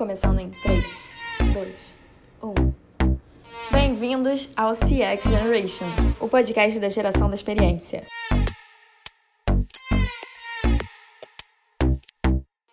Começando 0.00 0.38
em 0.38 0.48
3, 0.48 0.82
2, 1.52 1.98
1. 2.42 2.72
Bem-vindos 3.70 4.50
ao 4.56 4.72
CX 4.72 5.24
Generation, 5.24 5.84
o 6.18 6.26
podcast 6.26 6.80
da 6.80 6.88
geração 6.88 7.28
da 7.28 7.34
experiência. 7.34 8.02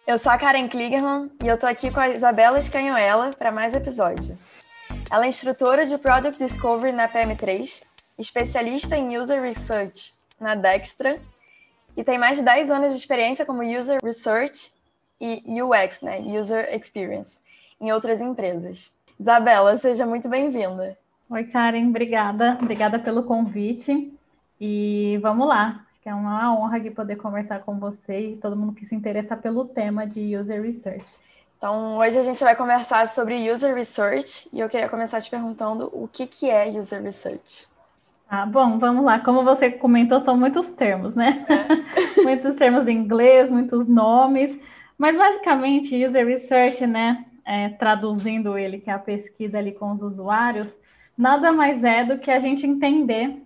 Eu 0.07 0.17
sou 0.17 0.31
a 0.31 0.37
Karen 0.37 0.69
Kligerman 0.69 1.29
e 1.43 1.47
eu 1.47 1.57
tô 1.57 1.67
aqui 1.67 1.91
com 1.91 1.99
a 1.99 2.07
Isabela 2.07 2.59
Escanhoela 2.59 3.31
para 3.31 3.51
mais 3.51 3.75
episódio. 3.75 4.37
Ela 5.11 5.25
é 5.25 5.27
instrutora 5.27 5.85
de 5.85 5.97
Product 5.97 6.41
Discovery 6.41 6.93
na 6.93 7.09
PM3, 7.09 7.83
especialista 8.17 8.95
em 8.95 9.17
User 9.17 9.41
Research 9.41 10.13
na 10.39 10.55
Dextra 10.55 11.19
e 11.97 12.05
tem 12.05 12.17
mais 12.17 12.37
de 12.37 12.43
10 12.43 12.71
anos 12.71 12.93
de 12.93 12.99
experiência 12.99 13.45
como 13.45 13.63
User 13.63 13.99
Research 14.01 14.76
e 15.19 15.61
UX, 15.61 16.01
né, 16.01 16.19
User 16.19 16.73
Experience, 16.73 17.39
em 17.79 17.91
outras 17.91 18.21
empresas. 18.21 18.91
Isabela, 19.19 19.75
seja 19.77 20.05
muito 20.05 20.29
bem-vinda. 20.29 20.97
Oi, 21.29 21.43
Karen, 21.45 21.89
obrigada. 21.89 22.57
Obrigada 22.61 22.99
pelo 22.99 23.23
convite. 23.23 24.13
E 24.61 25.19
vamos 25.21 25.47
lá. 25.47 25.85
Acho 25.89 25.99
que 26.01 26.09
é 26.09 26.13
uma 26.13 26.55
honra 26.55 26.77
aqui 26.77 26.89
poder 26.89 27.17
conversar 27.17 27.59
com 27.59 27.77
você 27.77 28.31
e 28.31 28.37
todo 28.37 28.55
mundo 28.55 28.73
que 28.73 28.85
se 28.85 28.95
interessa 28.95 29.35
pelo 29.35 29.65
tema 29.65 30.07
de 30.07 30.37
User 30.37 30.61
Research. 30.61 31.05
Então, 31.57 31.97
hoje 31.97 32.19
a 32.19 32.23
gente 32.23 32.43
vai 32.43 32.55
conversar 32.55 33.07
sobre 33.07 33.51
User 33.51 33.73
Research 33.73 34.47
e 34.53 34.59
eu 34.59 34.69
queria 34.69 34.87
começar 34.87 35.19
te 35.19 35.29
perguntando 35.29 35.89
o 35.91 36.07
que, 36.07 36.27
que 36.27 36.49
é 36.49 36.67
User 36.67 37.01
Research. 37.01 37.67
Ah, 38.29 38.45
bom, 38.45 38.77
vamos 38.77 39.03
lá. 39.03 39.19
Como 39.19 39.43
você 39.43 39.71
comentou, 39.71 40.19
são 40.19 40.37
muitos 40.37 40.67
termos, 40.67 41.15
né? 41.15 41.45
É. 41.49 42.21
muitos 42.21 42.55
termos 42.55 42.87
em 42.87 42.95
inglês, 42.95 43.49
muitos 43.49 43.87
nomes. 43.87 44.57
Mas 44.97 45.15
basicamente, 45.15 46.05
user 46.05 46.25
research, 46.25 46.85
né, 46.87 47.25
é, 47.45 47.69
traduzindo 47.69 48.57
ele, 48.57 48.79
que 48.79 48.89
é 48.89 48.93
a 48.93 48.99
pesquisa 48.99 49.57
ali 49.59 49.71
com 49.71 49.91
os 49.91 50.01
usuários, 50.01 50.77
nada 51.17 51.51
mais 51.51 51.83
é 51.83 52.03
do 52.03 52.17
que 52.17 52.31
a 52.31 52.39
gente 52.39 52.65
entender 52.65 53.41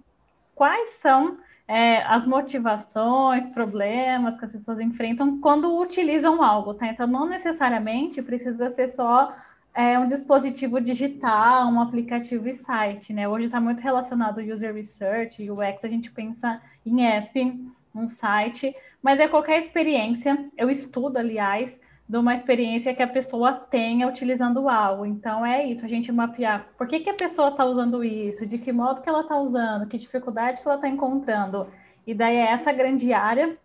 quais 0.56 0.92
são 1.02 1.38
é, 1.68 2.02
as 2.04 2.26
motivações, 2.26 3.46
problemas 3.48 4.38
que 4.38 4.46
as 4.46 4.52
pessoas 4.52 4.80
enfrentam 4.80 5.40
quando 5.40 5.80
utilizam 5.80 6.44
algo, 6.44 6.74
tá? 6.74 6.88
Então, 6.88 7.08
não 7.08 7.28
necessariamente 7.28 8.22
precisa 8.22 8.70
ser 8.70 8.90
só 8.90 9.30
é, 9.74 9.98
um 9.98 10.06
dispositivo 10.06 10.82
digital, 10.82 11.68
um 11.68 11.80
aplicativo 11.80 12.48
e 12.50 12.54
site, 12.54 13.14
né? 13.14 13.28
Hoje 13.28 13.46
está 13.46 13.62
muito 13.62 13.80
relacionado 13.80 14.42
user 14.42 14.74
research, 14.74 15.50
UX, 15.50 15.84
a 15.84 15.88
gente 15.88 16.12
pensa 16.12 16.62
em 16.86 17.06
app, 17.06 17.72
um 17.94 18.08
site, 18.10 18.76
mas 19.02 19.20
é 19.20 19.28
qualquer 19.28 19.60
experiência, 19.60 20.50
eu 20.58 20.70
estudo, 20.70 21.18
aliás, 21.18 21.80
de 22.08 22.18
uma 22.18 22.36
experiência 22.36 22.94
que 22.94 23.02
a 23.02 23.08
pessoa 23.08 23.54
tenha 23.54 24.08
utilizando 24.08 24.68
algo. 24.68 25.06
Então 25.06 25.46
é 25.46 25.66
isso, 25.66 25.86
a 25.86 25.88
gente 25.88 26.12
mapear 26.12 26.68
por 26.78 26.88
que, 26.88 27.00
que 27.00 27.10
a 27.10 27.14
pessoa 27.14 27.50
está 27.50 27.64
usando 27.64 28.04
isso, 28.04 28.46
de 28.46 28.58
que 28.58 28.72
modo 28.72 29.02
que 29.02 29.08
ela 29.08 29.22
está 29.22 29.38
usando, 29.38 29.88
que 29.88 29.98
dificuldade 29.98 30.62
que 30.62 30.68
ela 30.68 30.76
está 30.76 30.90
encontrando. 30.90 31.68
E 32.06 32.14
daí 32.14 32.36
é 32.36 32.52
essa 32.52 32.72
grande 32.72 33.14
área 33.14 33.58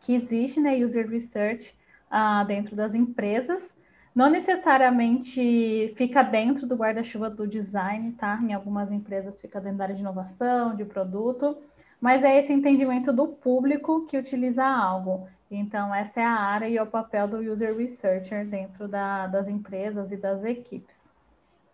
que 0.00 0.14
existe, 0.14 0.60
né, 0.60 0.76
user 0.76 1.08
research, 1.08 1.74
uh, 2.10 2.44
dentro 2.46 2.74
das 2.74 2.94
empresas. 2.94 3.76
Não 4.14 4.28
necessariamente 4.28 5.92
fica 5.96 6.22
dentro 6.22 6.66
do 6.66 6.74
guarda-chuva 6.74 7.30
do 7.30 7.46
design, 7.46 8.12
tá? 8.12 8.40
Em 8.42 8.52
algumas 8.52 8.90
empresas 8.90 9.40
fica 9.40 9.60
dentro 9.60 9.78
da 9.78 9.84
área 9.84 9.94
de 9.94 10.00
inovação, 10.00 10.74
de 10.74 10.84
produto, 10.84 11.56
mas 12.00 12.22
é 12.22 12.38
esse 12.38 12.52
entendimento 12.52 13.12
do 13.12 13.28
público 13.28 14.06
que 14.06 14.16
utiliza 14.16 14.64
algo. 14.64 15.28
Então, 15.50 15.94
essa 15.94 16.20
é 16.20 16.24
a 16.24 16.38
área 16.38 16.68
e 16.68 16.76
é 16.76 16.82
o 16.82 16.86
papel 16.86 17.26
do 17.26 17.38
user 17.38 17.76
researcher 17.76 18.46
dentro 18.46 18.86
da, 18.86 19.26
das 19.26 19.48
empresas 19.48 20.12
e 20.12 20.16
das 20.16 20.44
equipes. 20.44 21.08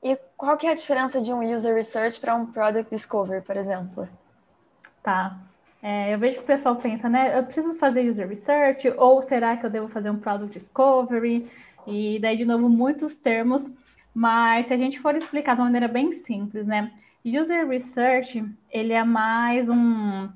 E 0.02 0.16
qual 0.36 0.56
que 0.56 0.66
é 0.66 0.70
a 0.70 0.74
diferença 0.74 1.20
de 1.20 1.32
um 1.32 1.42
user 1.42 1.74
research 1.74 2.20
para 2.20 2.34
um 2.34 2.46
product 2.46 2.94
discovery, 2.94 3.42
por 3.42 3.56
exemplo? 3.56 4.08
Tá. 5.02 5.36
É, 5.82 6.14
eu 6.14 6.18
vejo 6.18 6.38
que 6.38 6.44
o 6.44 6.46
pessoal 6.46 6.76
pensa, 6.76 7.08
né? 7.08 7.36
Eu 7.38 7.42
preciso 7.42 7.74
fazer 7.74 8.08
user 8.08 8.28
research, 8.28 8.88
ou 8.96 9.20
será 9.20 9.56
que 9.56 9.66
eu 9.66 9.70
devo 9.70 9.88
fazer 9.88 10.10
um 10.10 10.18
product 10.18 10.58
discovery? 10.58 11.50
E 11.86 12.18
daí, 12.20 12.36
de 12.36 12.44
novo, 12.44 12.68
muitos 12.68 13.14
termos, 13.14 13.70
mas 14.14 14.66
se 14.66 14.74
a 14.74 14.76
gente 14.76 15.00
for 15.00 15.14
explicar 15.16 15.54
de 15.54 15.60
uma 15.60 15.66
maneira 15.66 15.88
bem 15.88 16.12
simples, 16.24 16.66
né? 16.66 16.92
User 17.24 17.66
Research, 17.66 18.44
ele 18.70 18.92
é 18.92 19.02
mais 19.02 19.66
um, 19.66 20.28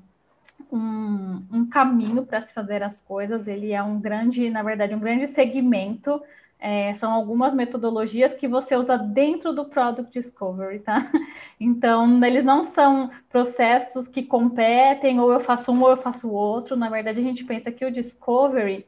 um, 0.71 1.45
um 1.51 1.69
caminho 1.69 2.25
para 2.25 2.41
se 2.41 2.51
fazer 2.51 2.81
as 2.81 2.99
coisas, 3.01 3.47
ele 3.47 3.71
é 3.71 3.83
um 3.83 3.99
grande, 3.99 4.49
na 4.49 4.63
verdade, 4.63 4.95
um 4.95 4.99
grande 4.99 5.27
segmento, 5.27 6.19
é, 6.59 6.95
são 6.95 7.11
algumas 7.11 7.53
metodologias 7.53 8.33
que 8.33 8.47
você 8.47 8.75
usa 8.75 8.97
dentro 8.97 9.53
do 9.53 9.65
Product 9.65 10.11
Discovery, 10.11 10.79
tá? 10.79 11.09
Então, 11.61 12.23
eles 12.25 12.43
não 12.43 12.63
são 12.63 13.11
processos 13.29 14.07
que 14.07 14.23
competem, 14.23 15.19
ou 15.19 15.31
eu 15.31 15.39
faço 15.41 15.71
um 15.71 15.81
ou 15.83 15.91
eu 15.91 15.97
faço 15.97 16.29
outro, 16.29 16.75
na 16.75 16.89
verdade, 16.89 17.19
a 17.19 17.23
gente 17.23 17.43
pensa 17.43 17.71
que 17.71 17.85
o 17.85 17.91
Discovery, 17.91 18.87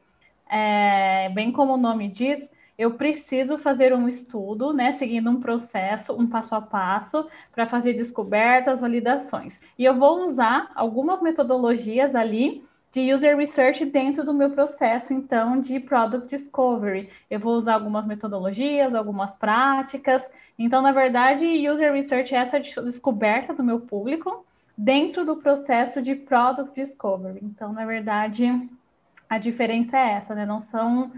é, 0.50 1.28
bem 1.28 1.52
como 1.52 1.74
o 1.74 1.76
nome 1.76 2.08
diz, 2.08 2.48
eu 2.78 2.92
preciso 2.94 3.58
fazer 3.58 3.94
um 3.94 4.08
estudo, 4.08 4.72
né, 4.72 4.94
seguindo 4.94 5.30
um 5.30 5.40
processo, 5.40 6.14
um 6.14 6.26
passo 6.26 6.54
a 6.54 6.60
passo, 6.60 7.28
para 7.52 7.66
fazer 7.66 7.92
descobertas, 7.92 8.80
validações. 8.80 9.60
E 9.78 9.84
eu 9.84 9.94
vou 9.94 10.24
usar 10.24 10.70
algumas 10.74 11.22
metodologias 11.22 12.14
ali 12.14 12.64
de 12.92 13.12
user 13.12 13.36
research 13.36 13.86
dentro 13.86 14.22
do 14.22 14.34
meu 14.34 14.50
processo, 14.50 15.14
então, 15.14 15.58
de 15.58 15.80
product 15.80 16.28
discovery. 16.28 17.08
Eu 17.30 17.40
vou 17.40 17.54
usar 17.54 17.74
algumas 17.74 18.06
metodologias, 18.06 18.94
algumas 18.94 19.34
práticas. 19.34 20.22
Então, 20.58 20.82
na 20.82 20.92
verdade, 20.92 21.46
user 21.68 21.92
research 21.92 22.34
é 22.34 22.38
essa 22.38 22.60
descoberta 22.60 23.54
do 23.54 23.64
meu 23.64 23.80
público 23.80 24.44
dentro 24.76 25.24
do 25.24 25.36
processo 25.36 26.02
de 26.02 26.14
product 26.14 26.74
discovery. 26.74 27.40
Então, 27.42 27.72
na 27.72 27.86
verdade, 27.86 28.46
a 29.28 29.38
diferença 29.38 29.96
é 29.96 30.12
essa, 30.12 30.34
né? 30.34 30.44
Não 30.44 30.60
são 30.60 31.10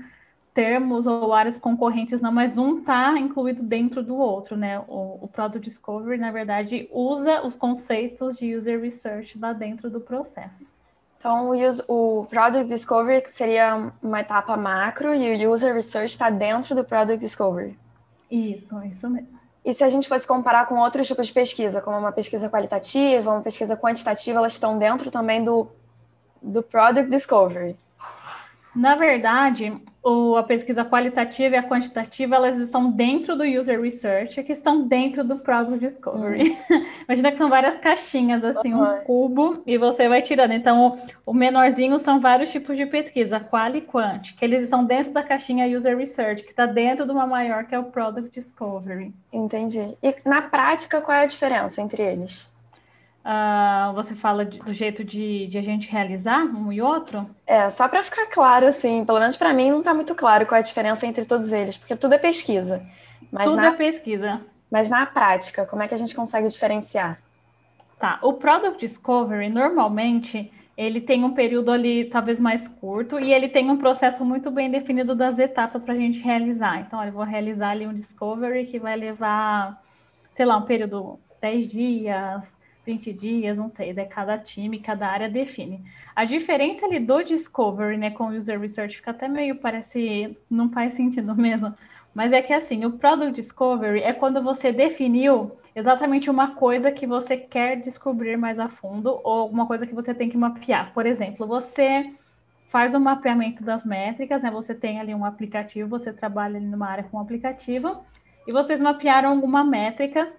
termos 0.54 1.04
ou 1.04 1.34
áreas 1.34 1.58
concorrentes, 1.58 2.20
não, 2.20 2.30
mas 2.30 2.56
um 2.56 2.78
está 2.78 3.18
incluído 3.18 3.62
dentro 3.62 4.04
do 4.04 4.14
outro, 4.14 4.56
né? 4.56 4.78
O, 4.86 5.18
o 5.22 5.28
Product 5.28 5.68
Discovery, 5.68 6.16
na 6.16 6.30
verdade, 6.30 6.88
usa 6.92 7.44
os 7.44 7.56
conceitos 7.56 8.36
de 8.36 8.54
User 8.54 8.80
Research 8.80 9.36
lá 9.36 9.52
dentro 9.52 9.90
do 9.90 10.00
processo. 10.00 10.64
Então, 11.18 11.50
o, 11.50 12.20
o 12.20 12.26
Product 12.26 12.68
Discovery 12.68 13.24
seria 13.28 13.90
uma 14.00 14.20
etapa 14.20 14.56
macro 14.56 15.12
e 15.12 15.44
o 15.44 15.52
User 15.52 15.74
Research 15.74 16.12
está 16.12 16.30
dentro 16.30 16.74
do 16.74 16.84
Product 16.84 17.18
Discovery. 17.18 17.76
Isso, 18.30 18.80
isso 18.84 19.10
mesmo. 19.10 19.34
E 19.64 19.72
se 19.72 19.82
a 19.82 19.88
gente 19.88 20.06
fosse 20.06 20.26
comparar 20.26 20.66
com 20.66 20.78
outros 20.78 21.08
tipos 21.08 21.26
de 21.26 21.32
pesquisa, 21.32 21.80
como 21.80 21.98
uma 21.98 22.12
pesquisa 22.12 22.48
qualitativa, 22.48 23.30
uma 23.30 23.40
pesquisa 23.40 23.76
quantitativa, 23.76 24.38
elas 24.38 24.52
estão 24.52 24.78
dentro 24.78 25.10
também 25.10 25.42
do, 25.42 25.66
do 26.42 26.62
Product 26.62 27.10
Discovery? 27.10 27.76
Na 28.76 28.94
verdade, 28.94 29.72
o, 30.04 30.36
a 30.36 30.42
pesquisa 30.42 30.84
qualitativa 30.84 31.54
e 31.54 31.58
a 31.58 31.66
quantitativa, 31.66 32.36
elas 32.36 32.58
estão 32.58 32.90
dentro 32.90 33.34
do 33.34 33.42
user 33.42 33.80
research, 33.80 34.42
que 34.42 34.52
estão 34.52 34.86
dentro 34.86 35.24
do 35.24 35.38
product 35.38 35.78
discovery. 35.78 36.50
Uhum. 36.50 36.86
Imagina 37.08 37.32
que 37.32 37.38
são 37.38 37.48
várias 37.48 37.78
caixinhas, 37.78 38.44
assim, 38.44 38.74
uhum. 38.74 38.82
um 38.82 39.00
cubo, 39.00 39.62
e 39.66 39.78
você 39.78 40.06
vai 40.06 40.20
tirando. 40.20 40.52
Então, 40.52 40.98
o, 41.26 41.30
o, 41.30 41.34
menorzinho 41.34 41.98
são 41.98 42.20
vários 42.20 42.52
tipos 42.52 42.76
de 42.76 42.84
pesquisa, 42.84 43.40
qual 43.40 43.74
e 43.74 43.80
quant, 43.80 44.34
que 44.36 44.44
eles 44.44 44.64
estão 44.64 44.84
dentro 44.84 45.12
da 45.12 45.22
caixinha 45.22 45.66
user 45.74 45.96
research, 45.96 46.42
que 46.42 46.50
está 46.50 46.66
dentro 46.66 47.06
de 47.06 47.10
uma 47.10 47.26
maior, 47.26 47.64
que 47.64 47.74
é 47.74 47.78
o 47.78 47.84
product 47.84 48.30
discovery. 48.30 49.14
Entendi. 49.32 49.96
E 50.02 50.14
na 50.24 50.42
prática, 50.42 51.00
qual 51.00 51.16
é 51.16 51.22
a 51.22 51.26
diferença 51.26 51.80
entre 51.80 52.02
eles? 52.02 52.53
Uh, 53.24 53.94
você 53.94 54.14
fala 54.14 54.44
de, 54.44 54.58
do 54.58 54.74
jeito 54.74 55.02
de, 55.02 55.46
de, 55.46 55.56
a 55.56 55.62
gente 55.62 55.88
realizar 55.88 56.44
um 56.44 56.70
e 56.70 56.82
outro? 56.82 57.26
É, 57.46 57.70
só 57.70 57.88
para 57.88 58.02
ficar 58.02 58.26
claro, 58.26 58.66
assim, 58.66 59.02
pelo 59.02 59.18
menos 59.18 59.34
para 59.34 59.54
mim 59.54 59.70
não 59.70 59.78
está 59.78 59.94
muito 59.94 60.14
claro 60.14 60.44
qual 60.44 60.56
é 60.56 60.58
a 60.58 60.62
diferença 60.62 61.06
entre 61.06 61.24
todos 61.24 61.50
eles, 61.50 61.78
porque 61.78 61.96
tudo 61.96 62.12
é 62.12 62.18
pesquisa. 62.18 62.82
Mas 63.32 63.46
tudo 63.46 63.56
na, 63.56 63.68
é 63.68 63.72
pesquisa. 63.72 64.42
Mas 64.70 64.90
na 64.90 65.06
prática, 65.06 65.64
como 65.64 65.82
é 65.82 65.88
que 65.88 65.94
a 65.94 65.96
gente 65.96 66.14
consegue 66.14 66.46
diferenciar? 66.48 67.18
Tá, 67.98 68.18
o 68.20 68.34
Product 68.34 68.78
Discovery, 68.78 69.48
normalmente, 69.48 70.52
ele 70.76 71.00
tem 71.00 71.24
um 71.24 71.32
período 71.32 71.70
ali 71.70 72.04
talvez 72.04 72.38
mais 72.38 72.68
curto 72.68 73.18
e 73.18 73.32
ele 73.32 73.48
tem 73.48 73.70
um 73.70 73.78
processo 73.78 74.22
muito 74.22 74.50
bem 74.50 74.70
definido 74.70 75.14
das 75.14 75.38
etapas 75.38 75.82
para 75.82 75.94
a 75.94 75.96
gente 75.96 76.20
realizar. 76.20 76.80
Então, 76.80 76.98
olha, 76.98 77.08
eu 77.08 77.14
vou 77.14 77.24
realizar 77.24 77.70
ali 77.70 77.86
um 77.86 77.94
Discovery 77.94 78.66
que 78.66 78.78
vai 78.78 78.96
levar, 78.96 79.82
sei 80.34 80.44
lá, 80.44 80.58
um 80.58 80.66
período 80.66 81.18
10 81.40 81.68
dias, 81.68 82.63
20 82.84 83.12
dias, 83.12 83.56
não 83.56 83.68
sei, 83.68 83.92
daí 83.92 84.06
cada 84.06 84.38
time, 84.38 84.78
cada 84.78 85.08
área 85.08 85.28
define. 85.28 85.84
A 86.14 86.24
diferença 86.24 86.86
ali 86.86 87.00
do 87.00 87.22
Discovery, 87.22 87.96
né, 87.96 88.10
com 88.10 88.24
o 88.24 88.36
User 88.36 88.60
Research 88.60 88.96
fica 88.96 89.10
até 89.10 89.28
meio, 89.28 89.56
parece, 89.56 90.36
não 90.50 90.70
faz 90.70 90.94
sentido 90.94 91.34
mesmo, 91.36 91.74
mas 92.14 92.32
é 92.32 92.40
que 92.40 92.52
assim, 92.52 92.84
o 92.84 92.92
Product 92.92 93.32
Discovery 93.32 94.00
é 94.02 94.12
quando 94.12 94.42
você 94.42 94.72
definiu 94.72 95.52
exatamente 95.74 96.30
uma 96.30 96.54
coisa 96.54 96.92
que 96.92 97.06
você 97.06 97.36
quer 97.36 97.80
descobrir 97.80 98.36
mais 98.36 98.58
a 98.58 98.68
fundo 98.68 99.20
ou 99.24 99.32
alguma 99.40 99.66
coisa 99.66 99.86
que 99.86 99.94
você 99.94 100.14
tem 100.14 100.30
que 100.30 100.36
mapear. 100.36 100.92
Por 100.94 101.06
exemplo, 101.06 101.44
você 101.46 102.12
faz 102.70 102.94
o 102.94 103.00
mapeamento 103.00 103.64
das 103.64 103.84
métricas, 103.84 104.42
né? 104.42 104.50
Você 104.50 104.74
tem 104.74 105.00
ali 105.00 105.14
um 105.14 105.24
aplicativo, 105.24 105.88
você 105.88 106.12
trabalha 106.12 106.56
ali 106.56 106.66
numa 106.66 106.88
área 106.88 107.04
com 107.04 107.16
um 107.16 107.20
aplicativo, 107.20 108.04
e 108.46 108.52
vocês 108.52 108.80
mapearam 108.80 109.30
alguma 109.30 109.64
métrica 109.64 110.32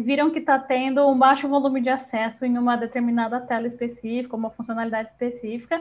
viram 0.00 0.30
que 0.30 0.38
está 0.38 0.58
tendo 0.58 1.06
um 1.08 1.18
baixo 1.18 1.48
volume 1.48 1.80
de 1.80 1.88
acesso 1.88 2.44
em 2.44 2.58
uma 2.58 2.76
determinada 2.76 3.40
tela 3.40 3.66
específica, 3.66 4.36
uma 4.36 4.50
funcionalidade 4.50 5.10
específica, 5.10 5.80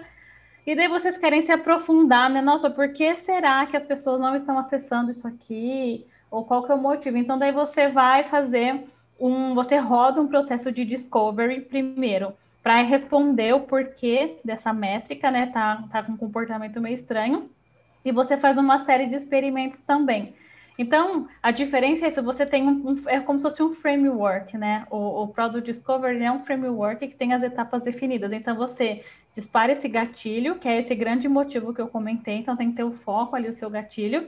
e 0.66 0.76
daí 0.76 0.88
vocês 0.88 1.18
querem 1.18 1.42
se 1.44 1.52
aprofundar, 1.52 2.30
né? 2.30 2.42
Nossa, 2.42 2.70
por 2.70 2.92
que 2.92 3.16
será 3.18 3.66
que 3.68 3.78
as 3.78 3.84
pessoas 3.84 4.20
não 4.20 4.36
estão 4.36 4.58
acessando 4.58 5.12
isso 5.12 5.28
aqui? 5.28 6.08
Ou 6.32 6.44
qual 6.44 6.64
que 6.64 6.72
é 6.72 6.76
o 6.76 6.82
motivo? 6.82 7.18
Então, 7.18 7.38
daí 7.38 7.52
você 7.52 7.88
vai 7.88 8.24
fazer 8.24 8.84
um. 9.20 9.54
Você 9.54 9.78
roda 9.78 10.20
um 10.20 10.28
processo 10.28 10.72
de 10.72 10.84
discovery 10.84 11.62
primeiro, 11.62 12.34
para 12.64 12.82
responder 12.82 13.54
o 13.54 13.62
porquê 13.62 14.38
dessa 14.44 14.74
métrica, 14.74 15.30
né? 15.30 15.46
Tá, 15.46 15.84
tá 15.92 16.02
com 16.02 16.14
um 16.14 16.18
comportamento 16.18 16.82
meio 16.82 16.96
estranho. 16.96 17.48
E 18.04 18.12
você 18.12 18.36
faz 18.36 18.58
uma 18.58 18.80
série 18.86 19.06
de 19.06 19.16
experimentos 19.16 19.82
também. 19.82 20.34
Então, 20.78 21.28
a 21.42 21.52
diferença 21.52 22.06
é 22.06 22.12
se 22.12 22.22
você 22.22 22.46
tem 22.46 22.68
um, 22.68 22.90
um, 22.90 23.10
é 23.10 23.20
como 23.22 23.40
se 23.40 23.44
fosse 23.44 23.64
um 23.64 23.74
framework, 23.74 24.58
né? 24.58 24.86
O, 24.90 25.24
o 25.24 25.28
Product 25.30 25.64
Discovery 25.72 26.22
é 26.22 26.32
um 26.32 26.44
framework 26.44 27.08
que 27.08 27.16
tem 27.16 27.34
as 27.34 27.42
etapas 27.42 27.82
definidas. 27.82 28.32
Então, 28.34 28.56
você 28.56 29.04
dispara 29.34 29.72
esse 29.72 29.88
gatilho, 29.88 30.56
que 30.56 30.68
é 30.68 30.80
esse 30.80 30.94
grande 30.94 31.30
motivo 31.30 31.74
que 31.74 31.80
eu 31.82 31.88
comentei. 31.88 32.38
Então, 32.38 32.58
tem 32.58 32.72
que 32.72 32.78
ter 32.78 32.84
o 32.84 32.92
foco 32.92 33.36
ali, 33.36 33.48
o 33.48 33.54
seu 33.54 33.70
gatilho, 33.70 34.28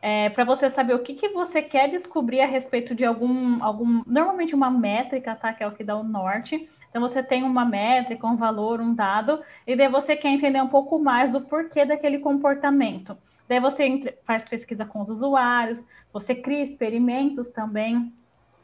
é, 0.00 0.30
para 0.30 0.44
você 0.44 0.70
saber 0.70 0.94
o 0.94 1.00
que, 1.00 1.14
que 1.14 1.30
você 1.30 1.60
quer 1.60 1.88
descobrir 1.88 2.40
a 2.40 2.46
respeito 2.46 2.94
de 2.94 3.04
algum, 3.04 3.62
algum, 3.62 4.02
normalmente 4.06 4.54
uma 4.54 4.70
métrica, 4.70 5.34
tá? 5.34 5.52
Que 5.52 5.64
é 5.64 5.66
o 5.66 5.72
que 5.72 5.82
dá 5.82 5.96
o 5.96 6.04
norte. 6.04 6.68
Então, 6.90 7.02
você 7.02 7.24
tem 7.24 7.42
uma 7.42 7.64
métrica, 7.64 8.24
um 8.24 8.36
valor, 8.36 8.80
um 8.80 8.94
dado, 8.94 9.42
e 9.66 9.74
daí 9.74 9.88
você 9.88 10.14
quer 10.14 10.28
entender 10.28 10.62
um 10.62 10.68
pouco 10.68 10.96
mais 10.98 11.32
do 11.32 11.40
porquê 11.40 11.84
daquele 11.84 12.20
comportamento. 12.20 13.18
Daí 13.48 13.60
você 13.60 14.14
faz 14.24 14.44
pesquisa 14.44 14.84
com 14.84 15.00
os 15.00 15.08
usuários, 15.08 15.84
você 16.12 16.34
cria 16.34 16.62
experimentos 16.62 17.48
também. 17.48 18.12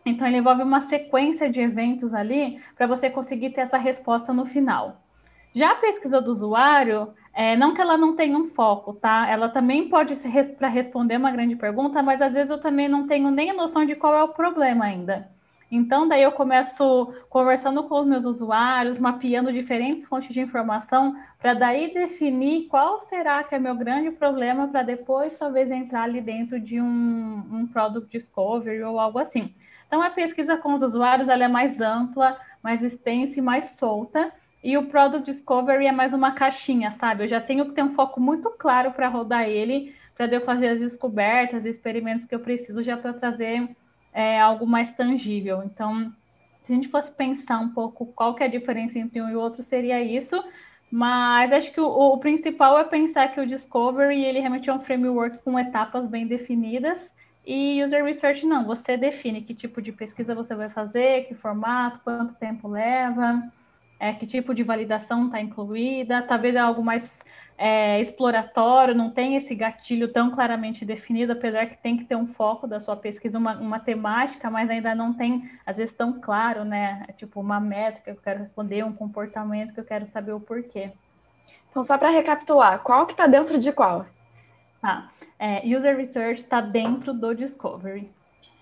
Então, 0.05 0.27
ele 0.27 0.37
envolve 0.37 0.63
uma 0.63 0.83
sequência 0.83 1.51
de 1.51 1.61
eventos 1.61 2.13
ali 2.13 2.61
para 2.77 2.87
você 2.87 3.09
conseguir 3.09 3.51
ter 3.51 3.63
essa 3.63 3.79
resposta 3.79 4.33
no 4.33 4.45
final. 4.45 5.01
Já 5.55 5.71
a 5.71 5.77
pesquisa 5.77 6.21
do 6.21 6.33
usuário, 6.33 7.15
é, 7.33 7.57
não 7.57 7.75
que 7.75 7.81
ela 7.81 7.97
não 7.97 8.15
tenha 8.15 8.37
um 8.37 8.49
foco, 8.49 8.93
tá? 8.93 9.27
Ela 9.31 9.49
também 9.49 9.89
pode 9.89 10.17
ser 10.17 10.57
para 10.57 10.69
responder 10.69 11.17
uma 11.17 11.31
grande 11.31 11.57
pergunta, 11.57 12.03
mas 12.03 12.21
às 12.21 12.33
vezes 12.33 12.51
eu 12.51 12.61
também 12.61 12.89
não 12.89 13.07
tenho 13.07 13.31
nem 13.31 13.57
noção 13.57 13.87
de 13.87 13.95
qual 13.95 14.15
é 14.15 14.23
o 14.23 14.29
problema 14.29 14.85
ainda. 14.85 15.31
Então, 15.77 16.07
daí 16.07 16.23
eu 16.23 16.31
começo 16.31 17.13
conversando 17.29 17.83
com 17.85 18.01
os 18.01 18.07
meus 18.07 18.25
usuários, 18.25 18.97
mapeando 18.97 19.53
diferentes 19.53 20.07
fontes 20.07 20.33
de 20.33 20.41
informação, 20.41 21.17
para 21.37 21.53
daí 21.53 21.93
definir 21.93 22.69
qual 22.69 23.01
será 23.01 23.43
que 23.43 23.57
é 23.57 23.59
meu 23.59 23.75
grande 23.75 24.13
problema, 24.13 24.69
para 24.69 24.85
depois 24.85 25.37
talvez 25.37 25.69
entrar 25.73 26.05
ali 26.05 26.21
dentro 26.21 26.61
de 26.61 26.81
um, 26.81 27.43
um 27.51 27.67
Product 27.67 28.09
Discovery 28.09 28.85
ou 28.85 29.01
algo 29.01 29.19
assim. 29.19 29.53
Então, 29.89 30.01
a 30.01 30.11
pesquisa 30.11 30.57
com 30.57 30.75
os 30.75 30.83
usuários 30.83 31.29
ela 31.29 31.45
é 31.45 31.49
mais 31.49 31.81
ampla, 31.81 32.39
mais 32.63 32.81
extensa 32.81 33.41
e 33.41 33.43
mais 33.43 33.71
solta. 33.71 34.33
E 34.63 34.79
o 34.79 34.87
Product 34.87 35.27
Discovery 35.27 35.89
é 35.89 35.93
mais 35.93 36.13
uma 36.13 36.33
caixinha, 36.33 36.93
sabe? 36.93 37.25
Eu 37.25 37.29
já 37.29 37.41
tenho 37.41 37.67
que 37.67 37.73
ter 37.73 37.83
um 37.83 37.95
foco 37.95 38.21
muito 38.21 38.49
claro 38.51 38.93
para 38.93 39.09
rodar 39.09 39.49
ele, 39.49 39.93
para 40.17 40.27
eu 40.27 40.41
fazer 40.43 40.69
as 40.69 40.79
descobertas, 40.79 41.65
experimentos 41.67 42.27
que 42.27 42.35
eu 42.35 42.41
preciso 42.41 42.81
já 42.83 42.97
para 42.97 43.13
trazer 43.13 43.69
é, 44.15 44.41
algo 44.41 44.67
mais 44.67 44.91
tangível. 44.93 45.63
Então, 45.65 46.13
se 46.65 46.73
a 46.73 46.75
gente 46.75 46.89
fosse 46.89 47.11
pensar 47.11 47.59
um 47.59 47.71
pouco 47.71 48.07
qual 48.07 48.35
que 48.35 48.43
é 48.43 48.47
a 48.47 48.51
diferença 48.51 48.99
entre 48.99 49.21
um 49.21 49.29
e 49.29 49.37
outro, 49.37 49.63
seria 49.63 50.01
isso. 50.01 50.43
Mas 50.91 51.53
acho 51.53 51.73
que 51.73 51.81
o, 51.81 51.87
o 51.87 52.19
principal 52.19 52.79
é 52.79 52.85
pensar 52.85 53.29
que 53.33 53.41
o 53.41 53.47
Discovery 53.47 54.25
ele 54.25 54.39
realmente 54.39 54.71
é 54.71 54.73
um 54.73 54.79
framework 54.79 55.43
com 55.43 55.59
etapas 55.59 56.07
bem 56.07 56.27
definidas. 56.27 57.13
E 57.45 57.83
user 57.83 58.05
research 58.05 58.47
não, 58.47 58.65
você 58.65 58.97
define 58.97 59.43
que 59.43 59.55
tipo 59.55 59.83
de 59.83 59.93
pesquisa 59.93 60.35
você 60.35 60.55
vai 60.55 60.71
fazer, 60.71 61.27
que 61.27 61.35
formato, 61.35 62.01
quanto 62.01 62.35
tempo 62.37 62.69
leva, 62.69 63.43
é, 64.01 64.13
que 64.15 64.27
tipo 64.27 64.55
de 64.55 64.63
validação 64.63 65.27
está 65.27 65.41
incluída, 65.41 66.23
talvez 66.23 66.55
é 66.55 66.59
algo 66.59 66.83
mais 66.83 67.23
é, 67.57 68.01
exploratório, 68.01 68.95
não 68.95 69.11
tem 69.11 69.37
esse 69.37 69.55
gatilho 69.55 70.13
tão 70.13 70.31
claramente 70.31 70.85
definido, 70.85 71.33
apesar 71.33 71.67
que 71.67 71.79
tem 71.79 71.97
que 71.97 72.05
ter 72.05 72.17
um 72.17 72.27
foco 72.27 72.67
da 72.67 72.81
sua 72.81 72.97
pesquisa, 72.97 73.39
uma, 73.39 73.57
uma 73.57 73.79
temática, 73.79 74.51
mas 74.51 74.69
ainda 74.69 74.95
não 74.95 75.15
tem, 75.15 75.49
às 75.65 75.77
vezes, 75.77 75.95
tão 75.95 76.21
claro, 76.21 76.65
né? 76.65 77.05
É 77.09 77.13
tipo, 77.13 77.41
uma 77.41 77.61
métrica 77.61 78.13
que 78.13 78.19
eu 78.19 78.23
quero 78.23 78.41
responder, 78.41 78.85
um 78.85 78.93
comportamento 78.93 79.73
que 79.73 79.81
eu 79.81 79.85
quero 79.85 80.05
saber 80.07 80.33
o 80.33 80.41
porquê. 80.41 80.93
Então, 81.71 81.83
só 81.83 81.97
para 81.97 82.11
recapitular, 82.11 82.81
qual 82.81 83.07
que 83.07 83.13
está 83.13 83.27
dentro 83.27 83.59
de 83.59 83.73
qual? 83.73 84.07
Ah, 84.83 85.09
é, 85.39 85.63
User 85.67 85.97
Research 85.97 86.41
está 86.41 86.61
dentro 86.61 87.15
do 87.15 87.35
Discovery. 87.35 88.11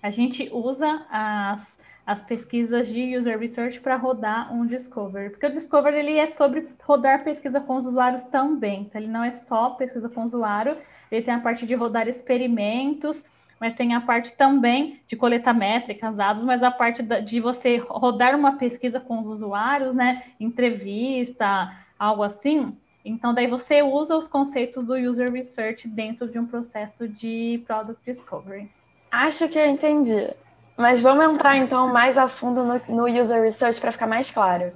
A 0.01 0.09
gente 0.09 0.49
usa 0.51 1.05
as 1.09 1.61
as 2.05 2.21
pesquisas 2.21 2.87
de 2.87 3.17
user 3.17 3.39
research 3.39 3.79
para 3.79 3.95
rodar 3.95 4.53
um 4.53 4.65
discovery, 4.65 5.29
porque 5.29 5.45
o 5.45 5.51
discovery 5.51 5.97
ele 5.97 6.17
é 6.17 6.27
sobre 6.27 6.67
rodar 6.83 7.23
pesquisa 7.23 7.61
com 7.61 7.77
os 7.77 7.85
usuários 7.85 8.23
também, 8.23 8.81
então 8.81 9.01
ele 9.01 9.09
não 9.09 9.23
é 9.23 9.31
só 9.31 9.71
pesquisa 9.71 10.09
com 10.09 10.21
o 10.21 10.25
usuário, 10.25 10.77
ele 11.11 11.21
tem 11.21 11.33
a 11.33 11.39
parte 11.39 11.65
de 11.65 11.73
rodar 11.75 12.07
experimentos, 12.07 13.23
mas 13.59 13.75
tem 13.75 13.95
a 13.95 14.01
parte 14.01 14.35
também 14.35 14.99
de 15.07 15.15
coletar 15.15 15.53
métricas, 15.53 16.13
dados, 16.15 16.43
mas 16.43 16.61
a 16.61 16.69
parte 16.69 17.01
de 17.01 17.39
você 17.39 17.77
rodar 17.77 18.35
uma 18.35 18.57
pesquisa 18.57 18.99
com 18.99 19.19
os 19.21 19.27
usuários, 19.27 19.95
né, 19.95 20.23
entrevista, 20.37 21.73
algo 21.97 22.23
assim. 22.23 22.77
Então 23.05 23.33
daí 23.33 23.47
você 23.47 23.81
usa 23.81 24.17
os 24.17 24.27
conceitos 24.27 24.85
do 24.85 24.95
user 24.95 25.31
research 25.31 25.87
dentro 25.87 26.29
de 26.29 26.37
um 26.37 26.45
processo 26.45 27.07
de 27.07 27.63
product 27.65 28.03
discovery. 28.05 28.69
Acho 29.09 29.47
que 29.47 29.57
eu 29.57 29.67
entendi. 29.67 30.33
Mas 30.77 31.01
vamos 31.01 31.25
entrar 31.25 31.57
então 31.57 31.87
mais 31.87 32.17
a 32.17 32.27
fundo 32.27 32.63
no, 32.63 32.81
no 32.89 33.07
user 33.07 33.41
research 33.41 33.79
para 33.79 33.91
ficar 33.91 34.07
mais 34.07 34.31
claro. 34.31 34.71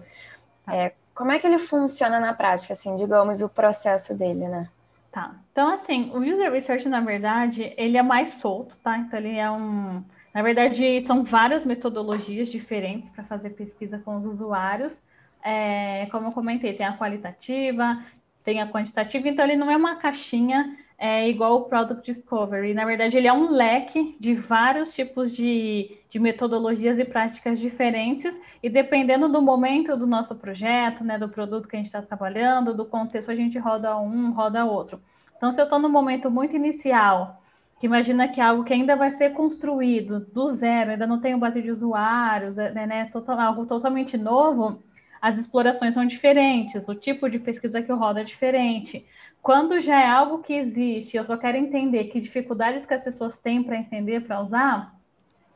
Tá. 0.66 0.76
É, 0.76 0.94
como 1.14 1.32
é 1.32 1.40
que 1.40 1.48
ele 1.48 1.58
funciona 1.58 2.20
na 2.20 2.34
prática, 2.34 2.74
assim, 2.74 2.96
digamos, 2.96 3.42
o 3.42 3.50
processo 3.50 4.14
dele, 4.14 4.48
né? 4.48 4.70
Tá. 5.12 5.36
Então, 5.52 5.74
assim, 5.74 6.12
o 6.14 6.20
user 6.20 6.52
research, 6.52 6.88
na 6.88 7.02
verdade, 7.02 7.74
ele 7.76 7.98
é 7.98 8.04
mais 8.04 8.36
solto, 8.36 8.76
tá? 8.84 8.98
Então, 9.00 9.18
ele 9.18 9.36
é 9.36 9.50
um. 9.50 10.04
Na 10.32 10.44
verdade, 10.44 11.02
são 11.02 11.24
várias 11.24 11.66
metodologias 11.66 12.50
diferentes 12.50 13.10
para 13.10 13.24
fazer 13.24 13.50
pesquisa 13.52 13.98
com 13.98 14.18
os 14.18 14.26
usuários. 14.26 15.02
É, 15.44 16.08
como 16.12 16.28
eu 16.28 16.32
comentei, 16.32 16.74
tem 16.74 16.86
a 16.86 16.96
qualitativa, 16.96 18.04
tem 18.44 18.62
a 18.62 18.68
quantitativa, 18.68 19.28
então 19.28 19.44
ele 19.44 19.56
não 19.56 19.72
é 19.72 19.76
uma 19.76 19.96
caixinha 19.96 20.78
é 20.98 21.30
igual 21.30 21.56
o 21.58 21.62
Product 21.66 22.04
Discovery. 22.04 22.74
Na 22.74 22.84
verdade, 22.84 23.16
ele 23.16 23.28
é 23.28 23.34
um 23.34 23.52
leque 23.52 24.18
de 24.20 24.34
vários 24.34 24.94
tipos 24.94 25.32
de, 25.32 25.96
de 26.10 26.18
metodologias 26.18 26.98
e 26.98 27.06
práticas 27.06 27.60
diferentes, 27.60 28.36
e 28.64 28.70
dependendo 28.70 29.30
do 29.30 29.42
momento 29.42 29.96
do 29.96 30.08
nosso 30.08 30.36
projeto, 30.36 31.04
né, 31.04 31.20
do 31.20 31.30
produto 31.30 31.68
que 31.68 31.76
a 31.76 31.80
gente 31.80 31.88
está 31.88 32.02
trabalhando, 32.02 32.74
do 32.74 32.86
contexto, 32.86 33.30
a 33.30 33.36
gente 33.36 33.60
roda 33.60 33.96
um, 33.98 34.32
roda 34.32 34.66
outro. 34.66 35.00
Então, 35.36 35.52
se 35.52 35.62
eu 35.62 35.66
estou 35.66 35.78
no 35.78 35.88
momento 35.88 36.32
muito 36.32 36.56
inicial, 36.56 37.44
que 37.80 37.86
imagina 37.86 38.28
que 38.28 38.42
é 38.42 38.44
algo 38.44 38.64
que 38.64 38.74
ainda 38.74 38.96
vai 38.96 39.12
ser 39.12 39.34
construído 39.34 40.20
do 40.34 40.50
zero, 40.50 40.92
ainda 40.92 41.06
não 41.06 41.20
tem 41.20 41.38
base 41.38 41.62
de 41.62 41.70
usuários, 41.70 42.58
né, 42.58 42.88
né 42.88 43.06
total, 43.14 43.40
algo 43.40 43.68
totalmente 43.68 44.18
novo, 44.18 44.82
as 45.22 45.38
explorações 45.38 45.94
são 45.94 46.06
diferentes, 46.06 46.88
o 46.88 46.96
tipo 46.96 47.30
de 47.30 47.40
pesquisa 47.40 47.82
que 47.82 47.92
eu 47.92 47.98
rodo 47.98 48.20
é 48.20 48.24
diferente. 48.24 49.06
Quando 49.42 49.80
já 49.80 50.02
é 50.02 50.08
algo 50.08 50.40
que 50.40 50.54
existe, 50.54 51.18
eu 51.18 51.24
só 51.24 51.38
quero 51.38 51.58
entender 51.58 52.06
que 52.06 52.20
dificuldades 52.20 52.86
que 52.86 52.94
as 52.94 53.04
pessoas 53.04 53.38
têm 53.38 53.64
para 53.64 53.78
entender, 53.78 54.22
para 54.22 54.42
usar, 54.42 54.98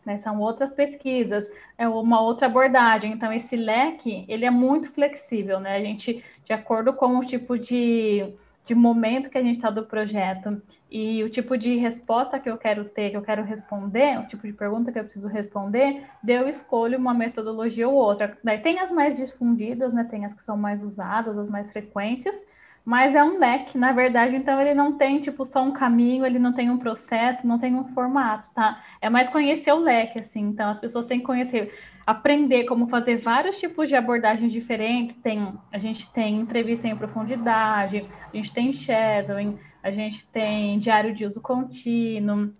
né, 0.05 0.17
são 0.17 0.39
outras 0.39 0.71
pesquisas, 0.71 1.45
é 1.77 1.87
uma 1.87 2.21
outra 2.21 2.47
abordagem. 2.47 3.11
Então, 3.11 3.31
esse 3.31 3.55
leque, 3.55 4.25
ele 4.27 4.45
é 4.45 4.49
muito 4.49 4.91
flexível, 4.91 5.59
né? 5.59 5.75
A 5.75 5.81
gente, 5.81 6.23
de 6.45 6.53
acordo 6.53 6.93
com 6.93 7.17
o 7.17 7.25
tipo 7.25 7.57
de, 7.57 8.33
de 8.65 8.73
momento 8.73 9.29
que 9.29 9.37
a 9.37 9.43
gente 9.43 9.57
está 9.57 9.69
do 9.69 9.85
projeto 9.85 10.61
e 10.91 11.23
o 11.23 11.29
tipo 11.29 11.57
de 11.57 11.77
resposta 11.77 12.37
que 12.37 12.49
eu 12.49 12.57
quero 12.57 12.83
ter, 12.83 13.11
que 13.11 13.17
eu 13.17 13.21
quero 13.21 13.43
responder, 13.43 14.19
o 14.19 14.27
tipo 14.27 14.45
de 14.45 14.51
pergunta 14.51 14.91
que 14.91 14.99
eu 14.99 15.03
preciso 15.05 15.29
responder, 15.29 16.03
eu 16.27 16.49
escolho 16.49 16.97
uma 16.97 17.13
metodologia 17.13 17.87
ou 17.87 17.95
outra. 17.95 18.37
Daí 18.43 18.59
tem 18.59 18.79
as 18.79 18.91
mais 18.91 19.15
difundidas, 19.15 19.93
né? 19.93 20.03
Tem 20.03 20.25
as 20.25 20.33
que 20.33 20.43
são 20.43 20.57
mais 20.57 20.83
usadas, 20.83 21.37
as 21.37 21.49
mais 21.49 21.71
frequentes, 21.71 22.35
mas 22.83 23.15
é 23.15 23.23
um 23.23 23.37
leque, 23.37 23.77
na 23.77 23.93
verdade, 23.93 24.35
então 24.35 24.59
ele 24.59 24.73
não 24.73 24.97
tem 24.97 25.21
tipo 25.21 25.45
só 25.45 25.63
um 25.63 25.71
caminho, 25.71 26.25
ele 26.25 26.39
não 26.39 26.51
tem 26.51 26.69
um 26.69 26.77
processo, 26.77 27.47
não 27.47 27.59
tem 27.59 27.75
um 27.75 27.85
formato, 27.85 28.49
tá? 28.53 28.83
É 28.99 29.09
mais 29.09 29.29
conhecer 29.29 29.71
o 29.71 29.79
leque, 29.79 30.19
assim. 30.19 30.41
Então 30.41 30.69
as 30.69 30.79
pessoas 30.79 31.05
têm 31.05 31.19
que 31.19 31.25
conhecer, 31.25 31.73
aprender 32.05 32.65
como 32.65 32.89
fazer 32.89 33.17
vários 33.17 33.57
tipos 33.57 33.87
de 33.87 33.95
abordagens 33.95 34.51
diferentes. 34.51 35.15
Tem, 35.17 35.53
a 35.71 35.77
gente 35.77 36.11
tem 36.11 36.39
entrevista 36.39 36.87
em 36.87 36.97
profundidade, 36.97 38.05
a 38.33 38.35
gente 38.35 38.51
tem 38.51 38.73
shadowing, 38.73 39.57
a 39.83 39.91
gente 39.91 40.25
tem 40.27 40.79
diário 40.79 41.13
de 41.13 41.25
uso 41.25 41.41
contínuo, 41.41 42.51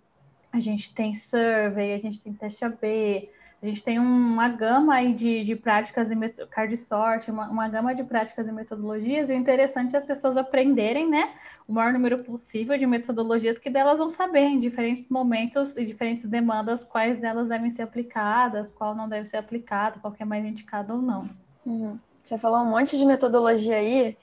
a 0.52 0.60
gente 0.60 0.94
tem 0.94 1.14
survey, 1.14 1.94
a 1.94 1.98
gente 1.98 2.20
tem 2.20 2.32
teste 2.32 2.64
AB, 2.64 3.30
A 3.62 3.66
gente 3.66 3.84
tem 3.84 3.96
uma 3.96 4.48
gama 4.48 4.92
aí 4.94 5.14
de, 5.14 5.44
de 5.44 5.54
práticas 5.54 6.10
e 6.10 6.16
card 6.46 6.76
sorte, 6.76 7.30
uma, 7.30 7.48
uma 7.48 7.68
gama 7.68 7.94
de 7.94 8.02
práticas 8.02 8.48
e 8.48 8.52
metodologias, 8.52 9.30
e 9.30 9.32
o 9.32 9.36
interessante 9.36 9.94
é 9.94 9.98
as 9.98 10.04
pessoas 10.04 10.36
aprenderem, 10.36 11.08
né? 11.08 11.32
O 11.68 11.72
maior 11.72 11.92
número 11.92 12.18
possível 12.24 12.76
de 12.76 12.84
metodologias 12.86 13.58
que 13.58 13.70
delas 13.70 13.98
vão 13.98 14.10
saber 14.10 14.46
em 14.46 14.58
diferentes 14.58 15.08
momentos 15.08 15.76
e 15.76 15.86
diferentes 15.86 16.28
demandas 16.28 16.84
quais 16.84 17.20
delas 17.20 17.48
devem 17.48 17.70
ser 17.70 17.82
aplicadas, 17.82 18.68
qual 18.72 18.96
não 18.96 19.08
deve 19.08 19.28
ser 19.28 19.36
aplicada, 19.36 20.00
qual 20.00 20.12
que 20.12 20.24
é 20.24 20.26
mais 20.26 20.44
indicado 20.44 20.94
ou 20.94 21.00
não. 21.00 21.30
Uhum. 21.64 21.96
Você 22.24 22.36
falou 22.36 22.60
um 22.60 22.70
monte 22.70 22.98
de 22.98 23.04
metodologia 23.04 23.76
aí. 23.76 24.16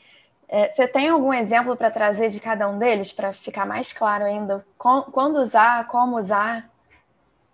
É, 0.52 0.72
você 0.72 0.88
tem 0.88 1.10
algum 1.10 1.32
exemplo 1.32 1.78
para 1.78 1.92
trazer 1.92 2.30
de 2.30 2.40
cada 2.40 2.68
um 2.68 2.80
deles, 2.80 3.14
para 3.14 3.32
ficar 3.32 3.68
mais 3.68 3.94
claro 3.94 4.26
ainda? 4.26 4.66
quando 4.78 5.38
usar, 5.38 5.88
como 5.88 6.18
usar? 6.18 6.68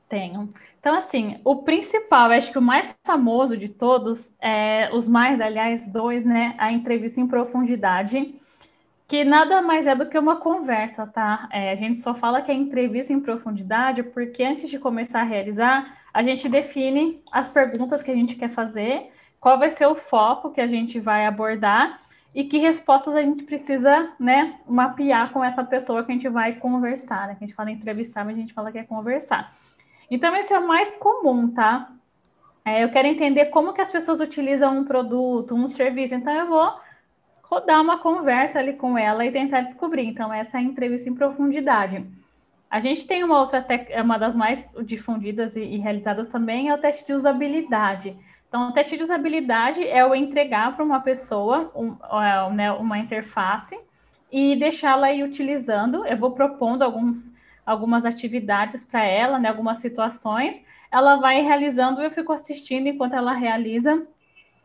Tenho. 0.07 0.53
Então, 0.79 0.95
assim, 0.95 1.41
o 1.43 1.63
principal, 1.63 2.31
acho 2.31 2.51
que 2.51 2.57
o 2.57 2.61
mais 2.61 2.95
famoso 3.03 3.57
de 3.57 3.67
todos, 3.67 4.31
é, 4.39 4.89
os 4.93 5.07
mais, 5.07 5.41
aliás, 5.41 5.85
dois, 5.87 6.23
né? 6.23 6.55
A 6.57 6.71
entrevista 6.71 7.19
em 7.19 7.27
profundidade, 7.27 8.39
que 9.07 9.25
nada 9.25 9.61
mais 9.61 9.87
é 9.87 9.95
do 9.95 10.07
que 10.07 10.17
uma 10.17 10.37
conversa, 10.37 11.05
tá? 11.05 11.49
É, 11.51 11.71
a 11.71 11.75
gente 11.75 11.99
só 12.01 12.13
fala 12.13 12.41
que 12.41 12.51
é 12.51 12.53
entrevista 12.53 13.11
em 13.11 13.19
profundidade 13.19 14.03
porque 14.03 14.43
antes 14.43 14.69
de 14.69 14.79
começar 14.79 15.21
a 15.21 15.25
realizar, 15.25 15.97
a 16.13 16.23
gente 16.23 16.47
define 16.47 17.21
as 17.31 17.49
perguntas 17.49 18.01
que 18.01 18.11
a 18.11 18.15
gente 18.15 18.35
quer 18.35 18.51
fazer, 18.51 19.11
qual 19.39 19.59
vai 19.59 19.71
ser 19.71 19.87
o 19.87 19.95
foco 19.95 20.51
que 20.51 20.61
a 20.61 20.67
gente 20.67 20.99
vai 20.99 21.25
abordar 21.25 22.04
e 22.35 22.43
que 22.43 22.57
respostas 22.57 23.15
a 23.15 23.21
gente 23.21 23.45
precisa, 23.45 24.11
né, 24.19 24.59
mapear 24.67 25.31
com 25.31 25.41
essa 25.41 25.63
pessoa 25.63 26.03
que 26.03 26.11
a 26.11 26.15
gente 26.15 26.27
vai 26.27 26.53
conversar, 26.55 27.29
né? 27.29 27.35
Que 27.35 27.45
a 27.45 27.47
gente 27.47 27.55
fala 27.55 27.71
entrevistar, 27.71 28.25
mas 28.25 28.35
a 28.35 28.39
gente 28.41 28.53
fala 28.53 28.73
que 28.73 28.77
é 28.77 28.83
conversar. 28.83 29.55
Então, 30.11 30.35
esse 30.35 30.53
é 30.53 30.59
o 30.59 30.67
mais 30.67 30.93
comum, 30.97 31.49
tá? 31.49 31.89
É, 32.65 32.83
eu 32.83 32.89
quero 32.89 33.07
entender 33.07 33.45
como 33.45 33.71
que 33.71 33.79
as 33.79 33.89
pessoas 33.89 34.19
utilizam 34.19 34.77
um 34.77 34.83
produto, 34.83 35.55
um 35.55 35.69
serviço. 35.69 36.13
Então, 36.13 36.33
eu 36.33 36.47
vou 36.47 36.73
rodar 37.43 37.81
uma 37.81 37.99
conversa 37.99 38.59
ali 38.59 38.73
com 38.73 38.97
ela 38.97 39.25
e 39.25 39.31
tentar 39.31 39.61
descobrir. 39.61 40.05
Então, 40.05 40.33
essa 40.33 40.57
é 40.57 40.59
a 40.59 40.63
entrevista 40.63 41.09
em 41.09 41.15
profundidade. 41.15 42.05
A 42.69 42.81
gente 42.81 43.07
tem 43.07 43.23
uma 43.23 43.39
outra, 43.39 43.65
uma 44.03 44.17
das 44.17 44.35
mais 44.35 44.59
difundidas 44.83 45.55
e, 45.55 45.61
e 45.61 45.77
realizadas 45.77 46.27
também, 46.27 46.67
é 46.67 46.73
o 46.73 46.77
teste 46.77 47.05
de 47.05 47.13
usabilidade. 47.13 48.13
Então, 48.47 48.69
o 48.69 48.71
teste 48.71 48.97
de 48.97 49.03
usabilidade 49.03 49.85
é 49.87 50.05
o 50.05 50.15
entregar 50.15 50.75
para 50.75 50.85
uma 50.85 51.01
pessoa 51.01 51.71
um, 51.75 51.97
né, 52.53 52.71
uma 52.71 52.97
interface 52.99 53.77
e 54.31 54.55
deixá-la 54.55 55.11
ir 55.11 55.23
utilizando. 55.23 56.05
Eu 56.05 56.17
vou 56.17 56.31
propondo 56.31 56.83
alguns 56.83 57.33
algumas 57.65 58.05
atividades 58.05 58.85
para 58.85 59.03
ela, 59.03 59.39
né, 59.39 59.49
algumas 59.49 59.79
situações, 59.79 60.55
ela 60.91 61.17
vai 61.17 61.41
realizando 61.41 62.01
eu 62.01 62.11
fico 62.11 62.31
assistindo 62.31 62.87
enquanto 62.87 63.15
ela 63.15 63.33
realiza 63.33 64.07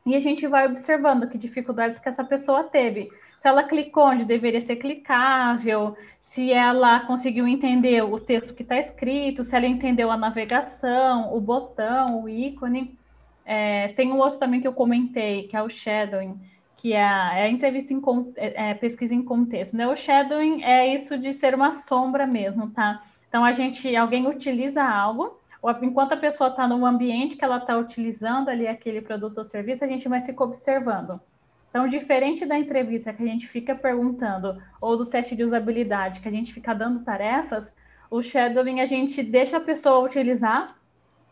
e 0.04 0.14
a 0.14 0.20
gente 0.20 0.46
vai 0.46 0.66
observando 0.66 1.28
que 1.28 1.38
dificuldades 1.38 1.98
que 1.98 2.08
essa 2.08 2.24
pessoa 2.24 2.64
teve. 2.64 3.10
Se 3.40 3.48
ela 3.48 3.64
clicou 3.64 4.04
onde 4.04 4.24
deveria 4.24 4.60
ser 4.60 4.76
clicável, 4.76 5.96
se 6.20 6.52
ela 6.52 7.00
conseguiu 7.00 7.46
entender 7.48 8.02
o 8.02 8.18
texto 8.18 8.54
que 8.54 8.62
está 8.62 8.78
escrito, 8.78 9.44
se 9.44 9.56
ela 9.56 9.66
entendeu 9.66 10.10
a 10.10 10.16
navegação, 10.16 11.34
o 11.34 11.40
botão, 11.40 12.22
o 12.22 12.28
ícone. 12.28 12.96
É, 13.44 13.88
tem 13.88 14.12
um 14.12 14.18
outro 14.18 14.38
também 14.38 14.60
que 14.60 14.68
eu 14.68 14.72
comentei, 14.72 15.48
que 15.48 15.56
é 15.56 15.62
o 15.62 15.68
shadowing, 15.68 16.38
que 16.76 16.92
é 16.92 17.04
a, 17.04 17.38
é 17.38 17.42
a 17.44 17.50
entrevista 17.50 17.92
em 17.92 18.00
é, 18.36 18.70
é, 18.70 18.74
pesquisa 18.74 19.14
em 19.14 19.22
contexto. 19.22 19.76
Né? 19.76 19.86
O 19.86 19.96
shadowing 19.96 20.62
é 20.62 20.94
isso 20.94 21.18
de 21.18 21.32
ser 21.32 21.54
uma 21.54 21.74
sombra 21.74 22.26
mesmo, 22.26 22.70
tá? 22.70 23.02
Então 23.28 23.44
a 23.44 23.52
gente, 23.52 23.94
alguém 23.94 24.26
utiliza 24.26 24.82
algo, 24.82 25.38
ou 25.62 25.70
enquanto 25.82 26.12
a 26.12 26.16
pessoa 26.16 26.50
está 26.50 26.66
no 26.66 26.84
ambiente 26.86 27.36
que 27.36 27.44
ela 27.44 27.58
está 27.58 27.76
utilizando 27.76 28.48
ali 28.48 28.66
aquele 28.66 29.00
produto 29.00 29.38
ou 29.38 29.44
serviço, 29.44 29.84
a 29.84 29.86
gente 29.86 30.08
vai 30.08 30.20
ficar 30.20 30.44
observando. 30.44 31.20
Então, 31.68 31.86
diferente 31.86 32.44
da 32.44 32.58
entrevista 32.58 33.12
que 33.12 33.22
a 33.22 33.26
gente 33.26 33.46
fica 33.46 33.74
perguntando, 33.74 34.60
ou 34.80 34.96
do 34.96 35.06
teste 35.06 35.36
de 35.36 35.44
usabilidade, 35.44 36.20
que 36.20 36.28
a 36.28 36.32
gente 36.32 36.52
fica 36.52 36.74
dando 36.74 37.04
tarefas, 37.04 37.72
o 38.10 38.22
shadowing 38.22 38.80
a 38.80 38.86
gente 38.86 39.22
deixa 39.22 39.58
a 39.58 39.60
pessoa 39.60 40.04
utilizar, 40.04 40.76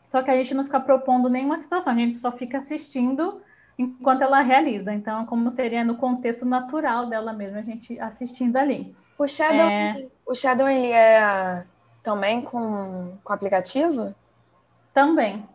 só 0.08 0.22
que 0.22 0.30
a 0.30 0.34
gente 0.34 0.54
não 0.54 0.64
fica 0.64 0.80
propondo 0.80 1.28
nenhuma 1.28 1.58
situação, 1.58 1.92
a 1.92 1.96
gente 1.96 2.16
só 2.16 2.32
fica 2.32 2.58
assistindo 2.58 3.40
enquanto 3.78 4.22
ela 4.22 4.40
realiza. 4.40 4.92
Então, 4.92 5.24
como 5.26 5.50
seria 5.50 5.84
no 5.84 5.96
contexto 5.96 6.44
natural 6.44 7.06
dela 7.06 7.32
mesma, 7.32 7.58
a 7.58 7.62
gente 7.62 8.00
assistindo 8.00 8.56
ali. 8.56 8.96
O 9.18 9.26
Shadow, 9.28 9.68
é... 9.68 10.06
o 10.26 10.34
Shadow 10.34 10.66
ele 10.66 10.90
é 10.90 11.64
também 12.02 12.40
com, 12.40 13.18
com 13.22 13.32
aplicativo? 13.32 14.14
Também. 14.94 15.46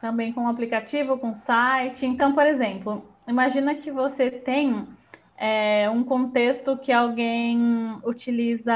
Também 0.00 0.32
com 0.32 0.48
aplicativo, 0.48 1.18
com 1.18 1.34
site. 1.34 2.06
Então, 2.06 2.32
por 2.32 2.46
exemplo, 2.46 3.04
imagina 3.28 3.74
que 3.74 3.90
você 3.90 4.30
tem 4.30 4.88
é, 5.36 5.90
um 5.90 6.02
contexto 6.02 6.76
que 6.78 6.90
alguém 6.90 7.98
utiliza, 8.02 8.72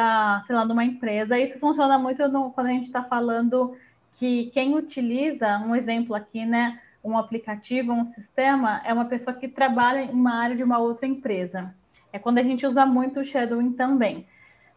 sei 0.46 0.54
lá, 0.54 0.64
numa 0.64 0.84
empresa. 0.84 1.38
Isso 1.38 1.58
funciona 1.58 1.98
muito 1.98 2.28
no, 2.28 2.50
quando 2.50 2.66
a 2.66 2.70
gente 2.70 2.84
está 2.84 3.02
falando 3.02 3.74
que 4.18 4.50
quem 4.52 4.74
utiliza, 4.74 5.58
um 5.58 5.74
exemplo 5.74 6.14
aqui, 6.14 6.44
né? 6.44 6.80
um 7.06 7.16
aplicativo, 7.16 7.92
um 7.92 8.04
sistema, 8.04 8.82
é 8.84 8.92
uma 8.92 9.04
pessoa 9.04 9.34
que 9.34 9.46
trabalha 9.46 10.02
em 10.02 10.10
uma 10.10 10.34
área 10.34 10.56
de 10.56 10.64
uma 10.64 10.78
outra 10.78 11.06
empresa. 11.06 11.72
É 12.12 12.18
quando 12.18 12.38
a 12.38 12.42
gente 12.42 12.66
usa 12.66 12.84
muito 12.84 13.20
o 13.20 13.24
shadowing 13.24 13.72
também. 13.72 14.26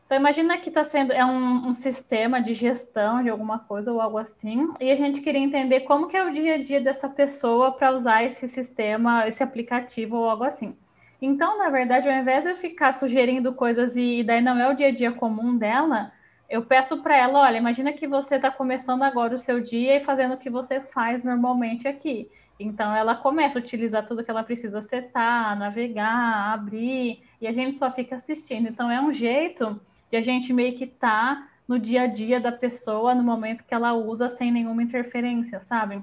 Então, 0.06 0.18
imagina 0.18 0.58
que 0.58 0.70
está 0.70 0.84
sendo 0.84 1.12
é 1.14 1.24
um, 1.24 1.68
um, 1.68 1.74
sistema 1.76 2.42
de 2.42 2.54
gestão 2.54 3.22
de 3.22 3.30
alguma 3.30 3.60
coisa 3.60 3.92
ou 3.92 4.02
algo 4.02 4.18
assim, 4.18 4.68
e 4.80 4.92
a 4.92 4.96
gente 4.96 5.22
queria 5.22 5.42
entender 5.42 5.82
como 5.82 6.08
que 6.08 6.18
é 6.18 6.24
o 6.24 6.32
dia 6.34 6.56
a 6.56 6.64
dia 6.64 6.82
dessa 6.82 7.08
pessoa 7.08 7.72
para 7.72 7.92
usar 7.92 8.24
esse 8.24 8.48
sistema, 8.48 9.28
esse 9.28 9.44
aplicativo 9.44 10.16
ou 10.16 10.30
algo 10.30 10.44
assim. 10.44 10.76
Então, 11.22 11.58
na 11.58 11.70
verdade, 11.70 12.10
ao 12.10 12.16
invés 12.16 12.44
de 12.44 12.52
eu 12.52 12.56
ficar 12.56 12.94
sugerindo 12.94 13.54
coisas 13.54 13.96
e 13.96 14.24
daí 14.24 14.42
não 14.42 14.60
é 14.60 14.72
o 14.72 14.76
dia 14.76 14.88
a 14.88 14.92
dia 14.92 15.12
comum 15.12 15.56
dela, 15.58 16.12
eu 16.50 16.64
peço 16.64 16.98
para 16.98 17.16
ela, 17.16 17.40
olha, 17.40 17.58
imagina 17.58 17.94
que 17.94 18.08
você 18.08 18.36
está 18.36 18.50
começando 18.50 19.04
agora 19.04 19.36
o 19.36 19.40
seu 19.40 19.60
dia 19.62 19.98
e 19.98 20.04
fazendo 20.04 20.34
o 20.34 20.38
que 20.38 20.50
você 20.50 20.82
faz 20.82 21.24
normalmente 21.24 21.88
aqui. 21.88 22.30
Então 22.60 22.94
ela 22.94 23.16
começa 23.16 23.60
a 23.60 23.62
utilizar 23.62 24.06
tudo 24.06 24.24
que 24.24 24.32
ela 24.32 24.44
precisa 24.44 24.82
setar, 24.82 25.58
navegar, 25.58 26.54
abrir, 26.54 27.22
e 27.40 27.48
a 27.48 27.54
gente 27.54 27.78
só 27.78 27.92
fica 27.92 28.16
assistindo. 28.16 28.68
Então 28.68 28.90
é 28.90 29.00
um 29.00 29.14
jeito 29.14 29.80
de 30.10 30.18
a 30.18 30.22
gente 30.22 30.52
meio 30.52 30.76
que 30.76 30.88
tá 30.88 31.48
no 31.68 31.78
dia 31.78 32.02
a 32.02 32.08
dia 32.08 32.40
da 32.40 32.52
pessoa 32.52 33.14
no 33.14 33.24
momento 33.24 33.64
que 33.64 33.74
ela 33.74 33.94
usa 33.94 34.30
sem 34.32 34.52
nenhuma 34.52 34.82
interferência, 34.82 35.60
sabe? 35.60 36.02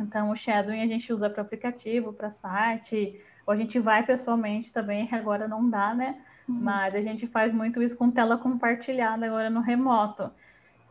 Então 0.00 0.30
o 0.30 0.36
shadowing 0.36 0.80
a 0.80 0.86
gente 0.86 1.12
usa 1.12 1.28
para 1.28 1.42
aplicativo, 1.42 2.12
para 2.12 2.30
site, 2.30 3.20
ou 3.46 3.52
a 3.52 3.56
gente 3.56 3.78
vai 3.78 4.02
pessoalmente 4.02 4.72
também, 4.72 5.08
agora 5.12 5.46
não 5.46 5.68
dá, 5.68 5.94
né? 5.94 6.16
Uhum. 6.48 6.56
Mas 6.60 6.94
a 6.94 7.00
gente 7.00 7.26
faz 7.26 7.52
muito 7.52 7.82
isso 7.82 7.96
com 7.96 8.10
tela 8.10 8.38
compartilhada 8.38 9.26
agora 9.26 9.50
no 9.50 9.60
remoto. 9.60 10.30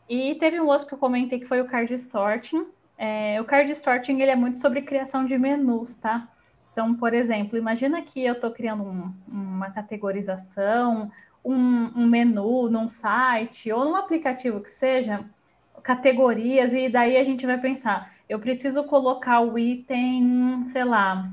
E 0.07 0.35
teve 0.35 0.59
um 0.59 0.67
outro 0.67 0.87
que 0.87 0.93
eu 0.93 0.97
comentei 0.97 1.39
que 1.39 1.47
foi 1.47 1.59
o 1.59 1.67
card 1.67 1.97
sorting. 1.99 2.67
É, 2.97 3.39
o 3.41 3.45
card 3.45 3.73
sorting 3.75 4.21
ele 4.21 4.31
é 4.31 4.35
muito 4.35 4.59
sobre 4.59 4.81
criação 4.81 5.25
de 5.25 5.37
menus, 5.37 5.95
tá? 5.95 6.27
Então, 6.71 6.93
por 6.93 7.13
exemplo, 7.13 7.57
imagina 7.57 8.01
que 8.03 8.23
eu 8.23 8.33
estou 8.33 8.51
criando 8.51 8.83
um, 8.83 9.11
uma 9.27 9.71
categorização, 9.71 11.11
um, 11.43 11.91
um, 11.95 12.05
menu 12.05 12.69
num 12.69 12.87
site 12.87 13.71
ou 13.71 13.83
num 13.83 13.95
aplicativo 13.95 14.61
que 14.61 14.69
seja, 14.69 15.25
categorias, 15.81 16.73
e 16.73 16.87
daí 16.89 17.17
a 17.17 17.23
gente 17.23 17.45
vai 17.45 17.59
pensar, 17.59 18.13
eu 18.29 18.39
preciso 18.39 18.83
colocar 18.83 19.39
o 19.39 19.57
item, 19.57 20.67
sei 20.71 20.83
lá, 20.83 21.31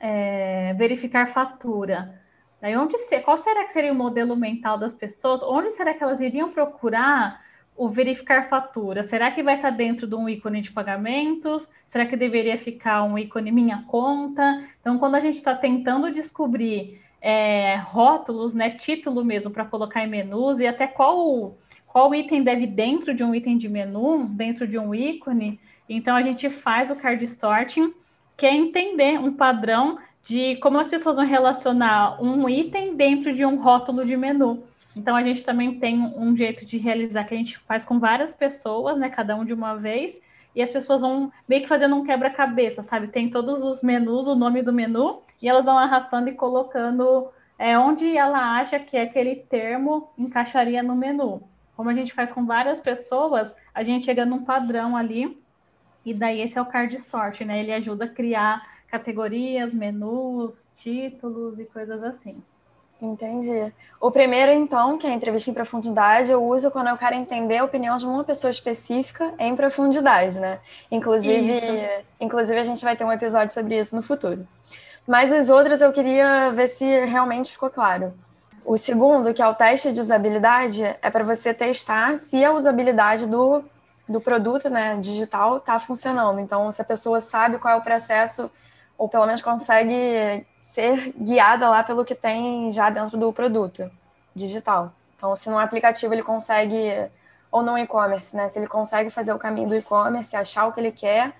é, 0.00 0.72
verificar 0.74 1.28
fatura. 1.28 2.21
Daí 2.62 2.76
onde 2.76 2.96
qual 3.24 3.38
será 3.38 3.64
que 3.64 3.72
seria 3.72 3.92
o 3.92 3.94
modelo 3.94 4.36
mental 4.36 4.78
das 4.78 4.94
pessoas? 4.94 5.42
Onde 5.42 5.72
será 5.72 5.92
que 5.92 6.04
elas 6.04 6.20
iriam 6.20 6.48
procurar 6.52 7.42
o 7.76 7.88
verificar 7.88 8.48
fatura? 8.48 9.02
Será 9.08 9.32
que 9.32 9.42
vai 9.42 9.56
estar 9.56 9.70
dentro 9.70 10.06
de 10.06 10.14
um 10.14 10.28
ícone 10.28 10.60
de 10.60 10.70
pagamentos? 10.70 11.68
Será 11.90 12.06
que 12.06 12.16
deveria 12.16 12.56
ficar 12.56 13.02
um 13.02 13.18
ícone 13.18 13.50
minha 13.50 13.82
conta? 13.88 14.64
Então, 14.80 14.96
quando 14.96 15.16
a 15.16 15.20
gente 15.20 15.38
está 15.38 15.56
tentando 15.56 16.12
descobrir 16.12 17.02
é, 17.20 17.74
rótulos, 17.82 18.54
né, 18.54 18.70
título 18.70 19.24
mesmo 19.24 19.50
para 19.50 19.64
colocar 19.64 20.04
em 20.04 20.08
menus 20.08 20.60
e 20.60 20.66
até 20.66 20.86
qual 20.86 21.56
qual 21.88 22.14
item 22.14 22.44
deve 22.44 22.66
dentro 22.66 23.12
de 23.12 23.22
um 23.22 23.34
item 23.34 23.58
de 23.58 23.68
menu, 23.68 24.24
dentro 24.28 24.66
de 24.66 24.78
um 24.78 24.94
ícone, 24.94 25.60
então 25.88 26.16
a 26.16 26.22
gente 26.22 26.48
faz 26.48 26.90
o 26.90 26.96
card 26.96 27.26
sorting, 27.26 27.92
que 28.38 28.46
é 28.46 28.54
entender 28.54 29.18
um 29.18 29.34
padrão 29.34 29.98
de 30.24 30.56
como 30.56 30.78
as 30.78 30.88
pessoas 30.88 31.16
vão 31.16 31.26
relacionar 31.26 32.22
um 32.22 32.48
item 32.48 32.96
dentro 32.96 33.34
de 33.34 33.44
um 33.44 33.60
rótulo 33.60 34.04
de 34.04 34.16
menu. 34.16 34.62
Então 34.94 35.16
a 35.16 35.22
gente 35.22 35.42
também 35.44 35.78
tem 35.78 35.98
um 36.16 36.36
jeito 36.36 36.64
de 36.66 36.78
realizar 36.78 37.24
que 37.24 37.34
a 37.34 37.36
gente 37.36 37.58
faz 37.58 37.84
com 37.84 37.98
várias 37.98 38.34
pessoas, 38.34 38.98
né, 38.98 39.08
cada 39.10 39.34
um 39.36 39.44
de 39.44 39.52
uma 39.52 39.74
vez, 39.74 40.16
e 40.54 40.62
as 40.62 40.70
pessoas 40.70 41.00
vão 41.00 41.32
meio 41.48 41.62
que 41.62 41.68
fazendo 41.68 41.96
um 41.96 42.04
quebra-cabeça, 42.04 42.82
sabe? 42.82 43.08
Tem 43.08 43.30
todos 43.30 43.62
os 43.62 43.82
menus, 43.82 44.26
o 44.26 44.34
nome 44.34 44.62
do 44.62 44.72
menu, 44.72 45.22
e 45.40 45.48
elas 45.48 45.64
vão 45.64 45.78
arrastando 45.78 46.28
e 46.28 46.34
colocando 46.34 47.30
é, 47.58 47.78
onde 47.78 48.16
ela 48.16 48.58
acha 48.58 48.78
que 48.78 48.96
aquele 48.96 49.36
termo 49.36 50.10
encaixaria 50.18 50.82
no 50.82 50.94
menu. 50.94 51.42
Como 51.76 51.88
a 51.88 51.94
gente 51.94 52.12
faz 52.12 52.32
com 52.32 52.44
várias 52.44 52.80
pessoas, 52.80 53.52
a 53.74 53.82
gente 53.82 54.04
chega 54.04 54.26
num 54.26 54.44
padrão 54.44 54.96
ali 54.96 55.38
E 56.04 56.12
daí 56.12 56.40
esse 56.40 56.58
é 56.58 56.62
o 56.62 56.66
card 56.66 56.98
sort, 57.00 57.40
né? 57.42 57.60
Ele 57.60 57.72
ajuda 57.72 58.04
a 58.06 58.08
criar 58.08 58.62
categorias, 58.92 59.72
menus, 59.72 60.68
títulos 60.76 61.58
e 61.58 61.64
coisas 61.64 62.04
assim. 62.04 62.36
Entendi. 63.00 63.72
O 63.98 64.10
primeiro, 64.10 64.52
então, 64.52 64.98
que 64.98 65.06
é 65.06 65.10
a 65.10 65.14
entrevista 65.14 65.50
em 65.50 65.54
profundidade, 65.54 66.30
eu 66.30 66.44
uso 66.44 66.70
quando 66.70 66.88
eu 66.88 66.96
quero 66.96 67.16
entender 67.16 67.56
a 67.56 67.64
opinião 67.64 67.96
de 67.96 68.06
uma 68.06 68.22
pessoa 68.22 68.50
específica 68.50 69.32
em 69.38 69.56
profundidade, 69.56 70.38
né? 70.38 70.60
Inclusive, 70.90 71.60
inclusive 72.20 72.60
a 72.60 72.64
gente 72.64 72.84
vai 72.84 72.94
ter 72.94 73.02
um 73.02 73.10
episódio 73.10 73.52
sobre 73.54 73.78
isso 73.78 73.96
no 73.96 74.02
futuro. 74.02 74.46
Mas 75.08 75.32
os 75.32 75.48
outros 75.48 75.80
eu 75.80 75.90
queria 75.90 76.50
ver 76.50 76.68
se 76.68 76.84
realmente 77.06 77.50
ficou 77.50 77.70
claro. 77.70 78.12
O 78.64 78.76
segundo, 78.76 79.34
que 79.34 79.42
é 79.42 79.48
o 79.48 79.54
teste 79.54 79.90
de 79.90 80.00
usabilidade, 80.00 80.84
é 80.84 81.10
para 81.10 81.24
você 81.24 81.52
testar 81.52 82.16
se 82.18 82.44
a 82.44 82.52
usabilidade 82.52 83.26
do, 83.26 83.64
do 84.08 84.20
produto 84.20 84.68
né, 84.68 84.96
digital 85.00 85.56
está 85.56 85.78
funcionando. 85.78 86.38
Então, 86.38 86.70
se 86.70 86.80
a 86.80 86.84
pessoa 86.84 87.20
sabe 87.20 87.58
qual 87.58 87.74
é 87.74 87.76
o 87.76 87.82
processo, 87.82 88.48
ou 88.96 89.08
pelo 89.08 89.26
menos 89.26 89.42
consegue 89.42 90.46
ser 90.60 91.12
guiada 91.18 91.68
lá 91.68 91.82
pelo 91.82 92.04
que 92.04 92.14
tem 92.14 92.72
já 92.72 92.88
dentro 92.88 93.18
do 93.18 93.32
produto 93.32 93.90
digital. 94.34 94.92
Então, 95.16 95.36
se 95.36 95.48
no 95.50 95.58
aplicativo 95.58 96.12
ele 96.14 96.22
consegue, 96.22 96.76
ou 97.50 97.62
no 97.62 97.78
e-commerce, 97.78 98.34
né? 98.34 98.48
Se 98.48 98.58
ele 98.58 98.66
consegue 98.66 99.10
fazer 99.10 99.32
o 99.32 99.38
caminho 99.38 99.68
do 99.68 99.74
e-commerce, 99.76 100.34
achar 100.34 100.66
o 100.66 100.72
que 100.72 100.80
ele 100.80 100.90
quer, 100.90 101.32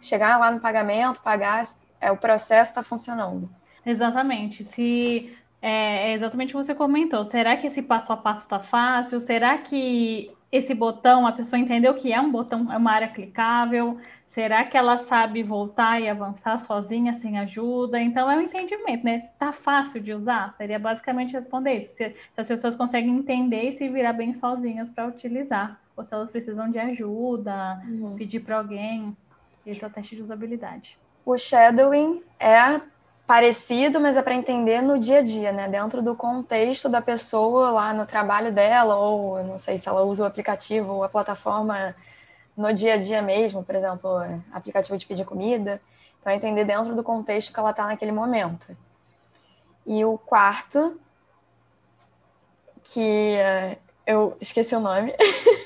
chegar 0.00 0.38
lá 0.38 0.50
no 0.50 0.60
pagamento, 0.60 1.20
pagar, 1.20 1.62
é, 2.00 2.10
o 2.10 2.16
processo 2.16 2.72
está 2.72 2.82
funcionando. 2.82 3.48
Exatamente. 3.86 4.64
Se 4.64 5.34
é, 5.62 6.10
é 6.10 6.14
exatamente 6.14 6.54
o 6.54 6.58
que 6.58 6.66
você 6.66 6.74
comentou. 6.74 7.24
Será 7.24 7.56
que 7.56 7.68
esse 7.68 7.80
passo 7.80 8.12
a 8.12 8.16
passo 8.16 8.42
está 8.42 8.58
fácil? 8.58 9.20
Será 9.20 9.56
que 9.58 10.30
esse 10.50 10.74
botão, 10.74 11.26
a 11.26 11.32
pessoa 11.32 11.58
entendeu 11.58 11.94
que 11.94 12.12
é 12.12 12.20
um 12.20 12.30
botão, 12.30 12.70
é 12.72 12.76
uma 12.76 12.92
área 12.92 13.08
clicável? 13.08 13.98
Será 14.34 14.64
que 14.64 14.76
ela 14.76 14.96
sabe 14.96 15.42
voltar 15.42 16.00
e 16.00 16.08
avançar 16.08 16.58
sozinha, 16.60 17.18
sem 17.20 17.38
ajuda? 17.38 18.00
Então, 18.00 18.30
é 18.30 18.36
um 18.36 18.40
entendimento, 18.40 19.04
né? 19.04 19.28
Tá 19.38 19.52
fácil 19.52 20.00
de 20.00 20.12
usar? 20.12 20.54
Seria 20.56 20.78
basicamente 20.78 21.34
responder 21.34 21.80
isso. 21.80 21.94
Se, 21.96 22.08
se 22.08 22.40
as 22.40 22.48
pessoas 22.48 22.74
conseguem 22.74 23.14
entender 23.14 23.62
e 23.64 23.72
se 23.72 23.88
virar 23.90 24.14
bem 24.14 24.32
sozinhas 24.32 24.88
para 24.88 25.06
utilizar. 25.06 25.78
Ou 25.94 26.02
se 26.02 26.14
elas 26.14 26.30
precisam 26.30 26.70
de 26.70 26.78
ajuda, 26.78 27.82
uhum. 27.86 28.14
pedir 28.16 28.40
para 28.40 28.56
alguém. 28.56 29.14
Esse 29.66 29.84
é 29.84 29.86
o 29.86 29.90
teste 29.90 30.16
de 30.16 30.22
usabilidade. 30.22 30.96
O 31.26 31.36
shadowing 31.36 32.22
é 32.40 32.80
parecido, 33.26 34.00
mas 34.00 34.16
é 34.16 34.22
para 34.22 34.34
entender 34.34 34.80
no 34.80 34.98
dia 34.98 35.18
a 35.18 35.22
dia, 35.22 35.52
né? 35.52 35.68
Dentro 35.68 36.00
do 36.00 36.16
contexto 36.16 36.88
da 36.88 37.02
pessoa 37.02 37.70
lá 37.70 37.92
no 37.92 38.06
trabalho 38.06 38.50
dela, 38.50 38.96
ou 38.96 39.44
não 39.44 39.58
sei 39.58 39.76
se 39.76 39.88
ela 39.88 40.02
usa 40.02 40.24
o 40.24 40.26
aplicativo 40.26 40.94
ou 40.94 41.04
a 41.04 41.08
plataforma 41.08 41.94
no 42.56 42.72
dia 42.72 42.94
a 42.94 42.96
dia 42.96 43.22
mesmo, 43.22 43.64
por 43.64 43.74
exemplo, 43.74 44.10
aplicativo 44.52 44.96
de 44.96 45.06
pedir 45.06 45.24
comida. 45.24 45.80
Então, 46.20 46.32
entender 46.32 46.64
dentro 46.64 46.94
do 46.94 47.02
contexto 47.02 47.52
que 47.52 47.58
ela 47.58 47.70
está 47.70 47.86
naquele 47.86 48.12
momento. 48.12 48.76
E 49.84 50.04
o 50.04 50.16
quarto, 50.16 51.00
que 52.84 53.36
eu 54.06 54.36
esqueci 54.40 54.74
o 54.74 54.80
nome, 54.80 55.12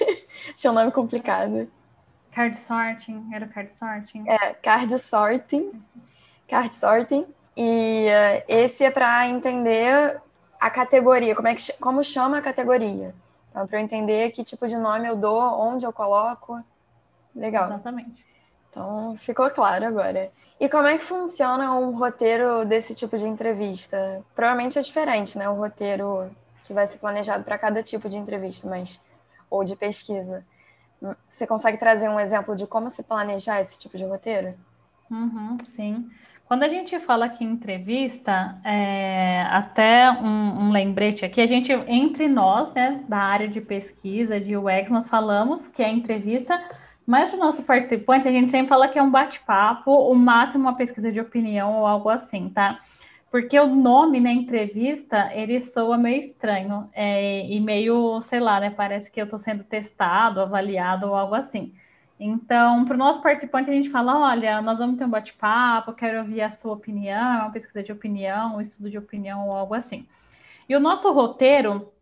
tinha 0.57 0.71
um 0.71 0.75
nome 0.75 0.91
complicado. 0.93 1.71
Card 2.33 2.59
sorting, 2.59 3.31
era 3.33 3.47
card 3.47 3.71
sorting? 3.79 4.25
É, 4.29 4.55
card 4.55 4.99
sorting. 4.99 5.73
Card 6.49 6.75
sorting. 6.75 7.27
E 7.57 8.07
uh, 8.09 8.45
esse 8.47 8.85
é 8.85 8.91
para 8.91 9.27
entender 9.27 10.21
a 10.61 10.71
categoria, 10.71 11.35
como, 11.35 11.49
é 11.49 11.55
que, 11.55 11.73
como 11.75 12.03
chama 12.03 12.39
a 12.39 12.43
categoria. 12.43 13.15
Então, 13.51 13.67
para 13.67 13.79
eu 13.79 13.83
entender 13.83 14.31
que 14.33 14.45
tipo 14.45 14.67
de 14.69 14.77
nome 14.77 15.09
eu 15.09 15.17
dou, 15.17 15.41
onde 15.59 15.87
eu 15.87 15.93
coloco. 15.93 16.63
Legal. 17.37 17.67
Exatamente. 17.67 18.25
Então, 18.71 19.17
ficou 19.19 19.49
claro 19.51 19.87
agora. 19.87 20.31
E 20.61 20.69
como 20.69 20.87
é 20.87 20.99
que 20.99 21.05
funciona 21.05 21.75
um 21.75 21.97
roteiro 21.97 22.65
desse 22.65 22.95
tipo 22.95 23.17
de 23.17 23.27
entrevista? 23.27 24.23
Provavelmente 24.35 24.79
é 24.79 24.83
diferente, 24.83 25.39
né? 25.39 25.49
O 25.49 25.55
roteiro 25.55 26.31
que 26.65 26.73
vai 26.73 26.87
ser 26.87 26.99
planejado 26.99 27.45
para 27.45 27.57
cada 27.57 27.83
tipo 27.83 28.09
de 28.09 28.17
entrevista, 28.17 28.69
mas 28.69 29.01
ou 29.49 29.63
de 29.65 29.77
pesquisa. 29.77 30.45
Você 31.31 31.47
consegue 31.47 31.79
trazer 31.79 32.09
um 32.09 32.19
exemplo 32.19 32.57
de 32.57 32.67
como 32.67 32.91
se 32.91 33.03
planejar 33.03 33.61
esse 33.61 33.79
tipo 33.79 33.97
de 33.97 34.05
roteiro? 34.05 34.55
Uhum, 35.11 35.57
sim. 35.75 36.11
Quando 36.47 36.63
a 36.63 36.69
gente 36.69 36.99
fala 37.01 37.27
aqui 37.27 37.45
em 37.45 37.51
entrevista, 37.51 38.57
é, 38.65 39.43
até 39.51 40.11
um, 40.11 40.67
um, 40.67 40.71
lembrete 40.71 41.25
aqui, 41.25 41.41
a 41.41 41.47
gente, 41.47 41.73
entre 41.89 42.29
nós, 42.29 42.73
né, 42.73 43.05
da 43.09 43.19
área 43.19 43.49
de 43.49 43.61
pesquisa 43.61 44.41
de 44.41 44.57
UX, 44.57 44.89
nós 44.89 45.09
falamos 45.09 45.67
que 45.67 45.83
a 45.83 45.89
entrevista 45.89 46.63
mas 47.07 47.33
o 47.33 47.37
nosso 47.37 47.63
participante, 47.63 48.27
a 48.29 48.33
gente 48.33 48.51
sempre 48.51 48.69
fala 48.69 48.89
que 48.89 48.99
é 48.99 49.03
um 49.03 49.11
bate-papo, 49.11 49.91
o 49.91 50.15
máximo 50.15 50.65
uma 50.65 50.77
pesquisa 50.77 51.13
de 51.13 51.21
opinião 51.21 51.79
ou 51.79 51.87
algo 51.87 52.09
assim, 52.09 52.49
tá? 52.49 52.81
Porque 53.31 53.59
o 53.59 53.67
nome 53.67 54.21
na 54.21 54.33
entrevista, 54.33 55.31
ele 55.35 55.61
soa 55.61 55.97
meio 55.99 56.19
estranho 56.19 56.89
é, 56.93 57.47
e 57.47 57.61
meio, 57.61 58.23
sei 58.23 58.41
lá, 58.41 58.59
né? 58.61 58.71
Parece 58.71 59.11
que 59.11 59.21
eu 59.21 59.25
estou 59.25 59.39
sendo 59.39 59.63
testado, 59.65 60.41
avaliado 60.41 61.07
ou 61.07 61.15
algo 61.15 61.35
assim. 61.35 61.73
Então, 62.19 62.85
para 62.87 62.95
o 62.95 62.99
nosso 62.99 63.21
participante, 63.23 63.71
a 63.71 63.75
gente 63.75 63.91
fala: 63.91 64.19
olha, 64.19 64.63
nós 64.63 64.79
vamos 64.79 64.97
ter 64.99 65.05
um 65.05 65.11
bate-papo, 65.11 65.93
quero 65.93 66.19
ouvir 66.21 66.41
a 66.41 66.51
sua 66.51 66.73
opinião, 66.73 67.41
uma 67.43 67.53
pesquisa 67.53 67.83
de 67.83 67.93
opinião, 67.93 68.57
um 68.57 68.61
estudo 68.61 68.91
de 68.91 68.99
opinião 68.99 69.47
ou 69.49 69.55
algo 69.55 69.75
assim. 69.75 70.07
E 70.69 70.75
o 70.75 70.81
nosso 70.81 71.13
roteiro, 71.13 71.93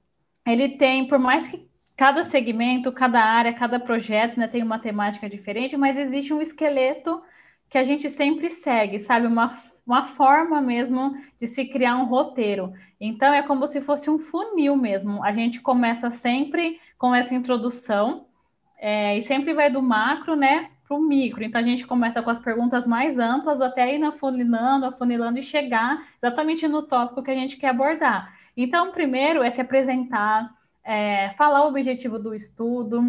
ele 0.46 0.76
tem, 0.78 1.06
por 1.08 1.18
mais 1.18 1.48
que 1.48 1.68
cada 1.96 2.24
segmento, 2.24 2.90
cada 2.92 3.20
área, 3.20 3.52
cada 3.52 3.78
projeto 3.78 4.38
né, 4.38 4.48
tem 4.48 4.62
uma 4.62 4.78
temática 4.78 5.28
diferente, 5.28 5.76
mas 5.76 5.96
existe 5.96 6.32
um 6.32 6.42
esqueleto 6.42 7.22
que 7.70 7.78
a 7.78 7.84
gente 7.84 8.10
sempre 8.10 8.50
segue, 8.50 9.00
sabe? 9.00 9.26
Uma, 9.26 9.58
uma 9.86 10.08
forma 10.08 10.60
mesmo 10.60 11.16
de 11.40 11.46
se 11.46 11.64
criar 11.64 11.96
um 11.96 12.06
roteiro. 12.06 12.72
Então, 13.00 13.32
é 13.32 13.42
como 13.42 13.66
se 13.68 13.80
fosse 13.80 14.08
um 14.08 14.18
funil 14.18 14.76
mesmo. 14.76 15.22
A 15.22 15.32
gente 15.32 15.60
começa 15.60 16.10
sempre 16.10 16.80
com 16.98 17.14
essa 17.14 17.34
introdução 17.34 18.26
é, 18.78 19.18
e 19.18 19.22
sempre 19.22 19.52
vai 19.52 19.70
do 19.70 19.82
macro, 19.82 20.36
né? 20.36 20.70
Para 20.86 20.96
o 20.96 21.00
micro. 21.00 21.42
Então, 21.42 21.60
a 21.60 21.64
gente 21.64 21.86
começa 21.86 22.22
com 22.22 22.30
as 22.30 22.38
perguntas 22.38 22.86
mais 22.86 23.18
amplas, 23.18 23.60
até 23.60 23.94
ir 23.94 24.02
afunilando, 24.04 24.86
afunilando 24.86 25.38
e 25.38 25.42
chegar 25.42 26.06
exatamente 26.22 26.66
no 26.68 26.82
tópico 26.82 27.22
que 27.22 27.30
a 27.30 27.34
gente 27.34 27.56
quer 27.56 27.68
abordar. 27.68 28.32
Então, 28.56 28.92
primeiro 28.92 29.42
é 29.42 29.50
se 29.50 29.60
apresentar, 29.60 30.50
é, 30.84 31.30
falar 31.30 31.64
o 31.64 31.68
objetivo 31.68 32.18
do 32.18 32.34
estudo, 32.34 33.02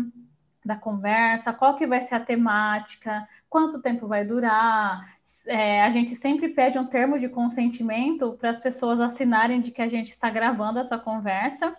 da 0.63 0.75
conversa, 0.75 1.53
qual 1.53 1.75
que 1.75 1.85
vai 1.85 2.01
ser 2.01 2.15
a 2.15 2.19
temática, 2.19 3.27
quanto 3.49 3.81
tempo 3.81 4.07
vai 4.07 4.25
durar. 4.25 5.15
É, 5.45 5.83
a 5.83 5.91
gente 5.91 6.15
sempre 6.15 6.49
pede 6.49 6.79
um 6.79 6.85
termo 6.85 7.19
de 7.19 7.29
consentimento 7.29 8.35
para 8.39 8.49
as 8.49 8.59
pessoas 8.59 8.99
assinarem 8.99 9.61
de 9.61 9.69
que 9.69 9.81
a 9.81 9.87
gente 9.87 10.11
está 10.11 10.29
gravando 10.29 10.79
essa 10.79 10.97
conversa. 10.97 11.75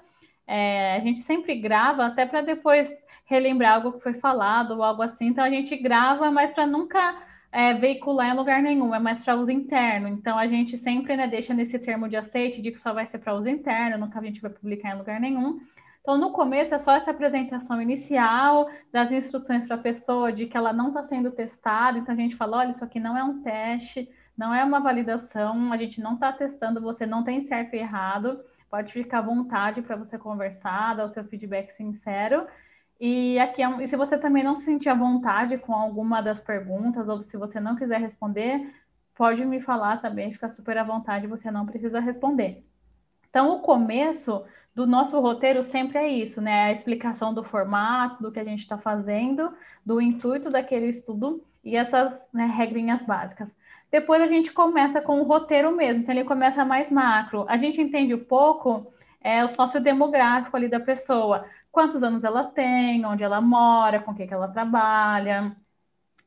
É, 0.46 0.94
a 0.94 1.00
gente 1.00 1.22
sempre 1.22 1.56
grava 1.56 2.06
até 2.06 2.24
para 2.24 2.42
depois 2.42 2.88
relembrar 3.24 3.74
algo 3.74 3.92
que 3.92 4.02
foi 4.02 4.14
falado 4.14 4.72
ou 4.72 4.84
algo 4.84 5.02
assim. 5.02 5.26
Então 5.26 5.44
a 5.44 5.50
gente 5.50 5.76
grava, 5.76 6.30
mas 6.30 6.52
para 6.52 6.64
nunca 6.64 7.20
é, 7.50 7.74
veicular 7.74 8.30
em 8.30 8.36
lugar 8.36 8.62
nenhum, 8.62 8.94
é 8.94 8.98
mais 9.00 9.20
para 9.22 9.34
uso 9.34 9.50
interno. 9.50 10.08
Então 10.08 10.38
a 10.38 10.46
gente 10.46 10.78
sempre 10.78 11.16
né, 11.16 11.26
deixa 11.26 11.52
nesse 11.52 11.78
termo 11.78 12.08
de 12.08 12.16
aceite 12.16 12.62
de 12.62 12.70
que 12.70 12.78
só 12.78 12.92
vai 12.92 13.06
ser 13.06 13.18
para 13.18 13.34
uso 13.34 13.48
interno, 13.48 13.98
nunca 13.98 14.20
a 14.20 14.22
gente 14.22 14.40
vai 14.40 14.50
publicar 14.50 14.94
em 14.94 14.98
lugar 14.98 15.20
nenhum. 15.20 15.60
Então, 16.06 16.16
no 16.16 16.30
começo 16.30 16.72
é 16.72 16.78
só 16.78 16.92
essa 16.92 17.10
apresentação 17.10 17.82
inicial 17.82 18.70
das 18.92 19.10
instruções 19.10 19.66
para 19.66 19.74
a 19.74 19.78
pessoa 19.78 20.32
de 20.32 20.46
que 20.46 20.56
ela 20.56 20.72
não 20.72 20.86
está 20.86 21.02
sendo 21.02 21.32
testada. 21.32 21.98
Então, 21.98 22.14
a 22.14 22.16
gente 22.16 22.36
fala: 22.36 22.58
olha, 22.58 22.70
isso 22.70 22.84
aqui 22.84 23.00
não 23.00 23.18
é 23.18 23.24
um 23.24 23.42
teste, 23.42 24.08
não 24.38 24.54
é 24.54 24.62
uma 24.62 24.78
validação, 24.78 25.72
a 25.72 25.76
gente 25.76 26.00
não 26.00 26.14
está 26.14 26.32
testando, 26.32 26.80
você 26.80 27.04
não 27.04 27.24
tem 27.24 27.40
certo 27.42 27.74
e 27.74 27.80
errado. 27.80 28.38
Pode 28.70 28.92
ficar 28.92 29.18
à 29.18 29.22
vontade 29.22 29.82
para 29.82 29.96
você 29.96 30.16
conversar, 30.16 30.94
dar 30.94 31.06
o 31.06 31.08
seu 31.08 31.24
feedback 31.24 31.70
sincero. 31.70 32.46
E 33.00 33.36
aqui, 33.40 33.60
é 33.60 33.82
e 33.82 33.88
se 33.88 33.96
você 33.96 34.16
também 34.16 34.44
não 34.44 34.54
se 34.54 34.64
sentir 34.64 34.88
à 34.88 34.94
vontade 34.94 35.58
com 35.58 35.74
alguma 35.74 36.20
das 36.20 36.40
perguntas, 36.40 37.08
ou 37.08 37.20
se 37.20 37.36
você 37.36 37.58
não 37.58 37.74
quiser 37.74 38.00
responder, 38.00 38.72
pode 39.12 39.44
me 39.44 39.60
falar 39.60 40.00
também, 40.00 40.32
fica 40.32 40.48
super 40.50 40.78
à 40.78 40.84
vontade, 40.84 41.26
você 41.26 41.50
não 41.50 41.66
precisa 41.66 41.98
responder. 41.98 42.64
Então, 43.28 43.56
o 43.56 43.60
começo 43.60 44.44
do 44.76 44.86
nosso 44.86 45.18
roteiro 45.18 45.64
sempre 45.64 45.96
é 45.96 46.06
isso, 46.06 46.38
né? 46.38 46.64
A 46.64 46.72
explicação 46.72 47.32
do 47.32 47.42
formato, 47.42 48.22
do 48.22 48.30
que 48.30 48.38
a 48.38 48.44
gente 48.44 48.60
está 48.60 48.76
fazendo, 48.76 49.50
do 49.84 50.02
intuito 50.02 50.50
daquele 50.50 50.90
estudo 50.90 51.42
e 51.64 51.74
essas 51.74 52.28
né, 52.30 52.44
regrinhas 52.44 53.02
básicas. 53.02 53.50
Depois 53.90 54.20
a 54.20 54.26
gente 54.26 54.52
começa 54.52 55.00
com 55.00 55.18
o 55.18 55.24
roteiro 55.24 55.74
mesmo, 55.74 56.02
então 56.02 56.14
ele 56.14 56.24
começa 56.24 56.62
mais 56.62 56.92
macro. 56.92 57.46
A 57.48 57.56
gente 57.56 57.80
entende 57.80 58.14
um 58.14 58.22
pouco 58.22 58.92
é, 59.22 59.42
o 59.42 59.48
sociodemográfico 59.48 60.54
ali 60.54 60.68
da 60.68 60.78
pessoa, 60.78 61.46
quantos 61.72 62.02
anos 62.02 62.22
ela 62.22 62.44
tem, 62.44 63.02
onde 63.06 63.22
ela 63.22 63.40
mora, 63.40 64.00
com 64.00 64.10
o 64.10 64.14
que, 64.14 64.26
que 64.26 64.34
ela 64.34 64.48
trabalha. 64.48 65.56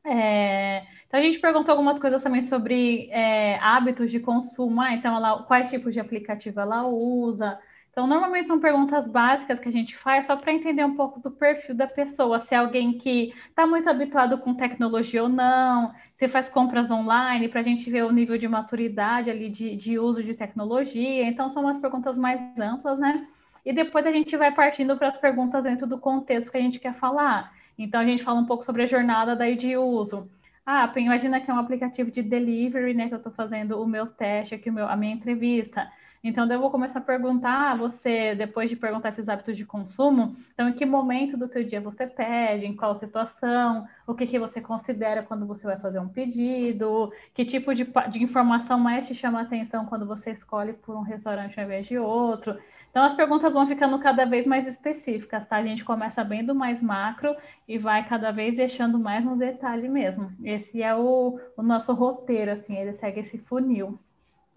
É, 0.04 0.84
então 1.06 1.20
a 1.20 1.22
gente 1.22 1.38
perguntou 1.38 1.70
algumas 1.72 2.00
coisas 2.00 2.20
também 2.20 2.42
sobre 2.48 3.08
é, 3.12 3.58
hábitos 3.60 4.10
de 4.10 4.18
consumo, 4.18 4.80
ah, 4.80 4.92
então 4.92 5.14
ela, 5.14 5.44
quais 5.44 5.70
tipos 5.70 5.94
de 5.94 6.00
aplicativo 6.00 6.58
ela 6.60 6.84
usa, 6.86 7.60
Então, 7.90 8.06
normalmente 8.06 8.46
são 8.46 8.60
perguntas 8.60 9.06
básicas 9.08 9.58
que 9.58 9.68
a 9.68 9.72
gente 9.72 9.96
faz 9.96 10.26
só 10.26 10.36
para 10.36 10.52
entender 10.52 10.84
um 10.84 10.94
pouco 10.94 11.20
do 11.20 11.30
perfil 11.30 11.74
da 11.74 11.88
pessoa, 11.88 12.40
se 12.40 12.54
é 12.54 12.58
alguém 12.58 12.96
que 12.98 13.34
está 13.48 13.66
muito 13.66 13.90
habituado 13.90 14.38
com 14.38 14.54
tecnologia 14.54 15.22
ou 15.22 15.28
não, 15.28 15.92
se 16.16 16.28
faz 16.28 16.48
compras 16.48 16.90
online, 16.90 17.48
para 17.48 17.60
a 17.60 17.64
gente 17.64 17.90
ver 17.90 18.04
o 18.04 18.12
nível 18.12 18.38
de 18.38 18.46
maturidade 18.46 19.28
ali 19.28 19.48
de, 19.50 19.74
de 19.76 19.98
uso 19.98 20.22
de 20.22 20.34
tecnologia. 20.34 21.24
Então, 21.24 21.50
são 21.50 21.62
umas 21.64 21.78
perguntas 21.78 22.16
mais 22.16 22.40
amplas, 22.58 22.98
né? 22.98 23.26
E 23.64 23.72
depois 23.72 24.06
a 24.06 24.12
gente 24.12 24.36
vai 24.36 24.52
partindo 24.54 24.96
para 24.96 25.08
as 25.08 25.18
perguntas 25.18 25.64
dentro 25.64 25.86
do 25.86 25.98
contexto 25.98 26.50
que 26.50 26.56
a 26.56 26.60
gente 26.60 26.78
quer 26.78 26.94
falar. 26.94 27.52
Então, 27.76 28.00
a 28.00 28.04
gente 28.04 28.22
fala 28.22 28.40
um 28.40 28.46
pouco 28.46 28.64
sobre 28.64 28.82
a 28.84 28.86
jornada 28.86 29.34
daí 29.34 29.56
de 29.56 29.76
uso. 29.76 30.30
Ah, 30.64 30.90
imagina 30.96 31.40
que 31.40 31.50
é 31.50 31.54
um 31.54 31.58
aplicativo 31.58 32.10
de 32.10 32.22
delivery, 32.22 32.94
né? 32.94 33.08
Que 33.08 33.14
eu 33.14 33.18
estou 33.18 33.32
fazendo 33.32 33.80
o 33.82 33.86
meu 33.86 34.06
teste 34.06 34.54
aqui, 34.54 34.70
o 34.70 34.72
meu, 34.72 34.86
a 34.88 34.96
minha 34.96 35.14
entrevista. 35.14 35.90
Então, 36.22 36.46
eu 36.52 36.60
vou 36.60 36.70
começar 36.70 36.98
a 36.98 37.02
perguntar 37.02 37.72
a 37.72 37.74
você, 37.74 38.34
depois 38.34 38.68
de 38.68 38.76
perguntar 38.76 39.08
esses 39.08 39.26
hábitos 39.26 39.56
de 39.56 39.64
consumo, 39.64 40.36
então, 40.52 40.68
em 40.68 40.72
que 40.74 40.84
momento 40.84 41.34
do 41.34 41.46
seu 41.46 41.64
dia 41.64 41.80
você 41.80 42.06
pede, 42.06 42.66
em 42.66 42.76
qual 42.76 42.94
situação, 42.94 43.88
o 44.06 44.14
que, 44.14 44.26
que 44.26 44.38
você 44.38 44.60
considera 44.60 45.22
quando 45.22 45.46
você 45.46 45.66
vai 45.66 45.78
fazer 45.78 45.98
um 45.98 46.08
pedido, 46.08 47.10
que 47.32 47.44
tipo 47.46 47.74
de, 47.74 47.86
de 48.10 48.22
informação 48.22 48.78
mais 48.78 49.06
te 49.06 49.14
chama 49.14 49.38
a 49.38 49.42
atenção 49.42 49.86
quando 49.86 50.04
você 50.04 50.30
escolhe 50.30 50.74
por 50.74 50.94
um 50.94 51.00
restaurante 51.00 51.58
ao 51.58 51.64
invés 51.64 51.86
de 51.86 51.96
outro. 51.96 52.58
Então, 52.90 53.02
as 53.02 53.14
perguntas 53.14 53.52
vão 53.52 53.66
ficando 53.66 53.98
cada 53.98 54.26
vez 54.26 54.46
mais 54.46 54.66
específicas, 54.66 55.46
tá? 55.46 55.56
A 55.56 55.62
gente 55.64 55.84
começa 55.84 56.22
bem 56.22 56.44
do 56.44 56.54
mais 56.54 56.82
macro 56.82 57.34
e 57.66 57.78
vai 57.78 58.06
cada 58.06 58.30
vez 58.30 58.54
deixando 58.56 58.98
mais 58.98 59.24
no 59.24 59.36
detalhe 59.36 59.88
mesmo. 59.88 60.30
Esse 60.44 60.82
é 60.82 60.94
o, 60.94 61.38
o 61.56 61.62
nosso 61.62 61.94
roteiro, 61.94 62.50
assim, 62.50 62.76
ele 62.76 62.92
segue 62.92 63.20
esse 63.20 63.38
funil. 63.38 63.98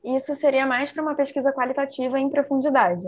Isso 0.04 0.36
seria 0.36 0.66
mais 0.66 0.92
para 0.92 1.02
uma 1.02 1.16
pesquisa 1.16 1.54
qualitativa 1.54 2.20
em 2.20 2.30
profundidade. 2.30 3.08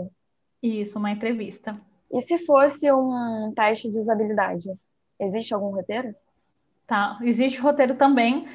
Isso, 0.62 0.98
uma 0.98 1.10
entrevista. 1.10 1.78
E 2.10 2.20
se 2.20 2.38
fosse 2.46 2.90
um 2.90 3.52
teste 3.54 3.90
de 3.90 3.98
usabilidade? 3.98 4.68
Existe 5.20 5.52
algum 5.52 5.74
roteiro? 5.74 6.14
Tá, 6.86 7.18
existe 7.22 7.60
roteiro 7.60 7.96
também. 7.96 8.48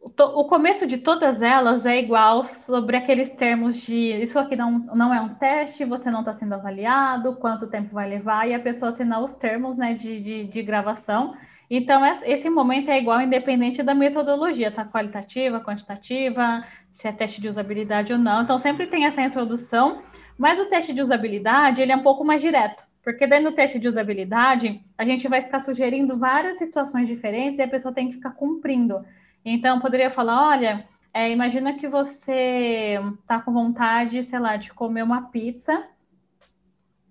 O 0.00 0.44
começo 0.44 0.86
de 0.86 0.98
todas 0.98 1.42
elas 1.42 1.84
é 1.84 1.98
igual 1.98 2.44
sobre 2.44 2.96
aqueles 2.96 3.30
termos 3.34 3.76
de 3.78 4.22
isso 4.22 4.38
aqui 4.38 4.54
não, 4.54 4.78
não 4.78 5.12
é 5.12 5.20
um 5.20 5.34
teste, 5.34 5.84
você 5.84 6.10
não 6.10 6.20
está 6.20 6.34
sendo 6.34 6.54
avaliado, 6.54 7.36
quanto 7.36 7.68
tempo 7.68 7.94
vai 7.94 8.08
levar, 8.08 8.48
e 8.48 8.54
a 8.54 8.60
pessoa 8.60 8.90
assinar 8.90 9.22
os 9.22 9.34
termos 9.34 9.76
né, 9.76 9.94
de, 9.94 10.20
de, 10.20 10.44
de 10.44 10.62
gravação. 10.62 11.34
Então, 11.70 12.04
esse 12.24 12.48
momento 12.48 12.90
é 12.90 12.98
igual, 12.98 13.20
independente 13.20 13.82
da 13.82 13.94
metodologia, 13.94 14.70
tá? 14.70 14.84
Qualitativa, 14.84 15.60
quantitativa, 15.60 16.64
se 16.98 17.06
é 17.06 17.12
teste 17.12 17.40
de 17.40 17.48
usabilidade 17.48 18.12
ou 18.12 18.18
não. 18.18 18.42
Então, 18.42 18.58
sempre 18.58 18.86
tem 18.88 19.06
essa 19.06 19.22
introdução, 19.22 20.02
mas 20.36 20.58
o 20.58 20.66
teste 20.66 20.92
de 20.92 21.00
usabilidade, 21.00 21.80
ele 21.80 21.92
é 21.92 21.96
um 21.96 22.02
pouco 22.02 22.24
mais 22.24 22.42
direto, 22.42 22.84
porque 23.02 23.26
daí 23.26 23.42
no 23.42 23.52
teste 23.52 23.78
de 23.78 23.86
usabilidade, 23.86 24.80
a 24.98 25.04
gente 25.04 25.28
vai 25.28 25.40
ficar 25.40 25.60
sugerindo 25.60 26.18
várias 26.18 26.58
situações 26.58 27.06
diferentes 27.06 27.58
e 27.58 27.62
a 27.62 27.68
pessoa 27.68 27.94
tem 27.94 28.08
que 28.08 28.14
ficar 28.14 28.32
cumprindo. 28.32 29.04
Então, 29.44 29.80
poderia 29.80 30.10
falar, 30.10 30.48
olha, 30.48 30.88
é, 31.14 31.30
imagina 31.30 31.74
que 31.74 31.86
você 31.86 32.98
está 33.20 33.40
com 33.40 33.52
vontade, 33.52 34.24
sei 34.24 34.38
lá, 34.40 34.56
de 34.56 34.72
comer 34.72 35.04
uma 35.04 35.22
pizza, 35.30 35.86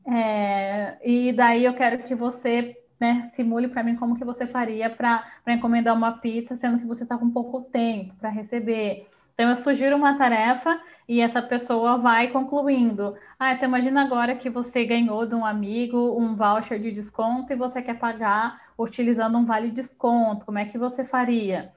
é, 0.06 0.98
e 1.04 1.32
daí 1.34 1.64
eu 1.64 1.74
quero 1.74 2.04
que 2.04 2.14
você 2.14 2.76
né, 3.00 3.24
simule 3.24 3.70
para 3.70 3.84
mim 3.84 3.96
como 3.96 4.18
que 4.18 4.26
você 4.26 4.46
faria 4.48 4.90
para 4.90 5.24
encomendar 5.48 5.96
uma 5.96 6.14
pizza, 6.14 6.58
sendo 6.58 6.80
que 6.80 6.86
você 6.86 7.04
está 7.04 7.18
com 7.18 7.30
pouco 7.30 7.62
tempo 7.62 8.14
para 8.16 8.30
receber. 8.30 9.08
Então, 9.38 9.52
eu 9.52 9.58
sugiro 9.58 9.96
uma 9.96 10.18
tarefa 10.18 10.82
e 11.08 11.22
essa 11.22 11.44
pessoa 11.44 11.98
vai 12.00 12.30
concluindo. 12.30 13.16
Ah, 13.38 13.54
então 13.54 13.68
imagina 13.70 14.02
agora 14.04 14.36
que 14.36 14.50
você 14.50 14.84
ganhou 14.84 15.28
de 15.28 15.36
um 15.36 15.46
amigo 15.46 16.20
um 16.20 16.36
voucher 16.36 16.80
de 16.80 16.92
desconto 16.92 17.54
e 17.54 17.56
você 17.56 17.80
quer 17.84 18.00
pagar 18.00 18.60
utilizando 18.76 19.38
um 19.38 19.46
vale 19.46 19.70
desconto. 19.70 20.44
Como 20.44 20.58
é 20.58 20.66
que 20.66 20.76
você 20.78 21.06
faria? 21.06 21.72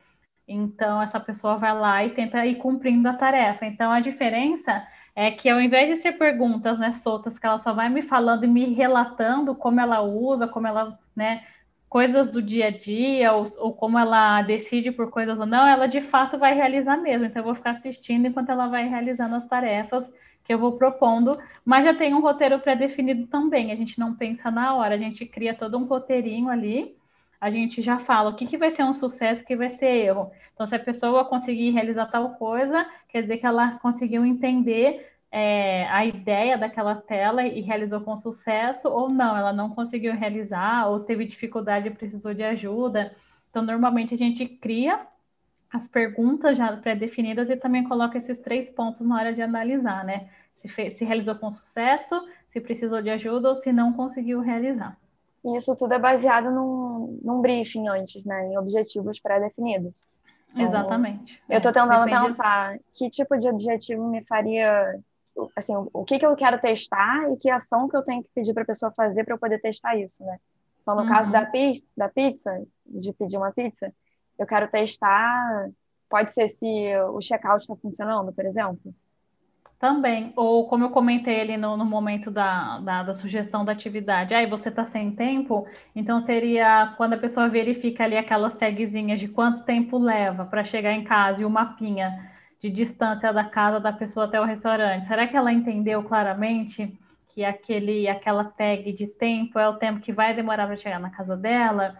Então, 0.49 1.03
essa 1.03 1.21
pessoa 1.21 1.59
vai 1.59 1.75
lá 1.79 2.03
e 2.05 2.11
tenta 2.15 2.47
ir 2.47 2.57
cumprindo 2.57 3.07
a 3.09 3.13
tarefa. 3.15 3.67
Então, 3.67 3.93
a 3.93 4.01
diferença 4.01 4.87
é 5.15 5.31
que 5.31 5.49
ao 5.51 5.61
invés 5.61 5.89
de 5.91 6.03
ser 6.03 6.13
perguntas 6.13 6.79
né, 6.79 6.95
soltas, 6.95 7.39
que 7.39 7.47
ela 7.47 7.59
só 7.59 7.75
vai 7.75 7.91
me 7.91 8.03
falando 8.03 8.45
e 8.45 8.49
me 8.49 8.73
relatando 8.73 9.55
como 9.55 9.81
ela 9.81 10.01
usa, 10.01 10.49
como 10.49 10.67
ela 10.67 10.99
né, 11.15 11.45
coisas 11.91 12.31
do 12.31 12.41
dia 12.41 12.69
a 12.69 12.71
dia, 12.71 13.33
ou, 13.33 13.47
ou, 13.59 13.75
como 13.75 13.99
ela 13.99 14.43
decide 14.43 14.93
por 14.93 15.11
coisas 15.11 15.39
ou 15.41 15.45
não, 15.45 15.67
ela 15.67 15.89
de 15.89 16.01
fato 16.01 16.39
vai 16.39 16.55
realizar 16.55 16.97
mesmo. 16.97 17.27
Então, 17.27 17.41
eu 17.41 17.45
vou 17.45 17.55
ficar 17.55 17.73
assistindo 17.73 18.27
enquanto 18.27 18.51
ela 18.51 18.69
vai 18.69 18.89
realizando 18.89 19.35
as 19.35 19.47
tarefas 19.47 20.09
que 20.45 20.55
eu 20.55 20.59
vou 20.59 20.73
propondo, 20.79 21.37
mas 21.65 21.85
já 21.85 21.93
tem 21.95 22.15
um 22.15 22.21
roteiro 22.21 22.61
pré-definido 22.61 23.27
também. 23.27 23.73
A 23.73 23.77
gente 23.77 23.99
não 23.99 24.15
pensa 24.15 24.51
na 24.53 24.75
hora, 24.75 24.95
a 24.95 24.99
gente 24.99 25.27
cria 25.27 25.53
todo 25.53 25.77
um 25.77 25.85
roteirinho 25.85 26.49
ali, 26.49 26.97
a 27.41 27.51
gente 27.51 27.83
já 27.83 27.99
fala 27.99 28.31
o 28.31 28.37
que, 28.37 28.47
que 28.47 28.57
vai 28.57 28.71
ser 28.71 28.85
um 28.85 28.95
sucesso, 28.95 29.43
o 29.43 29.47
que 29.47 29.57
vai 29.57 29.71
ser 29.71 29.87
erro. 29.87 30.31
Então, 30.55 30.67
se 30.69 30.75
a 30.77 30.79
pessoa 30.79 31.25
conseguir 31.25 31.71
realizar 31.71 32.07
tal 32.07 32.31
coisa, 32.35 32.87
quer 33.09 33.23
dizer 33.23 33.39
que 33.39 33.47
ela 33.47 33.79
conseguiu 33.79 34.25
entender 34.25 35.10
é, 35.31 35.87
a 35.89 36.05
ideia 36.05 36.59
daquela 36.59 36.97
tela 36.97 37.45
e 37.45 37.61
realizou 37.61 38.01
com 38.01 38.17
sucesso, 38.17 38.89
ou 38.89 39.09
não, 39.09 39.37
ela 39.37 39.53
não 39.53 39.71
conseguiu 39.71 40.13
realizar, 40.15 40.89
ou 40.89 41.01
teve 41.01 41.25
dificuldade 41.25 41.89
e 41.89 41.95
precisou 41.95 42.35
de 42.35 42.43
ajuda. 42.43 43.15
Então, 43.49 43.63
normalmente 43.63 44.15
a 44.15 44.19
gente 44.19 44.47
cria 44.47 45.07
as 45.73 45.87
perguntas 45.87 46.59
já 46.59 46.77
pré-definidas 46.77 47.49
e 47.49 47.57
também 47.57 47.85
coloca 47.85 48.19
esses 48.19 48.39
três 48.41 48.69
pontos 48.69 49.07
na 49.07 49.17
hora 49.17 49.33
de 49.33 49.41
analisar, 49.41 50.05
né? 50.05 50.29
Se, 50.57 50.69
fez, 50.69 50.99
se 50.99 51.05
realizou 51.05 51.37
com 51.37 51.53
sucesso, 51.53 52.21
se 52.51 52.61
precisou 52.61 53.01
de 53.01 53.09
ajuda 53.09 53.51
ou 53.51 53.57
se 53.57 53.73
não 53.73 53.93
conseguiu 53.93 54.41
realizar. 54.41 54.99
E 55.45 55.57
isso 55.57 55.75
tudo 55.77 55.95
é 55.95 55.99
baseado 55.99 56.51
num, 56.51 57.21
num 57.23 57.41
briefing 57.41 57.87
antes, 57.89 58.25
né? 58.25 58.49
Em 58.49 58.59
objetivos 58.59 59.21
pré-definidos. 59.21 59.93
Então, 60.53 60.67
Exatamente. 60.67 61.41
Eu 61.49 61.59
estou 61.59 61.73
tentando 61.73 62.09
é, 62.09 62.21
pensar 62.21 62.79
que 62.93 63.09
tipo 63.09 63.39
de 63.39 63.49
objetivo 63.49 64.09
me 64.09 64.25
faria 64.25 64.99
assim, 65.57 65.75
o 65.93 66.05
que, 66.05 66.19
que 66.19 66.27
eu 66.27 66.35
quero 66.37 66.61
testar 66.61 67.31
e 67.33 67.37
que 67.37 67.51
ação 67.51 67.89
que 67.89 67.97
eu 67.97 68.03
tenho 68.03 68.23
que 68.23 68.31
pedir 68.35 68.53
para 68.53 68.63
a 68.63 68.67
pessoa 68.67 68.93
fazer 68.93 69.25
para 69.25 69.35
eu 69.35 69.39
poder 69.39 69.61
testar 69.61 69.97
isso, 69.97 70.25
né? 70.25 70.39
Então, 70.83 70.95
no 70.95 71.03
uhum. 71.03 71.09
caso 71.09 71.31
da, 71.31 71.45
pizza, 71.45 71.85
da 71.97 72.09
pizza, 72.09 72.63
de 72.87 73.13
pedir 73.13 73.37
uma 73.37 73.53
pizza, 73.53 73.93
eu 74.39 74.47
quero 74.47 74.69
testar, 74.69 75.69
pode 76.09 76.33
ser 76.33 76.49
se 76.49 76.67
o 77.13 77.21
checkout 77.21 77.63
está 77.63 77.77
funcionando, 77.77 78.33
por 78.33 78.45
exemplo. 78.45 78.95
Também, 79.79 80.33
ou 80.37 80.69
como 80.69 80.85
eu 80.85 80.91
comentei 80.91 81.41
ali 81.41 81.57
no, 81.57 81.75
no 81.75 81.87
momento 81.87 82.31
da, 82.31 82.81
da, 82.81 83.03
da, 83.03 83.15
sugestão 83.15 83.65
da 83.65 83.73
atividade, 83.73 84.35
aí 84.35 84.47
você 84.47 84.69
está 84.69 84.85
sem 84.85 85.11
tempo, 85.11 85.67
então 85.97 86.21
seria 86.21 86.93
quando 86.99 87.15
a 87.15 87.19
pessoa 87.19 87.49
verifica 87.49 88.05
ali 88.05 88.15
aquelas 88.15 88.55
tagzinhas 88.55 89.19
de 89.19 89.27
quanto 89.27 89.65
tempo 89.65 89.97
leva 89.97 90.45
para 90.45 90.65
chegar 90.65 90.93
em 90.93 91.03
casa 91.03 91.41
e 91.41 91.47
o 91.47 91.51
mapinha 91.51 92.30
de 92.61 92.69
distância 92.71 93.33
da 93.33 93.45
casa 93.45 93.81
da 93.81 93.93
pessoa 93.93 94.27
até 94.27 94.41
o 94.41 94.45
restaurante. 94.45 95.07
Será 95.07 95.27
que 95.27 95.37
ela 95.37 95.53
entendeu 95.53 96.03
claramente 96.03 96.99
que 97.29 97.45
aquele, 97.45 98.09
aquela 98.09 98.45
tag 98.45 98.93
de 98.93 99.07
tempo 99.07 99.59
é 99.59 99.69
o 99.69 99.77
tempo 99.77 100.01
que 100.01 100.13
vai 100.13 100.35
demorar 100.35 100.67
para 100.67 100.77
chegar 100.77 101.01
na 101.01 101.11
casa 101.11 101.37
dela? 101.37 101.97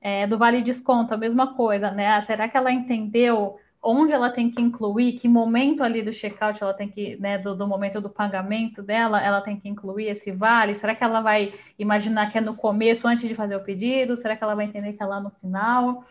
É, 0.00 0.26
do 0.26 0.38
vale 0.38 0.62
desconto, 0.62 1.14
a 1.14 1.16
mesma 1.16 1.54
coisa, 1.54 1.90
né? 1.90 2.08
Ah, 2.08 2.22
será 2.22 2.48
que 2.48 2.56
ela 2.56 2.72
entendeu 2.72 3.58
onde 3.82 4.12
ela 4.12 4.30
tem 4.30 4.50
que 4.50 4.60
incluir, 4.60 5.18
que 5.18 5.28
momento 5.28 5.82
ali 5.82 6.02
do 6.02 6.12
checkout 6.12 6.62
ela 6.62 6.74
tem 6.74 6.88
que, 6.88 7.16
né, 7.16 7.38
do, 7.38 7.54
do, 7.54 7.66
momento 7.66 8.00
do 8.00 8.10
pagamento 8.10 8.82
dela, 8.82 9.22
ela 9.22 9.40
tem 9.40 9.58
que 9.58 9.68
incluir 9.68 10.08
esse 10.08 10.30
vale? 10.32 10.74
Será 10.74 10.94
que 10.94 11.02
ela 11.02 11.20
vai 11.20 11.54
imaginar 11.78 12.30
que 12.30 12.36
é 12.36 12.40
no 12.40 12.54
começo, 12.54 13.06
antes 13.08 13.26
de 13.26 13.34
fazer 13.34 13.56
o 13.56 13.64
pedido? 13.64 14.16
Será 14.16 14.36
que 14.36 14.44
ela 14.44 14.54
vai 14.54 14.66
entender 14.66 14.92
que 14.92 15.02
é 15.02 15.06
lá 15.06 15.20
no 15.20 15.30
final? 15.30 16.04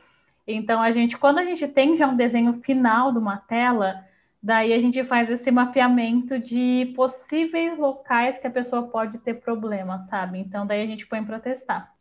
Então, 0.54 0.82
a 0.82 0.92
gente, 0.92 1.18
quando 1.18 1.38
a 1.38 1.46
gente 1.46 1.68
tem 1.68 1.96
já 1.96 2.08
um 2.08 2.16
desenho 2.16 2.54
final 2.54 3.12
de 3.12 3.20
uma 3.20 3.38
tela, 3.38 4.04
daí 4.42 4.74
a 4.74 4.80
gente 4.80 5.04
faz 5.04 5.30
esse 5.30 5.52
mapeamento 5.52 6.40
de 6.40 6.92
possíveis 6.96 7.78
locais 7.78 8.40
que 8.40 8.48
a 8.48 8.52
pessoa 8.52 8.88
pode 8.88 9.20
ter 9.20 9.36
problema, 9.36 10.00
sabe? 10.00 10.40
Então, 10.40 10.66
daí 10.66 10.82
a 10.84 10.88
gente 10.88 11.06
põe 11.06 11.24
para 11.24 11.40
testar. 11.40 11.94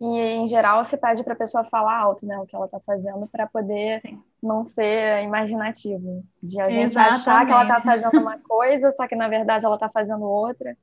E, 0.00 0.18
em 0.18 0.48
geral, 0.48 0.82
você 0.82 0.96
pede 0.96 1.22
para 1.22 1.34
a 1.34 1.36
pessoa 1.36 1.64
falar 1.64 1.98
alto, 1.98 2.24
né, 2.24 2.38
o 2.38 2.46
que 2.46 2.56
ela 2.56 2.64
está 2.64 2.80
fazendo, 2.80 3.26
para 3.26 3.46
poder 3.46 4.00
Sim. 4.00 4.22
não 4.42 4.64
ser 4.64 5.22
imaginativo. 5.22 6.24
De 6.42 6.58
a 6.60 6.70
gente 6.70 6.92
Exatamente. 6.92 7.14
achar 7.16 7.44
que 7.44 7.52
ela 7.52 7.62
está 7.62 7.80
fazendo 7.82 8.18
uma 8.18 8.38
coisa, 8.38 8.90
só 8.92 9.06
que 9.06 9.14
na 9.14 9.28
verdade 9.28 9.66
ela 9.66 9.74
está 9.74 9.90
fazendo 9.90 10.24
outra. 10.24 10.74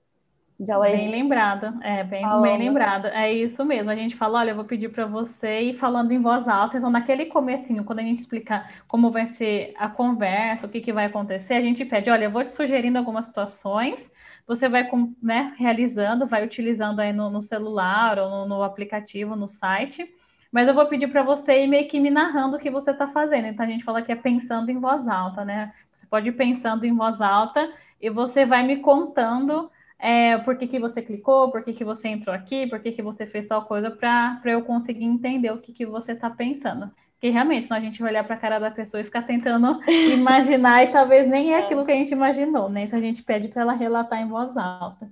De 0.60 0.78
bem 0.78 1.10
lembrada, 1.10 1.74
é, 1.82 2.04
bem, 2.04 2.22
bem 2.42 2.58
lembrada. 2.58 3.08
É 3.16 3.32
isso 3.32 3.64
mesmo. 3.64 3.90
A 3.90 3.96
gente 3.96 4.18
fala, 4.18 4.40
olha, 4.40 4.52
eu 4.52 4.56
vou 4.58 4.66
pedir 4.66 4.90
para 4.90 5.06
você 5.06 5.62
ir 5.62 5.78
falando 5.78 6.12
em 6.12 6.22
voz 6.22 6.50
alta. 6.50 6.76
Então, 6.76 6.90
naquele 6.90 7.28
comecinho, 7.28 7.86
quando 7.86 8.00
a 8.00 8.04
gente 8.04 8.20
explica 8.20 8.68
como 8.86 9.10
vai 9.10 9.28
ser 9.28 9.74
a 9.78 9.88
conversa, 9.88 10.66
o 10.66 10.70
que, 10.70 10.82
que 10.82 10.92
vai 10.92 11.06
acontecer, 11.06 11.54
a 11.54 11.62
gente 11.62 11.86
pede, 11.86 12.10
olha, 12.10 12.26
eu 12.26 12.32
vou 12.32 12.44
te 12.44 12.52
sugerindo 12.52 12.98
algumas 12.98 13.24
situações, 13.24 14.12
você 14.46 14.68
vai 14.68 14.86
né, 15.24 15.54
realizando, 15.58 16.28
vai 16.28 16.44
utilizando 16.44 17.00
aí 17.00 17.14
no, 17.14 17.30
no 17.30 17.42
celular 17.42 18.20
ou 18.20 18.30
no, 18.30 18.46
no, 18.50 18.64
aplicativo, 18.64 19.38
no 19.38 19.48
site. 19.48 20.14
Mas 20.52 20.68
eu 20.68 20.74
vou 20.74 20.88
pedir 20.88 21.08
para 21.08 21.24
você 21.24 21.64
ir 21.64 21.68
meio 21.68 21.88
que 21.88 22.02
me 22.02 22.10
narrando 22.10 22.58
o 22.58 22.60
que 22.60 22.70
você 22.70 22.92
está 22.92 23.08
fazendo. 23.08 23.48
Então, 23.48 23.66
a 23.66 23.70
gente 23.70 23.86
fala 23.86 24.02
que 24.02 24.12
é 24.12 24.16
pensando 24.16 24.70
em 24.70 24.78
voz 24.78 25.08
alta, 25.08 25.46
né? 25.46 25.72
Você 25.94 26.06
pode 26.06 26.28
ir 26.28 26.34
pensando 26.34 26.84
em 26.84 26.94
voz 26.94 27.22
alta 27.22 27.72
e 28.02 28.10
você 28.10 28.46
vai 28.46 28.62
me 28.64 28.78
contando 28.78 29.72
é, 30.00 30.38
por 30.40 30.58
que, 30.58 30.66
que 30.66 30.80
você 30.80 31.02
clicou, 31.02 31.52
por 31.52 31.62
que, 31.62 31.74
que 31.74 31.84
você 31.84 32.08
entrou 32.08 32.34
aqui, 32.34 32.66
por 32.68 32.80
que, 32.80 32.94
que 32.94 33.02
você 33.02 33.26
fez 33.26 33.46
tal 33.48 33.66
coisa, 33.66 33.92
para 33.92 34.40
eu 34.46 34.64
conseguir 34.64 35.04
entender 35.04 35.52
o 35.52 35.60
que, 35.60 35.74
que 35.74 35.86
você 35.86 36.14
está 36.14 36.30
pensando. 36.30 36.90
Porque 37.14 37.30
realmente, 37.30 37.66
senão 37.66 37.78
a 37.78 37.82
gente 37.82 38.02
vai 38.02 38.12
olhar 38.12 38.24
para 38.24 38.36
a 38.36 38.40
cara 38.40 38.60
da 38.60 38.72
pessoa 38.72 39.02
e 39.02 39.04
ficar 39.04 39.24
tentando 39.24 39.78
imaginar, 40.14 40.86
e 40.86 40.88
talvez 40.88 41.28
nem 41.28 41.54
é, 41.54 41.60
é 41.60 41.64
aquilo 41.64 41.86
que 41.86 41.92
a 41.92 41.96
gente 41.96 42.12
imaginou, 42.12 42.70
né? 42.70 42.84
Então 42.84 42.98
a 42.98 43.02
gente 43.02 43.22
pede 43.22 43.50
para 43.50 43.62
ela 43.64 43.74
relatar 43.74 44.22
em 44.22 44.30
voz 44.30 44.56
alta. 44.56 45.12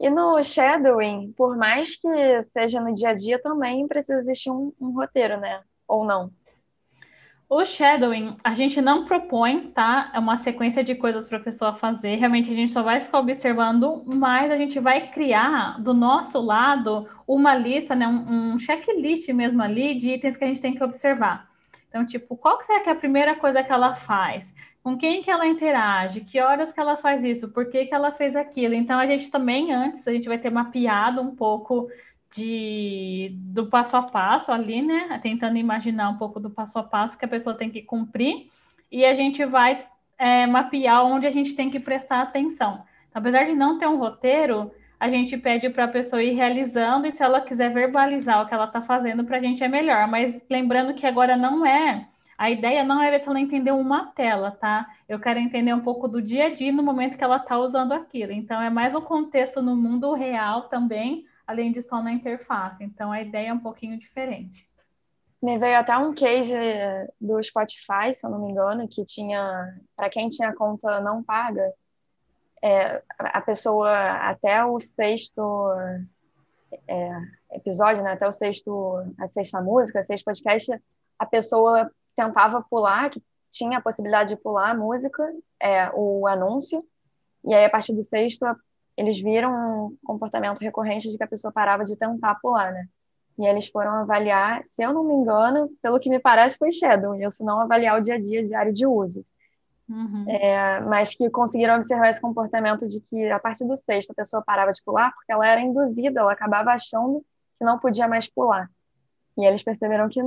E 0.00 0.08
no 0.08 0.42
shadowing, 0.42 1.32
por 1.36 1.54
mais 1.56 1.96
que 1.96 2.42
seja 2.42 2.80
no 2.80 2.94
dia 2.94 3.10
a 3.10 3.14
dia, 3.14 3.40
também 3.40 3.86
precisa 3.86 4.20
existir 4.20 4.50
um, 4.50 4.72
um 4.80 4.90
roteiro, 4.90 5.38
né? 5.38 5.60
Ou 5.86 6.04
não? 6.04 6.30
O 7.48 7.64
shadowing, 7.64 8.36
a 8.42 8.54
gente 8.54 8.80
não 8.80 9.04
propõe, 9.04 9.70
tá? 9.70 10.10
É 10.14 10.18
uma 10.18 10.38
sequência 10.38 10.82
de 10.82 10.94
coisas 10.94 11.28
para 11.28 11.38
a 11.38 11.42
pessoa 11.42 11.74
fazer. 11.74 12.16
Realmente 12.16 12.50
a 12.50 12.54
gente 12.54 12.72
só 12.72 12.82
vai 12.82 13.00
ficar 13.00 13.18
observando, 13.18 14.02
mas 14.06 14.50
a 14.50 14.56
gente 14.56 14.80
vai 14.80 15.08
criar 15.08 15.80
do 15.80 15.92
nosso 15.92 16.40
lado 16.40 17.06
uma 17.26 17.54
lista, 17.54 17.94
né? 17.94 18.08
Um, 18.08 18.54
um 18.54 18.58
checklist 18.58 19.28
mesmo 19.28 19.62
ali 19.62 19.94
de 19.94 20.14
itens 20.14 20.36
que 20.36 20.44
a 20.44 20.46
gente 20.46 20.60
tem 20.60 20.74
que 20.74 20.82
observar. 20.82 21.48
Então, 21.88 22.04
tipo, 22.04 22.36
qual 22.36 22.58
que 22.58 22.64
será 22.64 22.80
que 22.80 22.88
é 22.88 22.92
a 22.92 22.96
primeira 22.96 23.36
coisa 23.36 23.62
que 23.62 23.72
ela 23.72 23.94
faz? 23.94 24.52
com 24.84 24.98
quem 24.98 25.22
que 25.22 25.30
ela 25.30 25.46
interage, 25.46 26.20
que 26.20 26.38
horas 26.38 26.70
que 26.70 26.78
ela 26.78 26.98
faz 26.98 27.24
isso, 27.24 27.48
por 27.48 27.70
que, 27.70 27.86
que 27.86 27.94
ela 27.94 28.12
fez 28.12 28.36
aquilo. 28.36 28.74
Então, 28.74 28.98
a 28.98 29.06
gente 29.06 29.30
também, 29.30 29.72
antes, 29.72 30.06
a 30.06 30.12
gente 30.12 30.28
vai 30.28 30.36
ter 30.36 30.50
mapeado 30.50 31.22
um 31.22 31.34
pouco 31.34 31.88
de, 32.34 33.30
do 33.34 33.66
passo 33.66 33.96
a 33.96 34.02
passo 34.02 34.50
ali, 34.50 34.82
né? 34.82 35.18
Tentando 35.22 35.56
imaginar 35.56 36.08
um 36.10 36.16
pouco 36.16 36.40
do 36.40 36.50
passo 36.50 36.78
a 36.78 36.82
passo 36.82 37.16
que 37.16 37.24
a 37.24 37.28
pessoa 37.28 37.56
tem 37.56 37.70
que 37.70 37.82
cumprir, 37.82 38.50
e 38.90 39.04
a 39.04 39.14
gente 39.14 39.44
vai 39.44 39.86
é, 40.18 40.46
mapear 40.46 41.04
onde 41.04 41.26
a 41.26 41.30
gente 41.30 41.54
tem 41.54 41.70
que 41.70 41.80
prestar 41.80 42.22
atenção. 42.22 42.82
Apesar 43.12 43.44
de 43.44 43.54
não 43.54 43.78
ter 43.78 43.86
um 43.86 43.96
roteiro, 43.98 44.72
a 44.98 45.08
gente 45.08 45.36
pede 45.36 45.68
para 45.70 45.84
a 45.84 45.88
pessoa 45.88 46.22
ir 46.22 46.34
realizando, 46.34 47.06
e 47.06 47.12
se 47.12 47.22
ela 47.22 47.40
quiser 47.40 47.72
verbalizar 47.72 48.42
o 48.42 48.46
que 48.46 48.54
ela 48.54 48.64
está 48.64 48.82
fazendo, 48.82 49.24
para 49.24 49.36
a 49.38 49.40
gente 49.40 49.62
é 49.62 49.68
melhor. 49.68 50.08
Mas 50.08 50.40
lembrando 50.50 50.94
que 50.94 51.06
agora 51.06 51.36
não 51.36 51.64
é 51.64 52.08
a 52.36 52.50
ideia 52.50 52.82
não 52.82 53.00
é 53.02 53.10
ver 53.10 53.22
se 53.22 53.28
ela 53.28 53.40
entendeu 53.40 53.78
uma 53.78 54.06
tela, 54.06 54.50
tá? 54.50 54.88
Eu 55.08 55.20
quero 55.20 55.38
entender 55.38 55.72
um 55.72 55.80
pouco 55.80 56.08
do 56.08 56.20
dia 56.20 56.46
a 56.46 56.54
dia 56.54 56.72
no 56.72 56.82
momento 56.82 57.16
que 57.16 57.22
ela 57.22 57.36
está 57.36 57.56
usando 57.58 57.92
aquilo. 57.92 58.32
Então, 58.32 58.60
é 58.60 58.68
mais 58.68 58.94
o 58.94 59.00
contexto 59.00 59.62
no 59.62 59.76
mundo 59.76 60.12
real 60.14 60.62
também, 60.62 61.24
além 61.46 61.72
de 61.72 61.82
só 61.82 62.02
na 62.02 62.12
interface. 62.12 62.82
Então, 62.82 63.12
a 63.12 63.20
ideia 63.20 63.48
é 63.48 63.52
um 63.52 63.60
pouquinho 63.60 63.98
diferente. 63.98 64.68
Me 65.42 65.58
veio 65.58 65.78
até 65.78 65.96
um 65.96 66.14
case 66.14 66.54
do 67.20 67.42
Spotify, 67.42 68.12
se 68.12 68.24
eu 68.24 68.30
não 68.30 68.40
me 68.40 68.50
engano, 68.50 68.88
que 68.88 69.04
tinha, 69.04 69.78
para 69.94 70.08
quem 70.08 70.28
tinha 70.28 70.54
conta 70.54 71.00
não 71.00 71.22
paga, 71.22 71.70
é, 72.62 73.02
a 73.18 73.42
pessoa 73.42 73.92
até 74.26 74.64
o 74.64 74.80
sexto 74.80 75.70
é, 76.88 77.10
episódio, 77.52 78.02
né, 78.02 78.12
até 78.12 78.26
o 78.26 78.32
sexto, 78.32 79.02
a 79.18 79.28
sexta 79.28 79.60
música, 79.60 80.02
sexto 80.02 80.24
podcast, 80.24 80.72
a 81.18 81.26
pessoa 81.26 81.90
tentava 82.16 82.62
pular, 82.62 83.10
tinha 83.50 83.78
a 83.78 83.82
possibilidade 83.82 84.34
de 84.34 84.40
pular 84.40 84.70
a 84.70 84.74
música, 84.74 85.22
é, 85.60 85.90
o 85.92 86.26
anúncio, 86.26 86.82
e 87.44 87.52
aí 87.52 87.66
a 87.66 87.70
partir 87.70 87.92
do 87.92 88.02
sexto 88.02 88.46
eles 88.96 89.20
viram 89.20 89.86
um 89.86 89.96
comportamento 90.04 90.58
recorrente 90.60 91.10
de 91.10 91.16
que 91.16 91.24
a 91.24 91.28
pessoa 91.28 91.52
parava 91.52 91.84
de 91.84 91.96
tentar 91.96 92.36
pular, 92.36 92.72
né? 92.72 92.86
E 93.38 93.44
eles 93.46 93.68
foram 93.68 93.92
avaliar, 93.94 94.62
se 94.64 94.82
eu 94.82 94.92
não 94.92 95.02
me 95.02 95.12
engano, 95.12 95.68
pelo 95.82 95.98
que 95.98 96.08
me 96.08 96.20
parece 96.20 96.56
foi 96.56 96.70
Shadow, 96.70 97.14
isso 97.16 97.44
não 97.44 97.60
avaliar 97.60 97.98
o 97.98 98.02
dia 98.02 98.14
a 98.14 98.20
dia 98.20 98.44
diário 98.44 98.72
de 98.72 98.86
uso. 98.86 99.24
Uhum. 99.88 100.24
É, 100.28 100.80
mas 100.80 101.14
que 101.14 101.28
conseguiram 101.28 101.74
observar 101.74 102.08
esse 102.08 102.20
comportamento 102.20 102.88
de 102.88 103.00
que 103.00 103.30
a 103.30 103.38
partir 103.38 103.66
do 103.66 103.76
sexto 103.76 104.12
a 104.12 104.14
pessoa 104.14 104.42
parava 104.42 104.72
de 104.72 104.82
pular 104.82 105.12
porque 105.12 105.30
ela 105.30 105.46
era 105.46 105.60
induzida, 105.60 106.20
ela 106.20 106.32
acabava 106.32 106.70
achando 106.70 107.22
que 107.58 107.64
não 107.64 107.78
podia 107.78 108.08
mais 108.08 108.28
pular. 108.28 108.70
E 109.36 109.44
eles 109.44 109.62
perceberam 109.62 110.08
que 110.08 110.20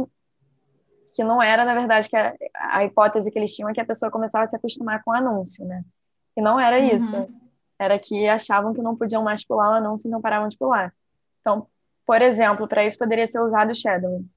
que 1.15 1.23
não 1.23 1.41
era, 1.41 1.63
na 1.63 1.73
verdade, 1.73 2.09
que 2.09 2.17
a, 2.17 2.35
a, 2.53 2.83
hipótese 2.83 3.31
que 3.31 3.39
eles 3.39 3.55
tinham 3.55 3.69
é 3.69 3.73
que 3.73 3.79
a 3.79 3.85
pessoa 3.85 4.11
começava 4.11 4.43
a 4.43 4.47
se 4.47 4.57
acostumar 4.57 5.01
com 5.03 5.11
o 5.11 5.13
anúncio, 5.13 5.65
né? 5.65 5.81
E 6.35 6.41
não 6.41 6.59
era 6.59 6.77
uhum. 6.77 7.29
Era 7.79 7.99
que 7.99 8.27
achavam 8.27 8.73
que 8.73 8.81
não 8.81 8.95
podiam 8.95 9.23
mais 9.23 9.45
pular 9.45 9.69
o 9.69 9.73
anúncio 9.73 10.07
e 10.07 10.11
não 10.11 10.21
paravam 10.21 10.47
de 10.47 10.57
pular. 10.57 10.93
Então, 11.41 11.67
por 12.05 12.21
exemplo, 12.21 12.67
para 12.67 12.85
isso 12.85 12.97
poderia 12.97 13.27
ser 13.27 13.39
usado 13.39 13.71
o 13.71 13.75
shadowing. 13.75 14.27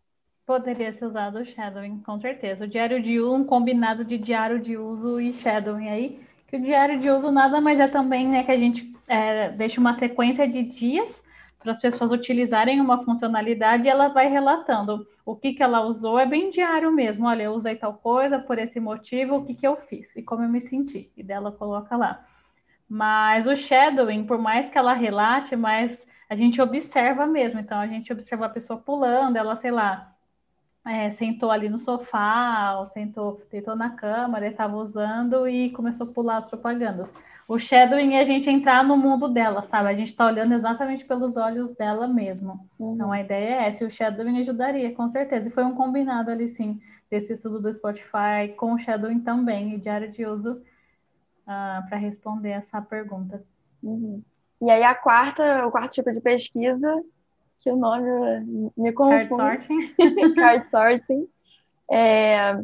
Poderia 0.47 0.93
ser 0.93 1.05
usado 1.05 1.39
o 1.39 1.45
shadowing, 1.45 2.01
com 2.01 2.19
certeza. 2.19 2.65
O 2.65 2.69
diário 2.69 3.01
de 3.03 3.21
uso, 3.21 3.35
um 3.35 3.45
combinado 3.45 4.05
de 4.05 4.19
diário 4.19 4.59
de 4.59 4.77
uso 4.77 5.21
e 5.21 5.33
shadowing 5.33 5.89
aí, 5.89 6.21
que 6.49 6.57
o 6.57 6.61
diário 6.61 6.99
de 6.99 7.09
uso 7.09 7.31
nada 7.31 7.61
mais 7.61 7.79
é 7.79 7.87
também, 7.87 8.27
né, 8.29 8.43
que 8.43 8.51
a 8.51 8.59
gente 8.59 8.93
é, 9.07 9.51
deixa 9.51 9.81
uma 9.81 9.95
sequência 9.95 10.49
de 10.49 10.65
dias 10.65 11.21
para 11.61 11.73
as 11.73 11.79
pessoas 11.79 12.11
utilizarem 12.11 12.81
uma 12.81 13.05
funcionalidade 13.05 13.85
e 13.85 13.89
ela 13.89 14.09
vai 14.09 14.29
relatando 14.29 15.07
o 15.25 15.37
que, 15.37 15.53
que 15.53 15.63
ela 15.63 15.83
usou, 15.83 16.19
é 16.19 16.27
bem 16.27 16.51
diário 16.51 16.91
mesmo. 16.91 17.27
Olha, 17.27 17.45
eu 17.45 17.53
usei 17.53 17.77
tal 17.77 17.95
coisa 17.95 18.39
por 18.39 18.59
esse 18.59 18.81
motivo, 18.81 19.37
o 19.37 19.45
que, 19.45 19.55
que 19.55 19.67
eu 19.67 19.77
fiz 19.77 20.15
e 20.17 20.23
como 20.23 20.43
eu 20.43 20.49
me 20.49 20.61
senti. 20.61 21.13
E 21.17 21.23
dela 21.23 21.53
coloca 21.53 21.97
lá. 21.97 22.25
Mas 22.91 23.47
o 23.47 23.55
shadowing, 23.55 24.25
por 24.25 24.37
mais 24.37 24.69
que 24.69 24.77
ela 24.77 24.93
relate, 24.93 25.55
mas 25.55 25.97
a 26.29 26.35
gente 26.35 26.61
observa 26.61 27.25
mesmo. 27.25 27.61
Então, 27.61 27.79
a 27.79 27.87
gente 27.87 28.13
observa 28.13 28.47
a 28.47 28.49
pessoa 28.49 28.81
pulando, 28.81 29.37
ela, 29.37 29.55
sei 29.55 29.71
lá, 29.71 30.13
é, 30.85 31.13
sentou 31.13 31.53
ali 31.53 31.69
no 31.69 31.79
sofá, 31.79 32.77
ou 32.81 32.87
sentou, 32.87 33.41
deitou 33.49 33.77
na 33.77 33.91
cama, 33.91 34.45
estava 34.45 34.77
usando 34.77 35.47
e 35.47 35.71
começou 35.71 36.09
a 36.09 36.13
pular 36.13 36.39
as 36.39 36.51
propagandas. 36.51 37.15
O 37.47 37.59
shadowing 37.61 38.15
é 38.15 38.21
a 38.21 38.25
gente 38.25 38.51
entrar 38.51 38.83
no 38.83 38.97
mundo 38.97 39.29
dela, 39.29 39.63
sabe? 39.63 39.89
A 39.89 39.95
gente 39.95 40.09
está 40.09 40.27
olhando 40.27 40.55
exatamente 40.55 41.05
pelos 41.05 41.37
olhos 41.37 41.71
dela 41.77 42.09
mesmo. 42.09 42.69
Uhum. 42.77 42.95
Então 42.95 43.13
a 43.13 43.21
ideia 43.21 43.55
é 43.55 43.69
essa, 43.69 43.85
e 43.85 43.87
o 43.87 43.91
shadowing 43.91 44.41
ajudaria, 44.41 44.93
com 44.93 45.07
certeza. 45.07 45.49
E 45.49 45.53
foi 45.53 45.65
um 45.65 45.75
combinado 45.75 46.31
ali, 46.31 46.49
sim, 46.49 46.81
desse 47.09 47.35
estudo 47.35 47.61
do 47.61 47.73
Spotify 47.73 48.53
com 48.57 48.73
o 48.73 48.79
shadowing 48.79 49.21
também, 49.21 49.75
e 49.75 49.79
diário 49.79 50.11
de 50.11 50.27
uso, 50.27 50.61
uh, 51.51 51.89
para 51.89 51.99
responder 51.99 52.51
essa 52.51 52.81
pergunta. 52.81 53.43
Uhum. 53.83 54.23
E 54.63 54.71
aí 54.71 54.83
a 54.85 54.95
quarta, 54.95 55.67
o 55.67 55.71
quarto 55.71 55.93
tipo 55.93 56.13
de 56.13 56.21
pesquisa 56.21 57.03
que 57.59 57.71
o 57.71 57.77
nome 57.77 58.73
me 58.77 58.93
confunde. 58.93 59.29
Card 59.29 59.65
sorting. 59.67 60.35
Card 60.35 60.67
sorting. 60.67 61.29
É, 61.91 62.59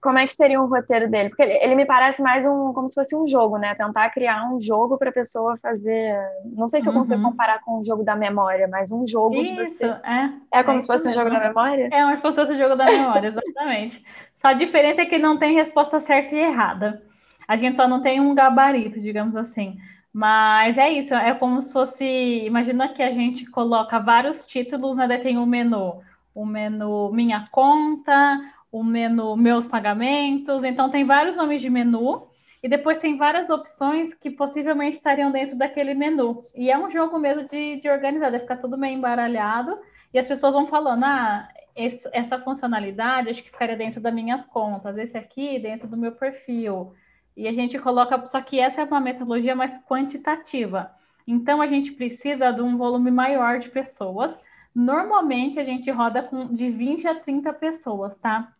como 0.00 0.18
é 0.18 0.26
que 0.26 0.34
seria 0.34 0.60
o 0.60 0.66
roteiro 0.66 1.10
dele? 1.10 1.28
Porque 1.28 1.42
ele, 1.42 1.54
ele, 1.54 1.74
me 1.74 1.84
parece 1.84 2.22
mais 2.22 2.46
um 2.46 2.72
como 2.72 2.86
se 2.86 2.94
fosse 2.94 3.16
um 3.16 3.26
jogo, 3.26 3.58
né? 3.58 3.74
Tentar 3.74 4.08
criar 4.10 4.48
um 4.52 4.60
jogo 4.60 4.96
para 4.96 5.10
a 5.10 5.12
pessoa 5.12 5.56
fazer. 5.56 6.16
Não 6.44 6.68
sei 6.68 6.80
se 6.80 6.88
eu 6.88 6.92
consigo 6.92 7.20
uhum. 7.20 7.30
comparar 7.30 7.60
com 7.60 7.80
o 7.80 7.84
jogo 7.84 8.04
da 8.04 8.14
memória, 8.14 8.68
mas 8.68 8.92
um 8.92 9.04
jogo 9.06 9.34
isso, 9.36 9.54
de 9.54 9.64
você. 9.64 9.84
É, 9.84 10.58
é 10.60 10.62
como 10.62 10.76
é 10.76 10.78
se 10.78 10.86
fosse 10.86 11.08
mesmo. 11.08 11.20
um 11.20 11.24
jogo 11.24 11.34
da 11.34 11.48
memória? 11.48 11.88
É 11.92 12.16
como 12.16 12.30
se 12.30 12.36
fosse 12.36 12.52
um 12.52 12.58
jogo 12.58 12.76
da 12.76 12.84
memória, 12.84 13.28
exatamente. 13.34 14.04
Só 14.40 14.48
a 14.48 14.52
diferença 14.52 15.02
é 15.02 15.06
que 15.06 15.18
não 15.18 15.36
tem 15.36 15.54
resposta 15.54 15.98
certa 15.98 16.34
e 16.34 16.38
errada. 16.38 17.02
A 17.48 17.56
gente 17.56 17.76
só 17.76 17.88
não 17.88 18.02
tem 18.02 18.20
um 18.20 18.34
gabarito, 18.34 19.00
digamos 19.00 19.34
assim. 19.34 19.78
Mas 20.12 20.76
é 20.76 20.90
isso, 20.90 21.14
é 21.14 21.34
como 21.34 21.62
se 21.62 21.72
fosse. 21.72 22.04
Imagina 22.04 22.88
que 22.88 23.02
a 23.02 23.10
gente 23.10 23.46
coloca 23.46 23.98
vários 23.98 24.46
títulos, 24.46 24.96
né? 24.96 25.18
Tem 25.18 25.38
um 25.38 25.46
menu, 25.46 26.02
o 26.34 26.44
menu 26.44 27.10
Minha 27.12 27.46
Conta, 27.50 28.38
o 28.70 28.84
menu 28.84 29.36
Meus 29.36 29.66
Pagamentos. 29.66 30.62
Então, 30.62 30.90
tem 30.90 31.04
vários 31.04 31.36
nomes 31.36 31.62
de 31.62 31.70
menu. 31.70 32.28
E 32.62 32.68
depois 32.68 32.98
tem 32.98 33.16
várias 33.16 33.50
opções 33.50 34.12
que 34.14 34.30
possivelmente 34.30 34.96
estariam 34.96 35.30
dentro 35.30 35.56
daquele 35.56 35.94
menu. 35.94 36.40
E 36.56 36.70
é 36.70 36.76
um 36.76 36.90
jogo 36.90 37.18
mesmo 37.18 37.44
de, 37.46 37.76
de 37.76 37.88
organizar, 37.88 38.30
deve 38.30 38.42
ficar 38.42 38.56
tudo 38.56 38.76
meio 38.76 38.96
embaralhado. 38.96 39.78
E 40.12 40.18
as 40.18 40.26
pessoas 40.26 40.54
vão 40.54 40.66
falando, 40.66 41.04
ah, 41.04 41.48
esse, 41.76 42.08
essa 42.12 42.38
funcionalidade 42.40 43.30
acho 43.30 43.42
que 43.42 43.50
ficaria 43.50 43.76
dentro 43.76 44.00
das 44.00 44.12
minhas 44.12 44.44
contas, 44.46 44.98
esse 44.98 45.16
aqui 45.16 45.60
dentro 45.60 45.86
do 45.86 45.96
meu 45.96 46.12
perfil. 46.12 46.92
E 47.38 47.46
a 47.46 47.52
gente 47.52 47.78
coloca, 47.78 48.26
só 48.26 48.40
que 48.40 48.58
essa 48.58 48.80
é 48.80 48.84
uma 48.84 48.98
metodologia 48.98 49.54
mais 49.54 49.70
quantitativa. 49.84 50.90
Então, 51.24 51.62
a 51.62 51.68
gente 51.68 51.92
precisa 51.92 52.50
de 52.50 52.60
um 52.60 52.76
volume 52.76 53.12
maior 53.12 53.60
de 53.60 53.68
pessoas. 53.68 54.36
Normalmente, 54.74 55.60
a 55.60 55.62
gente 55.62 55.88
roda 55.88 56.20
com 56.20 56.52
de 56.52 56.68
20 56.68 57.06
a 57.06 57.14
30 57.14 57.52
pessoas, 57.52 58.16
tá? 58.16 58.52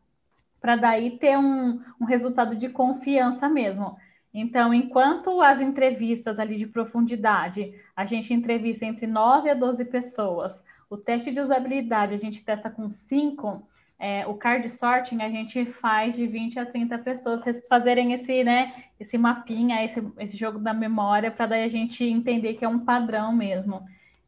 Para 0.60 0.76
daí 0.76 1.18
ter 1.18 1.36
um, 1.36 1.82
um 2.00 2.04
resultado 2.04 2.54
de 2.54 2.68
confiança 2.68 3.48
mesmo. 3.48 3.96
Então, 4.32 4.72
enquanto 4.72 5.40
as 5.40 5.60
entrevistas 5.60 6.38
ali 6.38 6.54
de 6.54 6.68
profundidade, 6.68 7.74
a 7.96 8.06
gente 8.06 8.32
entrevista 8.32 8.86
entre 8.86 9.08
9 9.08 9.50
a 9.50 9.54
12 9.54 9.84
pessoas, 9.86 10.62
o 10.88 10.96
teste 10.96 11.32
de 11.32 11.40
usabilidade 11.40 12.14
a 12.14 12.18
gente 12.18 12.44
testa 12.44 12.70
com 12.70 12.88
5, 12.88 13.60
é, 13.98 14.26
o 14.26 14.34
card 14.34 14.70
sorting 14.70 15.22
a 15.22 15.28
gente 15.28 15.64
faz 15.64 16.14
de 16.14 16.26
20 16.26 16.60
a 16.60 16.66
30 16.66 16.98
pessoas 16.98 17.42
vocês 17.42 17.66
fazerem 17.66 18.12
esse, 18.12 18.44
né, 18.44 18.84
esse 18.98 19.18
mapinha, 19.18 19.84
esse, 19.84 20.00
esse 20.18 20.36
jogo 20.36 20.58
da 20.58 20.72
memória, 20.72 21.30
para 21.30 21.46
daí 21.46 21.64
a 21.64 21.68
gente 21.68 22.04
entender 22.04 22.54
que 22.54 22.64
é 22.64 22.68
um 22.68 22.78
padrão 22.78 23.32
mesmo. 23.32 23.82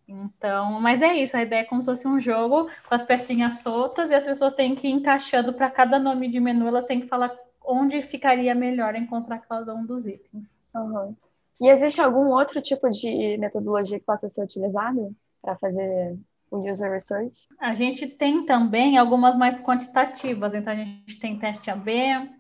Então, 0.09 0.81
mas 0.81 1.03
é 1.03 1.15
isso, 1.15 1.37
a 1.37 1.43
ideia 1.43 1.61
é 1.61 1.65
como 1.65 1.83
se 1.83 1.87
fosse 1.87 2.09
um 2.09 2.21
jogo 2.21 2.69
com 2.89 2.95
as 2.95 3.05
pecinhas 3.05 3.61
soltas 3.61 4.11
e 4.11 4.15
as 4.15 4.25
pessoas 4.25 4.55
têm 4.55 4.75
que 4.75 4.89
ir 4.89 4.91
encaixando 4.91 5.53
para 5.53 5.71
cada 5.71 6.01
nome 6.01 6.29
de 6.29 6.41
menu, 6.41 6.67
elas 6.67 6.87
têm 6.87 7.01
que 7.01 7.07
falar 7.07 7.33
onde 7.65 8.03
ficaria 8.03 8.55
melhor 8.55 8.97
encontrar 8.97 9.39
cada 9.39 9.73
um 9.73 9.87
dos 9.87 10.05
itens. 10.05 10.59
Uhum. 10.75 11.15
E 11.61 11.69
existe 11.69 12.01
algum 12.01 12.27
outro 12.31 12.61
tipo 12.61 12.91
de 12.91 13.37
metodologia 13.39 14.01
que 14.01 14.05
possa 14.05 14.29
ser 14.29 14.43
utilizado 14.43 15.15
para 15.41 15.57
fazer 15.57 16.19
o 16.51 16.69
user 16.69 16.91
research? 16.91 17.47
A 17.59 17.75
gente 17.75 18.07
tem 18.07 18.45
também 18.45 18.99
algumas 18.99 19.37
mais 19.37 19.61
quantitativas, 19.61 20.53
então 20.55 20.73
a 20.73 20.77
gente 20.77 21.21
tem 21.21 21.39
teste 21.39 21.71
AB, 21.71 22.31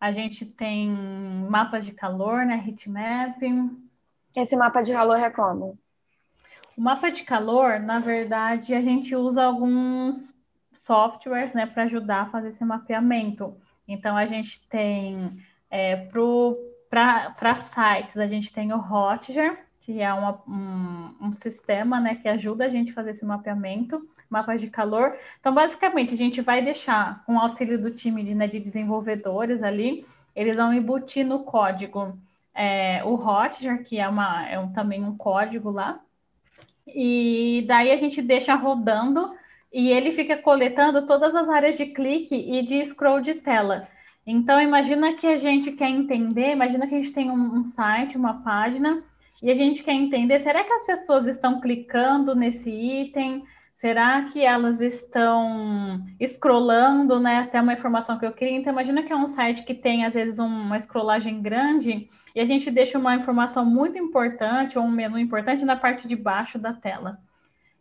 a 0.00 0.12
gente 0.12 0.46
tem 0.46 0.88
mapas 0.88 1.84
de 1.84 1.92
calor, 1.92 2.46
né, 2.46 2.62
heat 2.66 2.88
mapping. 2.88 3.76
Esse 4.36 4.56
mapa 4.56 4.80
de 4.82 4.92
calor 4.92 5.18
é 5.18 5.30
como? 5.30 5.78
O 6.76 6.80
mapa 6.80 7.10
de 7.10 7.24
calor, 7.24 7.80
na 7.80 7.98
verdade, 7.98 8.72
a 8.74 8.80
gente 8.80 9.16
usa 9.16 9.42
alguns 9.42 10.32
softwares, 10.72 11.52
né, 11.52 11.66
para 11.66 11.82
ajudar 11.84 12.22
a 12.22 12.30
fazer 12.30 12.48
esse 12.48 12.64
mapeamento. 12.64 13.56
Então 13.86 14.16
a 14.16 14.26
gente 14.26 14.66
tem 14.68 15.42
é, 15.68 15.96
para 16.88 17.62
sites, 17.74 18.16
a 18.16 18.26
gente 18.26 18.52
tem 18.52 18.72
o 18.72 18.78
Hotjar, 18.78 19.58
que 19.88 20.02
é 20.02 20.12
uma, 20.12 20.42
um, 20.46 21.28
um, 21.28 21.32
sistema 21.32 21.98
né, 21.98 22.14
que 22.14 22.28
ajuda 22.28 22.66
a 22.66 22.68
gente 22.68 22.90
a 22.90 22.94
fazer 22.94 23.12
esse 23.12 23.24
mapeamento, 23.24 24.06
mapas 24.28 24.60
de 24.60 24.68
calor. 24.68 25.16
Então, 25.40 25.54
basicamente, 25.54 26.12
a 26.12 26.16
gente 26.16 26.42
vai 26.42 26.62
deixar, 26.62 27.24
com 27.24 27.40
auxílio 27.40 27.80
do 27.80 27.90
time 27.90 28.22
de, 28.22 28.34
né, 28.34 28.46
de 28.46 28.60
desenvolvedores 28.60 29.62
ali, 29.62 30.04
eles 30.36 30.56
vão 30.56 30.74
embutir 30.74 31.24
no 31.24 31.38
código 31.38 32.18
é, 32.54 33.02
o 33.02 33.14
Hotjar, 33.14 33.82
que 33.82 33.98
é, 33.98 34.06
uma, 34.06 34.46
é 34.46 34.58
um, 34.58 34.70
também 34.74 35.02
um 35.02 35.16
código 35.16 35.70
lá, 35.70 35.98
e 36.86 37.64
daí 37.66 37.90
a 37.90 37.96
gente 37.96 38.20
deixa 38.20 38.54
rodando 38.54 39.34
e 39.72 39.88
ele 39.88 40.12
fica 40.12 40.36
coletando 40.36 41.06
todas 41.06 41.34
as 41.34 41.48
áreas 41.48 41.78
de 41.78 41.86
clique 41.86 42.34
e 42.34 42.62
de 42.62 42.84
scroll 42.84 43.22
de 43.22 43.36
tela. 43.36 43.88
Então, 44.26 44.60
imagina 44.60 45.14
que 45.14 45.26
a 45.26 45.38
gente 45.38 45.72
quer 45.72 45.88
entender, 45.88 46.52
imagina 46.52 46.86
que 46.86 46.94
a 46.94 46.98
gente 46.98 47.12
tem 47.14 47.30
um, 47.30 47.54
um 47.54 47.64
site, 47.64 48.18
uma 48.18 48.42
página, 48.42 49.02
e 49.42 49.50
a 49.50 49.54
gente 49.54 49.82
quer 49.82 49.92
entender, 49.92 50.40
será 50.40 50.64
que 50.64 50.72
as 50.72 50.84
pessoas 50.84 51.26
estão 51.26 51.60
clicando 51.60 52.34
nesse 52.34 52.70
item? 52.70 53.44
Será 53.76 54.22
que 54.22 54.44
elas 54.44 54.80
estão 54.80 56.04
scrollando, 56.20 57.20
né, 57.20 57.38
até 57.38 57.60
uma 57.60 57.72
informação 57.72 58.18
que 58.18 58.26
eu 58.26 58.32
queria? 58.32 58.56
Então, 58.56 58.72
imagina 58.72 59.04
que 59.04 59.12
é 59.12 59.16
um 59.16 59.28
site 59.28 59.62
que 59.62 59.74
tem, 59.74 60.04
às 60.04 60.14
vezes, 60.14 60.40
uma 60.40 60.80
scrollagem 60.80 61.40
grande 61.40 62.08
e 62.34 62.40
a 62.40 62.44
gente 62.44 62.70
deixa 62.72 62.98
uma 62.98 63.14
informação 63.14 63.64
muito 63.64 63.96
importante 63.96 64.76
ou 64.76 64.84
um 64.84 64.90
menu 64.90 65.16
importante 65.16 65.64
na 65.64 65.76
parte 65.76 66.08
de 66.08 66.16
baixo 66.16 66.58
da 66.58 66.72
tela. 66.72 67.20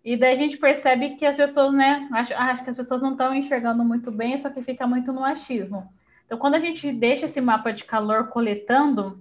E 0.05 0.15
daí 0.15 0.33
a 0.33 0.37
gente 0.37 0.57
percebe 0.57 1.15
que 1.15 1.25
as 1.25 1.35
pessoas, 1.35 1.73
né, 1.73 2.07
acho, 2.11 2.33
acho 2.33 2.63
que 2.63 2.69
as 2.69 2.77
pessoas 2.77 3.01
não 3.01 3.11
estão 3.11 3.33
enxergando 3.33 3.83
muito 3.83 4.11
bem, 4.11 4.37
só 4.37 4.51
que 4.51 4.61
fica 4.61 4.85
muito 4.85 5.11
no 5.11 5.23
achismo. 5.23 5.89
Então, 6.25 6.37
quando 6.37 6.53
a 6.53 6.59
gente 6.59 6.91
deixa 6.91 7.25
esse 7.25 7.41
mapa 7.41 7.73
de 7.73 7.83
calor 7.83 8.27
coletando, 8.27 9.19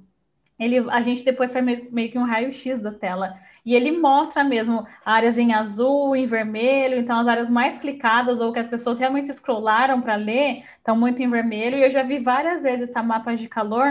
ele, 0.58 0.78
a 0.90 1.02
gente 1.02 1.24
depois 1.24 1.52
faz 1.52 1.64
meio 1.64 2.10
que 2.10 2.18
um 2.18 2.24
raio-x 2.24 2.80
da 2.80 2.92
tela. 2.92 3.36
E 3.64 3.74
ele 3.74 3.98
mostra 3.98 4.44
mesmo 4.44 4.86
áreas 5.04 5.36
em 5.36 5.52
azul, 5.52 6.14
em 6.14 6.24
vermelho, 6.24 6.98
então 6.98 7.18
as 7.18 7.26
áreas 7.26 7.50
mais 7.50 7.78
clicadas 7.78 8.40
ou 8.40 8.52
que 8.52 8.60
as 8.60 8.68
pessoas 8.68 8.98
realmente 8.98 9.32
scrollaram 9.32 10.00
para 10.00 10.14
ler 10.14 10.62
estão 10.78 10.96
muito 10.96 11.20
em 11.20 11.28
vermelho. 11.28 11.76
E 11.76 11.82
eu 11.82 11.90
já 11.90 12.02
vi 12.02 12.20
várias 12.20 12.62
vezes 12.62 12.90
tá, 12.90 13.02
mapas 13.02 13.40
de 13.40 13.48
calor 13.48 13.86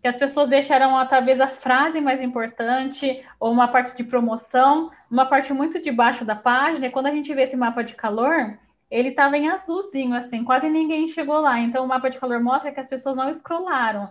que 0.00 0.08
as 0.08 0.16
pessoas 0.16 0.48
deixaram 0.48 1.06
talvez 1.06 1.40
a 1.40 1.46
frase 1.46 2.00
mais 2.00 2.22
importante 2.22 3.22
ou 3.38 3.52
uma 3.52 3.68
parte 3.68 3.94
de 3.96 4.04
promoção, 4.04 4.90
uma 5.10 5.26
parte 5.26 5.52
muito 5.52 5.80
debaixo 5.80 6.24
da 6.24 6.34
página. 6.34 6.86
E 6.86 6.90
quando 6.90 7.06
a 7.06 7.10
gente 7.10 7.32
vê 7.34 7.42
esse 7.42 7.56
mapa 7.56 7.84
de 7.84 7.94
calor, 7.94 8.58
ele 8.90 9.10
estava 9.10 9.36
em 9.36 9.50
azulzinho, 9.50 10.14
assim, 10.16 10.42
quase 10.42 10.70
ninguém 10.70 11.06
chegou 11.06 11.38
lá. 11.40 11.60
Então, 11.60 11.84
o 11.84 11.88
mapa 11.88 12.08
de 12.08 12.18
calor 12.18 12.40
mostra 12.40 12.72
que 12.72 12.80
as 12.80 12.88
pessoas 12.88 13.14
não 13.14 13.32
scrollaram 13.34 14.08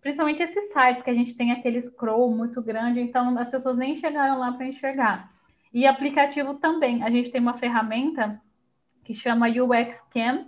principalmente 0.00 0.42
esses 0.42 0.72
sites 0.72 1.02
que 1.02 1.10
a 1.10 1.14
gente 1.14 1.36
tem 1.36 1.52
aquele 1.52 1.80
scroll 1.80 2.34
muito 2.34 2.62
grande, 2.62 3.00
então 3.00 3.36
as 3.38 3.48
pessoas 3.48 3.76
nem 3.76 3.94
chegaram 3.96 4.38
lá 4.38 4.52
para 4.52 4.66
enxergar. 4.66 5.30
E 5.72 5.86
aplicativo 5.86 6.54
também, 6.54 7.02
a 7.02 7.10
gente 7.10 7.30
tem 7.30 7.40
uma 7.40 7.56
ferramenta 7.56 8.40
que 9.04 9.14
chama 9.14 9.48
UX 9.48 10.00
Cam, 10.12 10.46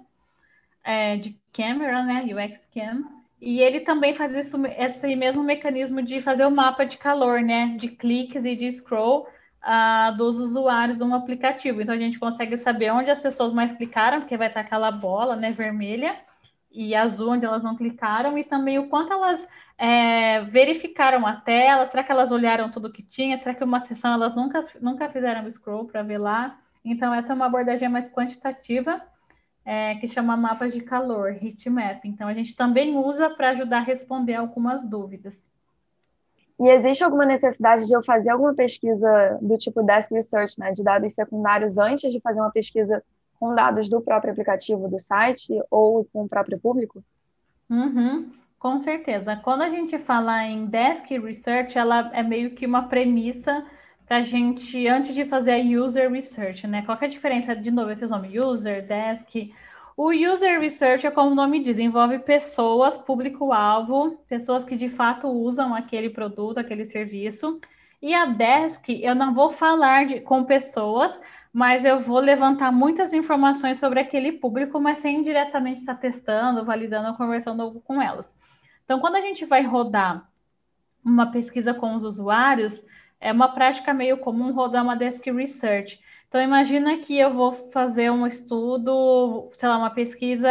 é, 0.85 1.17
de 1.17 1.39
câmera, 1.53 2.03
né? 2.03 2.25
UX 2.25 2.61
Cam, 2.75 3.05
e 3.41 3.61
ele 3.61 3.81
também 3.81 4.15
faz 4.15 4.33
isso, 4.35 4.57
esse 4.67 5.17
mesmo 5.17 5.43
mecanismo 5.43 6.03
de 6.03 6.21
fazer 6.23 6.47
o 6.47 6.51
mapa 6.51 6.85
de 6.85 6.99
calor, 6.99 7.41
né? 7.41 7.77
De 7.79 7.89
cliques 7.89 8.45
e 8.45 8.55
de 8.55 8.71
scroll 8.73 9.27
uh, 9.63 10.17
dos 10.17 10.37
usuários 10.37 10.99
do 10.99 11.13
aplicativo. 11.15 11.81
Então 11.81 11.95
a 11.95 11.99
gente 11.99 12.19
consegue 12.19 12.57
saber 12.57 12.93
onde 12.93 13.11
as 13.11 13.21
pessoas 13.21 13.53
mais 13.53 13.73
clicaram, 13.73 14.21
porque 14.21 14.37
vai 14.37 14.49
estar 14.49 14.61
aquela 14.61 14.91
bola, 14.91 15.37
né, 15.37 15.53
vermelha 15.53 16.17
e 16.73 16.95
azul 16.95 17.31
onde 17.31 17.45
elas 17.45 17.63
não 17.63 17.77
clicaram 17.77 18.37
e 18.37 18.45
também 18.45 18.79
o 18.79 18.89
quanto 18.89 19.13
elas 19.13 19.47
é, 19.79 20.43
verificaram 20.45 21.27
a 21.27 21.37
tela, 21.37 21.87
será 21.87 22.03
que 22.03 22.13
elas 22.13 22.31
olharam 22.31 22.71
tudo 22.71 22.93
que 22.93 23.03
tinha, 23.03 23.39
será 23.39 23.55
que 23.55 23.65
uma 23.65 23.81
sessão 23.81 24.13
elas 24.13 24.35
nunca, 24.35 24.63
nunca 24.81 25.09
fizeram 25.09 25.49
scroll 25.51 25.87
para 25.87 26.03
ver 26.03 26.19
lá? 26.19 26.59
Então 26.85 27.15
essa 27.15 27.33
é 27.33 27.37
uma 27.37 27.47
abordagem 27.47 27.89
mais 27.89 28.09
quantitativa 28.09 29.01
é, 29.65 29.95
que 29.97 30.09
chama 30.09 30.37
mapas 30.37 30.73
de 30.73 30.81
calor, 30.81 31.31
heatmap. 31.43 32.05
Então 32.05 32.29
a 32.29 32.35
gente 32.35 32.57
também 32.57 32.97
usa 32.97 33.31
para 33.31 33.51
ajudar 33.51 33.79
a 33.79 33.85
responder 33.85 34.35
algumas 34.35 34.85
dúvidas. 34.85 35.39
E 36.61 36.69
existe 36.69 37.03
alguma 37.03 37.25
necessidade 37.25 37.87
de 37.87 37.93
eu 37.93 38.05
fazer 38.05 38.31
alguma 38.31 38.55
pesquisa 38.55 39.39
do 39.41 39.57
tipo 39.57 39.83
desk 39.83 40.13
research, 40.13 40.59
né, 40.59 40.71
de 40.71 40.83
dados 40.83 41.13
secundários 41.15 41.79
antes 41.79 42.13
de 42.13 42.21
fazer 42.21 42.41
uma 42.41 42.53
pesquisa 42.53 43.03
com 43.43 43.57
dados 43.57 43.89
do 43.89 44.01
próprio 44.01 44.31
aplicativo 44.31 44.87
do 44.87 45.01
site 45.01 45.49
ou 45.69 46.05
com 46.13 46.23
o 46.23 46.29
próprio 46.29 46.61
público? 46.61 47.03
Uhum, 47.69 48.31
com 48.57 48.79
certeza. 48.79 49.35
Quando 49.35 49.63
a 49.63 49.69
gente 49.69 49.99
fala 49.99 50.47
em 50.47 50.67
desk 50.67 51.11
research, 51.19 51.77
ela 51.77 52.09
é 52.15 52.23
meio 52.23 52.53
que 52.53 52.65
uma 52.65 52.85
premissa 52.85 53.67
para 54.07 54.19
a 54.19 54.23
gente, 54.23 54.87
antes 54.87 55.13
de 55.13 55.25
fazer 55.25 55.55
a 55.55 55.81
user 55.85 56.09
research, 56.09 56.69
né? 56.69 56.83
Qual 56.83 56.97
é 57.01 57.05
a 57.05 57.09
diferença, 57.09 57.57
de 57.57 57.73
novo, 57.73 57.91
esses 57.91 58.09
nomes? 58.09 58.33
User, 58.33 58.87
desk. 58.87 59.53
O 59.97 60.13
user 60.13 60.61
research 60.61 61.05
é 61.05 61.11
como 61.11 61.33
o 61.33 61.35
nome 61.35 61.65
diz, 61.65 61.77
envolve 61.81 62.21
pessoas, 62.21 62.97
público-alvo, 62.97 64.21
pessoas 64.29 64.65
que 64.65 64.77
de 64.77 64.89
fato 64.89 65.27
usam 65.27 65.75
aquele 65.75 66.11
produto, 66.11 66.59
aquele 66.59 66.87
serviço. 66.87 67.61
E 68.01 68.15
a 68.15 68.25
desk, 68.25 68.89
eu 68.89 69.17
não 69.17 69.35
vou 69.35 69.51
falar 69.51 70.07
de, 70.07 70.21
com 70.21 70.45
pessoas, 70.45 71.13
mas 71.53 71.85
eu 71.85 72.01
vou 72.01 72.19
levantar 72.19 72.73
muitas 72.73 73.13
informações 73.13 73.79
sobre 73.79 74.01
aquele 74.01 74.33
público, 74.33 74.81
mas 74.81 74.99
sem 75.01 75.23
diretamente 75.23 75.81
estar 75.81 75.97
testando, 75.97 76.65
validando, 76.65 77.17
conversando 77.17 77.81
com 77.85 78.01
elas. 78.01 78.27
Então, 78.85 79.01
quando 79.01 79.17
a 79.17 79.21
gente 79.21 79.45
vai 79.45 79.63
rodar 79.63 80.29
uma 81.05 81.31
pesquisa 81.31 81.75
com 81.75 81.95
os 81.95 82.05
usuários, 82.05 82.83
é 83.21 83.31
uma 83.31 83.49
prática 83.49 83.93
meio 83.93 84.17
comum 84.19 84.53
rodar 84.53 84.83
uma 84.83 84.97
desk 84.97 85.31
research. 85.31 86.01
Então, 86.27 86.41
imagina 86.41 86.97
que 86.99 87.19
eu 87.19 87.35
vou 87.35 87.71
fazer 87.71 88.11
um 88.11 88.27
estudo, 88.27 89.51
sei 89.55 89.69
lá, 89.69 89.77
uma 89.77 89.91
pesquisa 89.91 90.49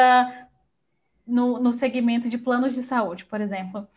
no, 1.25 1.59
no 1.59 1.73
segmento 1.73 2.29
de 2.29 2.37
planos 2.37 2.75
de 2.75 2.83
saúde, 2.83 3.25
por 3.25 3.41
exemplo. 3.41 3.87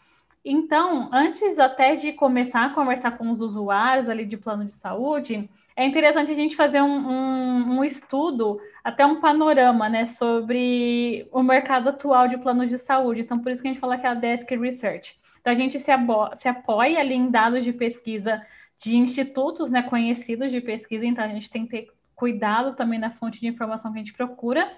Então, 0.43 1.11
antes 1.13 1.59
até 1.59 1.97
de 1.97 2.13
começar 2.13 2.65
a 2.65 2.71
conversar 2.71 3.19
com 3.19 3.31
os 3.31 3.41
usuários 3.41 4.09
ali 4.09 4.25
de 4.25 4.37
plano 4.37 4.65
de 4.65 4.73
saúde, 4.73 5.49
é 5.77 5.85
interessante 5.85 6.31
a 6.31 6.35
gente 6.35 6.55
fazer 6.55 6.81
um, 6.81 6.87
um, 6.87 7.79
um, 7.79 7.85
estudo, 7.85 8.61
até 8.83 9.05
um 9.05 9.21
panorama, 9.21 9.89
né, 9.89 10.07
sobre 10.07 11.29
o 11.33 11.43
mercado 11.43 11.89
atual 11.89 12.29
de 12.29 12.39
plano 12.39 12.67
de 12.67 12.79
saúde. 12.79 13.23
Então, 13.23 13.41
por 13.41 13.51
isso 13.51 13.61
que 13.61 13.69
a 13.69 13.73
gente 13.73 13.81
fala 13.81 13.99
que 13.99 14.07
é 14.07 14.11
a 14.11 14.15
Desk 14.15 14.49
Research. 14.57 15.19
Então, 15.41 15.53
a 15.53 15.57
gente 15.57 15.79
se, 15.79 15.93
se 16.39 16.49
apoia 16.49 17.01
ali 17.01 17.15
em 17.15 17.31
dados 17.31 17.65
de 17.65 17.73
pesquisa 17.73 18.45
de 18.79 18.97
institutos, 18.97 19.71
né, 19.71 19.83
conhecidos 19.83 20.51
de 20.53 20.61
pesquisa. 20.61 21.05
Então, 21.05 21.25
a 21.25 21.29
gente 21.29 21.51
tem 21.51 21.67
que 21.67 21.71
ter 21.71 21.89
cuidado 22.15 22.77
também 22.77 22.99
na 22.99 23.11
fonte 23.11 23.41
de 23.41 23.49
informação 23.49 23.93
que 23.93 23.99
a 23.99 24.03
gente 24.03 24.15
procura. 24.15 24.71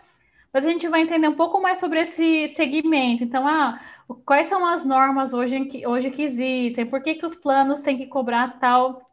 Mas 0.53 0.65
a 0.65 0.71
gente 0.71 0.89
vai 0.89 1.03
entender 1.03 1.29
um 1.29 1.35
pouco 1.35 1.61
mais 1.61 1.79
sobre 1.79 2.01
esse 2.01 2.55
segmento. 2.55 3.23
Então, 3.23 3.47
ah, 3.47 3.79
quais 4.25 4.49
são 4.49 4.65
as 4.65 4.85
normas 4.85 5.35
hoje 5.35 5.67
que, 5.67 5.87
hoje 5.87 6.11
que 6.11 6.23
existem? 6.23 6.87
Por 6.87 7.03
que, 7.03 7.17
que 7.17 7.27
os 7.27 7.35
planos 7.35 7.83
têm 7.83 7.99
que 7.99 8.07
cobrar 8.07 8.59
tal 8.59 9.11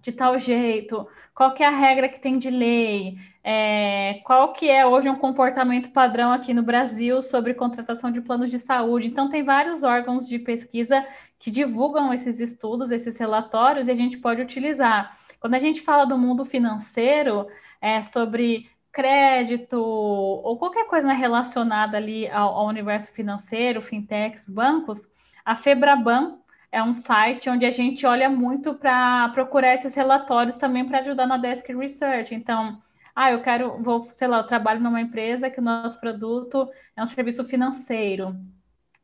de 0.00 0.12
tal 0.12 0.38
jeito? 0.38 1.08
Qual 1.34 1.52
que 1.52 1.62
é 1.62 1.66
a 1.66 1.70
regra 1.70 2.08
que 2.08 2.20
tem 2.20 2.38
de 2.38 2.48
lei, 2.48 3.18
é, 3.42 4.20
qual 4.24 4.52
que 4.52 4.70
é 4.70 4.86
hoje 4.86 5.08
um 5.08 5.16
comportamento 5.16 5.90
padrão 5.90 6.32
aqui 6.32 6.54
no 6.54 6.62
Brasil 6.62 7.20
sobre 7.22 7.54
contratação 7.54 8.10
de 8.10 8.20
planos 8.20 8.50
de 8.50 8.58
saúde. 8.58 9.08
Então, 9.08 9.28
tem 9.28 9.42
vários 9.42 9.82
órgãos 9.82 10.28
de 10.28 10.38
pesquisa 10.38 11.04
que 11.38 11.50
divulgam 11.50 12.14
esses 12.14 12.38
estudos, 12.38 12.90
esses 12.90 13.16
relatórios, 13.16 13.88
e 13.88 13.90
a 13.90 13.94
gente 13.94 14.16
pode 14.18 14.40
utilizar. 14.40 15.18
Quando 15.40 15.54
a 15.54 15.58
gente 15.58 15.82
fala 15.82 16.04
do 16.06 16.16
mundo 16.16 16.44
financeiro, 16.44 17.48
é, 17.80 18.02
sobre 18.02 18.70
crédito 18.92 19.76
ou 19.76 20.56
qualquer 20.56 20.86
coisa 20.86 21.12
relacionada 21.12 21.96
ali 21.96 22.28
ao, 22.30 22.54
ao 22.54 22.66
universo 22.68 23.12
financeiro, 23.12 23.82
fintechs, 23.82 24.40
bancos, 24.46 25.00
a 25.44 25.56
Febraban 25.56 26.38
é 26.74 26.82
um 26.82 26.92
site 26.92 27.48
onde 27.48 27.64
a 27.64 27.70
gente 27.70 28.04
olha 28.04 28.28
muito 28.28 28.74
para 28.74 29.28
procurar 29.28 29.74
esses 29.76 29.94
relatórios 29.94 30.58
também 30.58 30.84
para 30.84 30.98
ajudar 30.98 31.24
na 31.24 31.36
desk 31.36 31.72
research. 31.72 32.34
Então, 32.34 32.82
ah, 33.14 33.30
eu 33.30 33.40
quero, 33.42 33.80
vou, 33.80 34.08
sei 34.10 34.26
lá, 34.26 34.38
eu 34.38 34.46
trabalho 34.46 34.80
numa 34.80 35.00
empresa 35.00 35.48
que 35.48 35.60
o 35.60 35.62
nosso 35.62 36.00
produto 36.00 36.68
é 36.96 37.02
um 37.02 37.06
serviço 37.06 37.44
financeiro. 37.44 38.34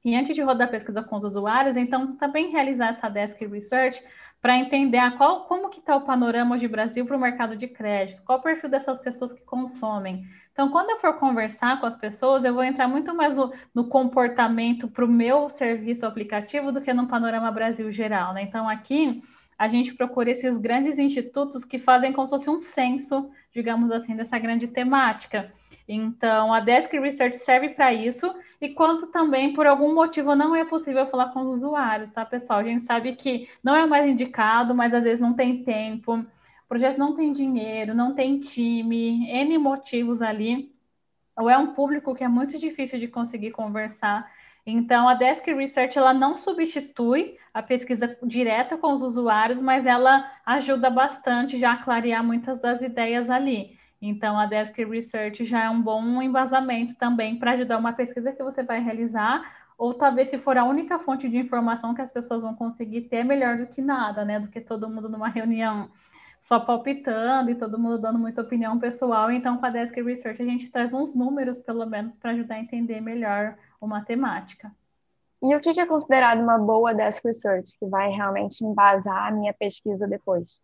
E 0.05 0.17
antes 0.17 0.35
de 0.35 0.43
rodar 0.43 0.69
pesquisa 0.69 1.01
com 1.01 1.17
os 1.17 1.25
usuários, 1.25 1.77
então 1.77 2.17
também 2.17 2.51
realizar 2.51 2.89
essa 2.89 3.09
desk 3.09 3.41
research 3.47 4.03
para 4.43 4.57
entender 4.57 4.99
a 4.99 5.13
qual, 5.13 5.45
como 5.45 5.69
que 5.69 5.79
está 5.79 5.95
o 5.95 6.01
panorama 6.01 6.59
de 6.59 6.67
Brasil 6.67 7.07
para 7.07 7.17
o 7.17 7.21
mercado 7.21 7.55
de 7.55 7.69
crédito, 7.69 8.23
qual 8.25 8.41
o 8.41 8.43
perfil 8.43 8.69
dessas 8.69 8.99
pessoas 8.99 9.33
que 9.33 9.43
consomem. 9.43 10.25
Então, 10.61 10.71
quando 10.71 10.91
eu 10.91 10.99
for 10.99 11.15
conversar 11.15 11.81
com 11.81 11.87
as 11.87 11.97
pessoas, 11.97 12.45
eu 12.45 12.53
vou 12.53 12.63
entrar 12.63 12.87
muito 12.87 13.15
mais 13.15 13.35
no, 13.35 13.51
no 13.75 13.89
comportamento 13.89 14.89
para 14.89 15.07
o 15.07 15.09
meu 15.09 15.49
serviço 15.49 16.05
aplicativo 16.05 16.71
do 16.71 16.83
que 16.83 16.93
no 16.93 17.07
panorama 17.07 17.51
Brasil 17.51 17.91
geral. 17.91 18.35
Né? 18.35 18.43
Então, 18.43 18.69
aqui 18.69 19.23
a 19.57 19.67
gente 19.69 19.95
procura 19.95 20.31
esses 20.31 20.55
grandes 20.59 20.99
institutos 20.99 21.65
que 21.65 21.79
fazem 21.79 22.13
como 22.13 22.29
se 22.29 22.35
fosse 22.35 22.51
um 22.51 22.61
censo, 22.61 23.31
digamos 23.55 23.91
assim, 23.91 24.15
dessa 24.15 24.39
grande 24.39 24.69
temática. 24.69 25.51
Então, 25.89 26.53
a 26.53 26.61
Desk 26.61 26.93
Research 26.93 27.39
serve 27.39 27.71
para 27.71 27.95
isso, 27.95 28.31
e 28.61 28.69
quando 28.69 29.11
também, 29.11 29.55
por 29.55 29.67
algum 29.67 29.95
motivo, 29.95 30.37
não 30.37 30.55
é 30.55 30.67
possível 30.67 31.07
falar 31.07 31.31
com 31.31 31.41
os 31.41 31.49
usuários, 31.55 32.11
tá, 32.11 32.23
pessoal? 32.23 32.59
A 32.59 32.65
gente 32.65 32.85
sabe 32.85 33.17
que 33.17 33.49
não 33.65 33.75
é 33.75 33.87
mais 33.87 34.07
indicado, 34.07 34.75
mas 34.75 34.93
às 34.93 35.05
vezes 35.05 35.21
não 35.21 35.33
tem 35.33 35.65
tempo, 35.65 36.23
projeto 36.71 36.99
não 36.99 37.15
tem 37.15 37.33
dinheiro, 37.33 37.97
não 37.97 38.15
tem 38.15 38.39
time, 38.39 39.29
N 39.29 39.59
motivos 39.59 40.23
ali, 40.23 40.73
ou 41.37 41.51
é 41.51 41.59
um 41.59 41.75
público 41.75 42.15
que 42.15 42.23
é 42.23 42.29
muito 42.29 42.57
difícil 42.61 43.01
de 43.01 43.09
conseguir 43.09 43.51
conversar. 43.51 44.31
Então, 44.65 45.09
a 45.09 45.15
Desk 45.15 45.45
Research 45.53 45.99
ela 45.99 46.15
não 46.15 46.37
substitui 46.37 47.37
a 47.53 47.61
pesquisa 47.61 48.17
direta 48.23 48.79
com 48.79 48.93
os 48.93 49.03
usuários, 49.03 49.61
mas 49.61 49.85
ela 49.85 50.31
ajuda 50.47 50.89
bastante 50.89 51.59
já 51.59 51.73
a 51.73 51.83
clarear 51.83 52.23
muitas 52.23 52.61
das 52.61 52.81
ideias 52.81 53.29
ali. 53.29 53.77
Então, 54.01 54.39
a 54.39 54.47
Desk 54.47 54.79
Research 54.85 55.45
já 55.45 55.65
é 55.65 55.69
um 55.69 55.83
bom 55.83 56.23
embasamento 56.23 56.95
também 56.97 57.37
para 57.37 57.51
ajudar 57.53 57.79
uma 57.79 57.93
pesquisa 57.93 58.33
que 58.33 58.45
você 58.45 58.63
vai 58.63 58.81
realizar, 58.81 59.43
ou 59.77 59.93
talvez 59.93 60.29
se 60.29 60.39
for 60.39 60.57
a 60.57 60.65
única 60.65 61.01
fonte 61.01 61.29
de 61.29 61.37
informação 61.37 61.95
que 61.95 62.01
as 62.01 62.13
pessoas 62.13 62.43
vão 62.43 62.55
conseguir 62.55 63.03
ter, 63.09 63.17
é 63.17 63.25
melhor 63.25 63.59
do 63.59 63.67
que 63.67 63.83
nada, 63.83 64.25
né? 64.25 64.39
Do 64.39 64.47
que 64.47 64.61
todo 64.61 64.89
mundo 64.89 65.09
numa 65.09 65.29
reunião 65.29 65.91
só 66.51 66.59
palpitando 66.59 67.49
e 67.49 67.55
todo 67.55 67.79
mundo 67.79 67.97
dando 67.97 68.19
muita 68.19 68.43
opinião 68.43 68.77
pessoal. 68.77 69.31
Então, 69.31 69.59
com 69.59 69.67
a 69.67 69.71
Desk 69.71 69.95
Research, 70.03 70.43
a 70.43 70.45
gente 70.45 70.69
traz 70.69 70.93
uns 70.93 71.15
números, 71.15 71.61
pelo 71.61 71.87
menos, 71.87 72.17
para 72.17 72.33
ajudar 72.33 72.57
a 72.57 72.61
entender 72.61 73.01
melhor 73.01 73.57
uma 73.81 74.05
temática. 74.05 74.75
E 75.41 75.55
o 75.55 75.61
que 75.61 75.79
é 75.79 75.87
considerado 75.87 76.41
uma 76.41 76.59
boa 76.59 76.93
Desk 76.93 77.25
Research, 77.25 77.79
que 77.79 77.87
vai 77.87 78.11
realmente 78.11 78.65
embasar 78.65 79.29
a 79.29 79.31
minha 79.31 79.55
pesquisa 79.55 80.09
depois? 80.09 80.61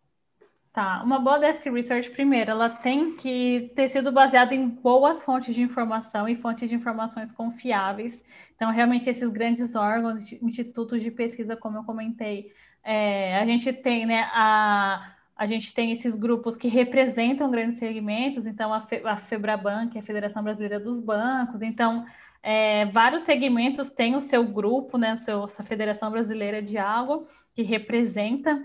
Tá, 0.73 1.01
uma 1.01 1.17
boa 1.17 1.39
desk 1.39 1.67
research, 1.67 2.11
primeiro, 2.11 2.51
ela 2.51 2.69
tem 2.69 3.15
que 3.15 3.71
ter 3.75 3.89
sido 3.89 4.11
baseada 4.11 4.53
em 4.53 4.69
boas 4.69 5.23
fontes 5.23 5.55
de 5.55 5.61
informação 5.63 6.29
e 6.29 6.35
fontes 6.35 6.69
de 6.69 6.75
informações 6.75 7.31
confiáveis. 7.31 8.21
Então, 8.55 8.69
realmente, 8.69 9.09
esses 9.09 9.27
grandes 9.27 9.73
órgãos, 9.73 10.31
institutos 10.39 11.01
de 11.01 11.09
pesquisa, 11.09 11.57
como 11.57 11.79
eu 11.79 11.83
comentei, 11.83 12.53
é, 12.83 13.39
a 13.39 13.45
gente 13.47 13.73
tem, 13.73 14.05
né, 14.05 14.29
a, 14.31 15.16
a 15.37 15.45
gente 15.45 15.73
tem 15.73 15.91
esses 15.91 16.15
grupos 16.15 16.55
que 16.55 16.67
representam 16.67 17.51
grandes 17.51 17.77
segmentos, 17.77 18.45
então 18.45 18.73
a, 18.73 18.81
Fe, 18.81 19.01
a 19.05 19.17
Febraban, 19.17 19.87
que 19.87 19.97
é 19.97 20.01
a 20.01 20.03
Federação 20.03 20.43
Brasileira 20.43 20.79
dos 20.79 20.99
Bancos, 20.99 21.61
então 21.61 22.05
é, 22.41 22.85
vários 22.85 23.23
segmentos 23.23 23.89
têm 23.89 24.15
o 24.15 24.21
seu 24.21 24.43
grupo, 24.43 24.97
né, 24.97 25.21
seu, 25.25 25.45
essa 25.45 25.63
Federação 25.63 26.09
Brasileira 26.09 26.61
de 26.61 26.77
Algo, 26.77 27.27
que 27.53 27.61
representa 27.61 28.63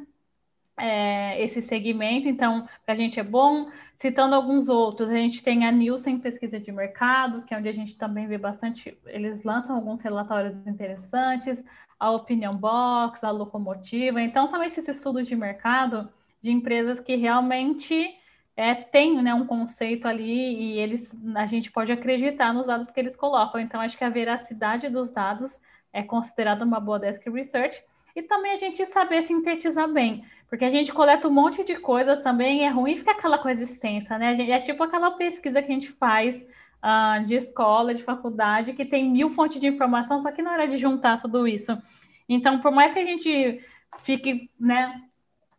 é, 0.79 1.43
esse 1.43 1.61
segmento, 1.61 2.27
então, 2.27 2.67
para 2.87 2.95
a 2.95 2.97
gente 2.97 3.21
é 3.21 3.23
bom. 3.23 3.71
Citando 3.99 4.35
alguns 4.35 4.69
outros, 4.69 5.11
a 5.11 5.15
gente 5.15 5.43
tem 5.43 5.67
a 5.67 5.71
Nielsen 5.71 6.19
Pesquisa 6.19 6.59
de 6.59 6.73
Mercado, 6.73 7.43
que 7.43 7.55
é 7.55 7.59
onde 7.59 7.69
a 7.69 7.73
gente 7.73 7.97
também 7.97 8.27
vê 8.27 8.39
bastante, 8.39 8.97
eles 9.07 9.45
lançam 9.45 9.77
alguns 9.77 10.01
relatórios 10.01 10.57
interessantes, 10.67 11.63
a 12.01 12.11
Opinion 12.11 12.55
Box, 12.55 13.23
a 13.23 13.31
Locomotiva. 13.31 14.21
Então, 14.21 14.49
são 14.49 14.63
esses 14.65 14.89
estudos 14.89 15.29
de 15.29 15.37
mercado 15.37 16.09
de 16.43 16.51
empresas 16.51 17.01
que 17.01 17.15
realmente 17.15 18.15
é, 18.57 18.75
têm 18.75 19.23
né, 19.23 19.33
um 19.33 19.47
conceito 19.47 20.07
ali 20.07 20.55
e 20.55 20.79
eles, 20.79 21.09
a 21.35 21.47
gente 21.47 21.71
pode 21.71 21.93
acreditar 21.93 22.53
nos 22.53 22.67
dados 22.67 22.91
que 22.91 23.01
eles 23.01 23.17
colocam. 23.17 23.61
Então, 23.61 23.81
acho 23.81 23.97
que 23.97 24.05
a 24.05 24.11
veracidade 24.11 24.89
dos 24.89 25.11
dados 25.11 25.59
é 25.93 26.03
considerada 26.03 26.65
uma 26.65 26.81
boa 26.81 26.99
desk 26.99 27.29
research. 27.31 27.83
E 28.15 28.23
também 28.23 28.53
a 28.53 28.57
gente 28.57 28.85
saber 28.87 29.23
sintetizar 29.23 29.91
bem. 29.91 30.25
Porque 30.49 30.65
a 30.67 30.71
gente 30.71 30.93
coleta 30.93 31.29
um 31.29 31.33
monte 31.33 31.65
de 31.65 31.77
coisas 31.77 32.21
também, 32.21 32.67
é 32.67 32.69
ruim 32.69 32.99
ficar 32.99 33.13
aquela 33.13 33.39
coisa 33.39 33.63
extensa, 33.63 34.19
né? 34.19 34.39
é 34.51 34.61
tipo 34.61 34.83
aquela 34.83 35.13
pesquisa 35.13 35.63
que 35.63 35.73
a 35.73 35.75
gente 35.75 35.91
faz 35.93 36.37
uh, 36.37 37.25
de 37.25 37.37
escola, 37.37 37.95
de 37.95 38.03
faculdade, 38.03 38.75
que 38.75 38.85
tem 38.85 39.11
mil 39.11 39.31
fontes 39.31 39.59
de 39.59 39.67
informação, 39.67 40.21
só 40.21 40.31
que 40.31 40.43
na 40.43 40.53
hora 40.53 40.69
de 40.69 40.77
juntar 40.77 41.23
tudo 41.23 41.49
isso. 41.49 41.81
Então, 42.29 42.61
por 42.61 42.71
mais 42.71 42.93
que 42.93 42.99
a 42.99 43.05
gente 43.05 43.65
fique, 44.03 44.45
né, 44.61 44.93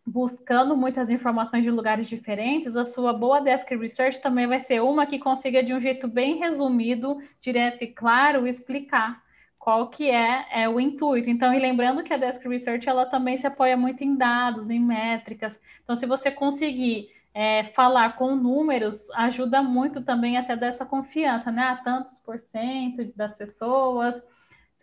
buscando 0.06 0.76
muitas 0.76 1.10
informações 1.10 1.64
de 1.64 1.72
lugares 1.72 2.08
diferentes, 2.08 2.76
a 2.76 2.86
sua 2.86 3.14
boa 3.14 3.39
desk 3.39 3.74
research 3.76 4.22
também 4.22 4.45
vai 4.45 4.60
ser 4.62 4.82
uma 4.82 5.06
que 5.06 5.18
consiga, 5.18 5.64
de 5.64 5.74
um 5.74 5.80
jeito 5.80 6.08
bem 6.08 6.38
resumido, 6.38 7.18
direto 7.41 7.84
e 7.84 7.88
claro, 7.88 8.45
explicar 8.45 9.24
qual 9.64 9.88
que 9.88 10.12
é, 10.12 10.45
é 10.51 10.68
o 10.68 10.78
intuito. 10.78 11.30
Então, 11.30 11.54
e 11.54 11.58
lembrando 11.58 12.04
que 12.04 12.14
a 12.14 12.18
Desk 12.18 12.45
Research 12.45 12.89
ela 12.89 13.06
também 13.06 13.38
se 13.38 13.47
apoia 13.47 13.78
muito 13.78 14.04
em 14.04 14.18
dados, 14.18 14.70
em 14.70 14.78
métricas. 14.78 15.58
Então, 15.82 15.95
se 15.95 16.06
você 16.06 16.30
conseguir 16.30 17.08
é, 17.34 17.64
falar 17.74 18.18
com 18.18 18.36
números, 18.36 18.99
ajuda 19.14 19.64
muito 19.64 20.01
também 20.01 20.36
até 20.36 20.58
dessa 20.58 20.86
confiança, 20.86 21.49
né? 21.49 21.64
A 21.64 21.78
tantos 21.78 22.20
por 22.20 22.38
cento 22.39 23.06
das 23.16 23.38
pessoas. 23.38 24.22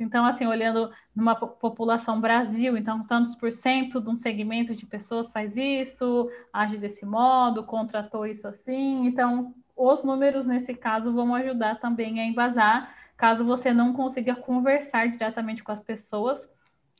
Então, 0.02 0.24
assim, 0.24 0.46
olhando 0.46 0.90
numa 1.14 1.34
população 1.36 2.20
Brasil, 2.20 2.76
então, 2.76 3.06
tantos 3.06 3.34
por 3.34 3.52
cento 3.52 4.00
de 4.00 4.08
um 4.08 4.16
segmento 4.16 4.74
de 4.74 4.86
pessoas 4.86 5.30
faz 5.30 5.56
isso, 5.56 6.30
age 6.52 6.78
desse 6.78 7.04
modo, 7.04 7.64
contratou 7.64 8.26
isso 8.26 8.48
assim. 8.48 9.06
Então, 9.06 9.54
os 9.76 10.02
números, 10.02 10.46
nesse 10.46 10.74
caso, 10.74 11.12
vão 11.12 11.34
ajudar 11.34 11.78
também 11.78 12.20
a 12.20 12.24
embasar 12.24 12.94
caso 13.20 13.44
você 13.44 13.70
não 13.70 13.92
consiga 13.92 14.34
conversar 14.34 15.10
diretamente 15.10 15.62
com 15.62 15.70
as 15.70 15.82
pessoas 15.82 16.40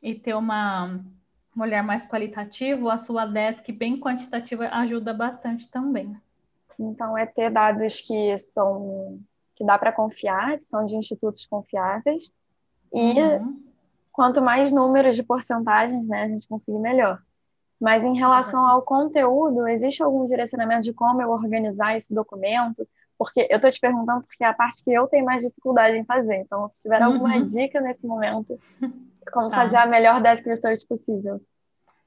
e 0.03 0.15
ter 0.15 0.35
uma, 0.35 1.01
um 1.57 1.63
olhar 1.63 1.83
mais 1.83 2.07
qualitativo, 2.07 2.91
a 2.91 2.99
sua 2.99 3.25
desk 3.25 3.73
bem 3.73 3.99
quantitativa 3.99 4.69
ajuda 4.69 5.15
bastante 5.15 5.67
também. 5.71 6.15
Então, 6.79 7.17
é 7.17 7.25
ter 7.25 7.51
dados 7.51 8.03
que 8.03 8.37
são 8.37 9.19
que 9.57 9.65
dá 9.65 9.79
para 9.79 9.93
confiar, 9.93 10.57
que 10.57 10.65
são 10.65 10.87
de 10.87 10.97
institutos 10.97 11.45
confiáveis, 11.45 12.33
e 12.93 13.21
uhum. 13.21 13.63
quanto 14.13 14.43
mais 14.43 14.73
números 14.73 15.17
de 15.17 15.23
porcentagens 15.23 16.09
né, 16.09 16.25
a 16.25 16.29
gente 16.29 16.49
conseguir, 16.49 16.79
melhor. 16.79 17.21
Mas 17.81 18.05
em 18.05 18.17
relação 18.17 18.67
ao 18.67 18.83
conteúdo, 18.83 19.67
existe 19.67 20.03
algum 20.03 20.27
direcionamento 20.27 20.83
de 20.83 20.93
como 20.93 21.23
eu 21.23 21.31
organizar 21.31 21.97
esse 21.97 22.15
documento? 22.15 22.87
Porque 23.17 23.47
eu 23.51 23.57
estou 23.57 23.71
te 23.71 23.81
perguntando 23.81 24.23
porque 24.23 24.45
é 24.45 24.47
a 24.47 24.55
parte 24.55 24.85
que 24.85 24.93
eu 24.93 25.07
tenho 25.07 25.25
mais 25.25 25.43
dificuldade 25.43 25.97
em 25.97 26.05
fazer. 26.05 26.37
Então, 26.37 26.69
se 26.71 26.83
tiver 26.83 27.03
alguma 27.03 27.37
uhum. 27.37 27.45
dica 27.45 27.81
nesse 27.81 28.07
momento, 28.07 28.59
como 29.33 29.49
tá. 29.49 29.57
fazer 29.57 29.77
a 29.77 29.87
melhor 29.87 30.21
desk 30.21 30.47
research 30.47 30.87
possível. 30.87 31.41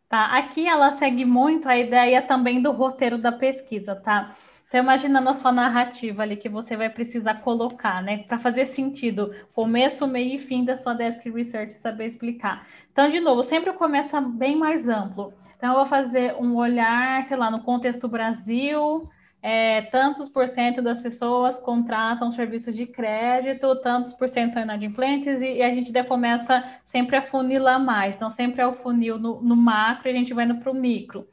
Tá, 0.08 0.38
aqui 0.38 0.68
ela 0.68 0.92
segue 0.98 1.26
muito 1.26 1.68
a 1.68 1.76
ideia 1.76 2.22
também 2.22 2.62
do 2.62 2.72
roteiro 2.72 3.18
da 3.18 3.32
pesquisa, 3.32 3.96
tá? 3.96 4.36
Então, 4.74 4.82
imaginando 4.82 5.30
a 5.30 5.36
sua 5.36 5.52
narrativa 5.52 6.24
ali 6.24 6.36
que 6.36 6.50
você 6.50 6.76
vai 6.76 6.90
precisar 6.90 7.36
colocar, 7.42 8.02
né? 8.02 8.24
Para 8.24 8.40
fazer 8.40 8.66
sentido, 8.66 9.32
começo, 9.54 10.08
meio 10.08 10.34
e 10.34 10.40
fim 10.40 10.66
da 10.66 10.76
sua 10.76 10.96
desk 10.96 11.30
research, 11.30 11.74
saber 11.74 12.08
explicar. 12.08 12.66
Então, 12.92 13.08
de 13.08 13.20
novo, 13.20 13.44
sempre 13.44 13.72
começa 13.74 14.20
bem 14.20 14.56
mais 14.56 14.90
amplo. 14.90 15.32
Então, 15.56 15.70
eu 15.70 15.76
vou 15.76 15.86
fazer 15.86 16.34
um 16.40 16.56
olhar, 16.56 17.24
sei 17.26 17.38
lá, 17.38 17.52
no 17.52 17.62
contexto 17.62 18.08
Brasil, 18.08 19.04
é, 19.44 19.84
tantos 19.84 20.28
por 20.28 20.48
cento 20.48 20.82
das 20.82 21.04
pessoas 21.04 21.60
contratam 21.60 22.32
serviços 22.32 22.76
de 22.76 22.88
crédito, 22.88 23.80
tantos 23.84 24.12
por 24.12 24.28
cento 24.28 24.54
são 24.54 24.64
inadimplentes, 24.64 25.40
e, 25.40 25.58
e 25.58 25.62
a 25.62 25.70
gente 25.70 25.94
começa 26.06 26.64
sempre 26.88 27.16
a 27.16 27.22
funilar 27.22 27.80
mais. 27.80 28.16
Então, 28.16 28.32
sempre 28.32 28.60
é 28.60 28.66
o 28.66 28.74
funil 28.74 29.20
no, 29.20 29.40
no 29.40 29.56
macro 29.56 30.10
e 30.10 30.12
a 30.12 30.16
gente 30.16 30.34
vai 30.34 30.46
indo 30.46 30.56
para 30.56 30.72
o 30.72 30.74
micro. 30.74 31.28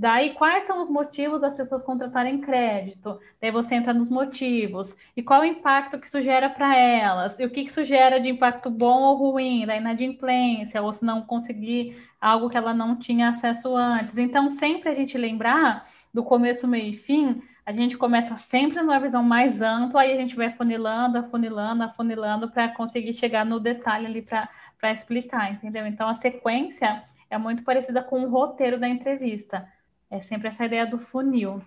Daí, 0.00 0.32
quais 0.32 0.66
são 0.66 0.80
os 0.80 0.88
motivos 0.88 1.42
das 1.42 1.54
pessoas 1.54 1.82
contratarem 1.82 2.40
crédito? 2.40 3.20
Daí 3.38 3.50
você 3.50 3.74
entra 3.74 3.92
nos 3.92 4.08
motivos. 4.08 4.96
E 5.14 5.22
qual 5.22 5.42
o 5.42 5.44
impacto 5.44 6.00
que 6.00 6.06
isso 6.06 6.22
gera 6.22 6.48
para 6.48 6.74
elas? 6.74 7.38
E 7.38 7.44
o 7.44 7.50
que 7.50 7.60
isso 7.60 7.84
gera 7.84 8.18
de 8.18 8.30
impacto 8.30 8.70
bom 8.70 9.02
ou 9.02 9.16
ruim? 9.16 9.66
Da 9.66 9.76
inadimplência, 9.76 10.80
ou 10.80 10.90
se 10.90 11.04
não 11.04 11.20
conseguir 11.20 12.02
algo 12.18 12.48
que 12.48 12.56
ela 12.56 12.72
não 12.72 12.96
tinha 12.96 13.28
acesso 13.28 13.76
antes. 13.76 14.16
Então, 14.16 14.48
sempre 14.48 14.88
a 14.88 14.94
gente 14.94 15.18
lembrar 15.18 15.86
do 16.14 16.24
começo, 16.24 16.66
meio 16.66 16.94
e 16.94 16.96
fim, 16.96 17.42
a 17.66 17.70
gente 17.70 17.98
começa 17.98 18.36
sempre 18.36 18.80
numa 18.80 18.98
visão 18.98 19.22
mais 19.22 19.60
ampla 19.60 20.06
e 20.06 20.12
a 20.12 20.16
gente 20.16 20.34
vai 20.34 20.48
funilando, 20.48 21.18
afunilando, 21.18 21.82
afunilando 21.82 22.50
para 22.50 22.70
conseguir 22.70 23.12
chegar 23.12 23.44
no 23.44 23.60
detalhe 23.60 24.06
ali 24.06 24.22
para 24.22 24.92
explicar, 24.92 25.52
entendeu? 25.52 25.86
Então 25.86 26.08
a 26.08 26.14
sequência 26.14 27.04
é 27.28 27.36
muito 27.36 27.62
parecida 27.62 28.02
com 28.02 28.24
o 28.24 28.30
roteiro 28.30 28.80
da 28.80 28.88
entrevista. 28.88 29.68
É 30.10 30.20
sempre 30.20 30.48
essa 30.48 30.64
ideia 30.64 30.86
do 30.86 30.98
funil. 30.98 31.62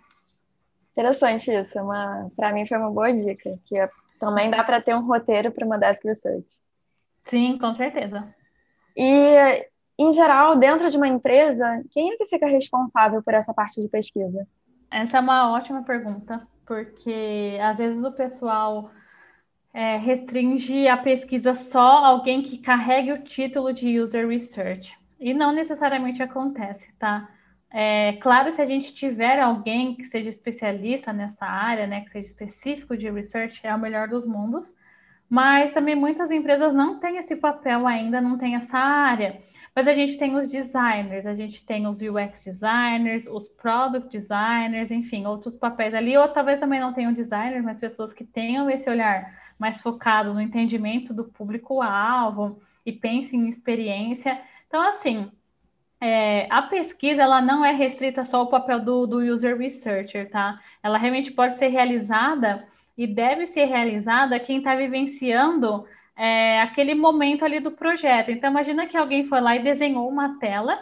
Interessante 0.92 1.52
isso. 1.52 1.80
É 1.80 2.30
para 2.36 2.52
mim 2.52 2.66
foi 2.66 2.78
uma 2.78 2.92
boa 2.92 3.12
dica, 3.12 3.58
que 3.66 3.76
também 4.20 4.50
dá 4.50 4.64
para 4.64 4.82
ter 4.82 4.96
um 4.96 5.06
roteiro 5.06 5.52
para 5.52 5.66
uma 5.66 5.78
desk 5.78 6.06
research. 6.06 6.60
Sim, 7.28 7.58
com 7.58 7.74
certeza. 7.74 8.34
E, 8.96 9.68
em 9.98 10.12
geral, 10.12 10.56
dentro 10.56 10.90
de 10.90 10.98
uma 10.98 11.08
empresa, 11.08 11.84
quem 11.90 12.12
é 12.12 12.18
que 12.18 12.28
fica 12.28 12.46
responsável 12.46 13.24
por 13.24 13.34
essa 13.34 13.54
parte 13.54 13.82
de 13.82 13.88
pesquisa? 13.88 14.48
Essa 14.92 15.18
é 15.18 15.20
uma 15.20 15.52
ótima 15.52 15.84
pergunta, 15.84 16.48
porque 16.66 17.58
às 17.62 17.78
vezes 17.78 18.04
o 18.04 18.12
pessoal 18.12 18.92
é, 19.74 19.98
restringe 19.98 20.88
a 20.88 20.98
pesquisa 20.98 21.56
só 21.56 22.04
a 22.04 22.08
alguém 22.08 22.44
que 22.44 22.60
carregue 22.60 23.14
o 23.14 23.24
título 23.24 23.74
de 23.74 24.00
User 24.00 24.28
Research. 24.28 24.96
E 25.20 25.34
não 25.34 25.52
necessariamente 25.52 26.22
acontece, 26.22 26.94
tá? 27.00 27.30
É, 27.74 28.14
claro, 28.22 28.52
se 28.52 28.62
a 28.62 28.66
gente 28.66 28.94
tiver 28.94 29.40
alguém 29.40 29.96
que 29.96 30.04
seja 30.04 30.30
especialista 30.30 31.12
nessa 31.12 31.44
área, 31.44 31.88
né, 31.88 32.02
que 32.02 32.12
seja 32.12 32.28
específico 32.28 32.96
de 32.96 33.10
research, 33.10 33.60
é 33.66 33.74
o 33.74 33.80
melhor 33.80 34.08
dos 34.08 34.28
mundos. 34.28 34.76
Mas 35.28 35.74
também 35.74 35.96
muitas 35.96 36.30
empresas 36.30 36.74
não 36.76 37.00
têm 37.00 37.18
esse 37.18 37.36
papel 37.36 37.88
ainda, 37.88 38.22
não 38.22 38.38
têm 38.38 38.56
essa 38.56 38.78
área. 38.78 39.42
Mas 39.76 39.88
a 39.88 39.94
gente 39.96 40.20
tem 40.20 40.36
os 40.36 40.48
designers, 40.48 41.26
a 41.26 41.34
gente 41.34 41.66
tem 41.66 41.88
os 41.88 42.00
UX 42.00 42.40
designers, 42.46 43.26
os 43.26 43.48
product 43.48 44.10
designers, 44.12 44.92
enfim, 44.92 45.26
outros 45.26 45.56
papéis 45.56 45.96
ali, 45.96 46.16
ou 46.16 46.28
talvez 46.28 46.60
também 46.60 46.80
não 46.80 46.94
tenham 46.94 47.12
designers, 47.12 47.66
mas 47.66 47.78
pessoas 47.78 48.14
que 48.14 48.24
tenham 48.24 48.70
esse 48.70 48.88
olhar 48.88 49.34
mais 49.58 49.82
focado 49.82 50.32
no 50.34 50.42
entendimento 50.42 51.12
do 51.14 51.26
público-alvo 51.26 52.62
e 52.86 52.92
pensem 52.92 53.42
em 53.42 53.50
experiência. 53.50 54.40
Então, 54.68 54.82
assim, 54.90 55.32
é, 56.04 56.48
a 56.50 56.62
pesquisa 56.64 57.22
ela 57.22 57.42
não 57.42 57.64
é 57.64 57.72
restrita 57.72 58.26
só 58.26 58.40
ao 58.40 58.50
papel 58.50 58.82
do, 58.82 59.08
do 59.08 59.20
user 59.20 59.58
researcher, 59.58 60.30
tá? 60.30 60.60
Ela 60.84 60.98
realmente 60.98 61.32
pode 61.32 61.58
ser 61.58 61.68
realizada 61.68 62.68
e 62.98 63.08
deve 63.08 63.48
ser 63.48 63.64
realizada 63.66 64.38
quem 64.38 64.58
está 64.58 64.76
vivenciando 64.76 65.88
é, 66.18 66.62
aquele 66.62 66.94
momento 66.94 67.46
ali 67.46 67.62
do 67.62 67.72
projeto. 67.72 68.32
Então, 68.32 68.52
imagina 68.52 68.86
que 68.86 68.98
alguém 68.98 69.30
foi 69.30 69.40
lá 69.40 69.56
e 69.56 69.64
desenhou 69.64 70.10
uma 70.10 70.38
tela, 70.40 70.78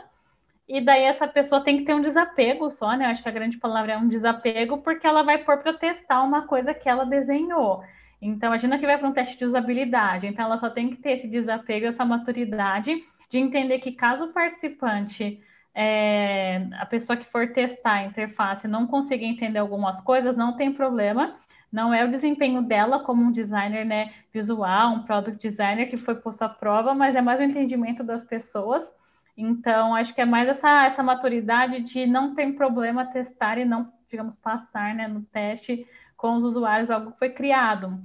e 0.67 0.81
daí 0.81 1.03
essa 1.03 1.27
pessoa 1.27 1.63
tem 1.63 1.77
que 1.77 1.85
ter 1.85 1.93
um 1.93 2.01
desapego 2.01 2.71
só, 2.71 2.93
né? 2.97 3.05
Acho 3.05 3.21
que 3.21 3.29
a 3.29 3.33
grande 3.33 3.57
palavra 3.59 3.93
é 3.93 3.97
um 3.97 4.07
desapego, 4.07 4.79
porque 4.79 5.05
ela 5.05 5.21
vai 5.21 5.37
pôr 5.37 5.59
para 5.59 5.73
testar 5.73 6.23
uma 6.23 6.47
coisa 6.47 6.73
que 6.73 6.89
ela 6.89 7.05
desenhou. 7.05 7.83
Então, 8.19 8.49
imagina 8.49 8.79
que 8.79 8.87
vai 8.87 8.97
para 8.97 9.07
um 9.07 9.13
teste 9.13 9.37
de 9.37 9.45
usabilidade. 9.45 10.25
Então, 10.25 10.45
ela 10.45 10.59
só 10.59 10.69
tem 10.71 10.89
que 10.89 10.95
ter 10.95 11.11
esse 11.11 11.27
desapego, 11.27 11.85
essa 11.85 12.03
maturidade 12.03 13.03
de 13.31 13.37
entender 13.37 13.79
que 13.79 13.93
caso 13.93 14.25
o 14.25 14.33
participante, 14.33 15.41
é, 15.73 16.67
a 16.73 16.85
pessoa 16.85 17.15
que 17.15 17.25
for 17.31 17.53
testar 17.53 17.93
a 17.93 18.05
interface, 18.05 18.67
não 18.67 18.85
consiga 18.85 19.23
entender 19.23 19.59
algumas 19.59 20.01
coisas, 20.01 20.35
não 20.35 20.57
tem 20.57 20.73
problema. 20.73 21.37
Não 21.71 21.93
é 21.93 22.03
o 22.03 22.11
desempenho 22.11 22.61
dela 22.61 22.99
como 22.99 23.23
um 23.23 23.31
designer 23.31 23.85
né, 23.85 24.13
visual, 24.33 24.91
um 24.91 25.03
product 25.03 25.41
designer 25.41 25.89
que 25.89 25.95
foi 25.95 26.15
posto 26.15 26.41
à 26.41 26.49
prova, 26.49 26.93
mas 26.93 27.15
é 27.15 27.21
mais 27.21 27.39
o 27.39 27.43
entendimento 27.43 28.03
das 28.03 28.25
pessoas. 28.25 28.93
Então, 29.37 29.95
acho 29.95 30.13
que 30.13 30.19
é 30.19 30.25
mais 30.25 30.49
essa, 30.49 30.85
essa 30.85 31.01
maturidade 31.01 31.83
de 31.83 32.05
não 32.05 32.35
ter 32.35 32.51
problema 32.53 33.05
testar 33.05 33.57
e 33.57 33.63
não, 33.63 33.93
digamos, 34.09 34.35
passar 34.35 34.93
né, 34.93 35.07
no 35.07 35.21
teste 35.21 35.87
com 36.17 36.35
os 36.35 36.43
usuários 36.43 36.91
algo 36.91 37.13
que 37.13 37.19
foi 37.19 37.29
criado. 37.29 37.97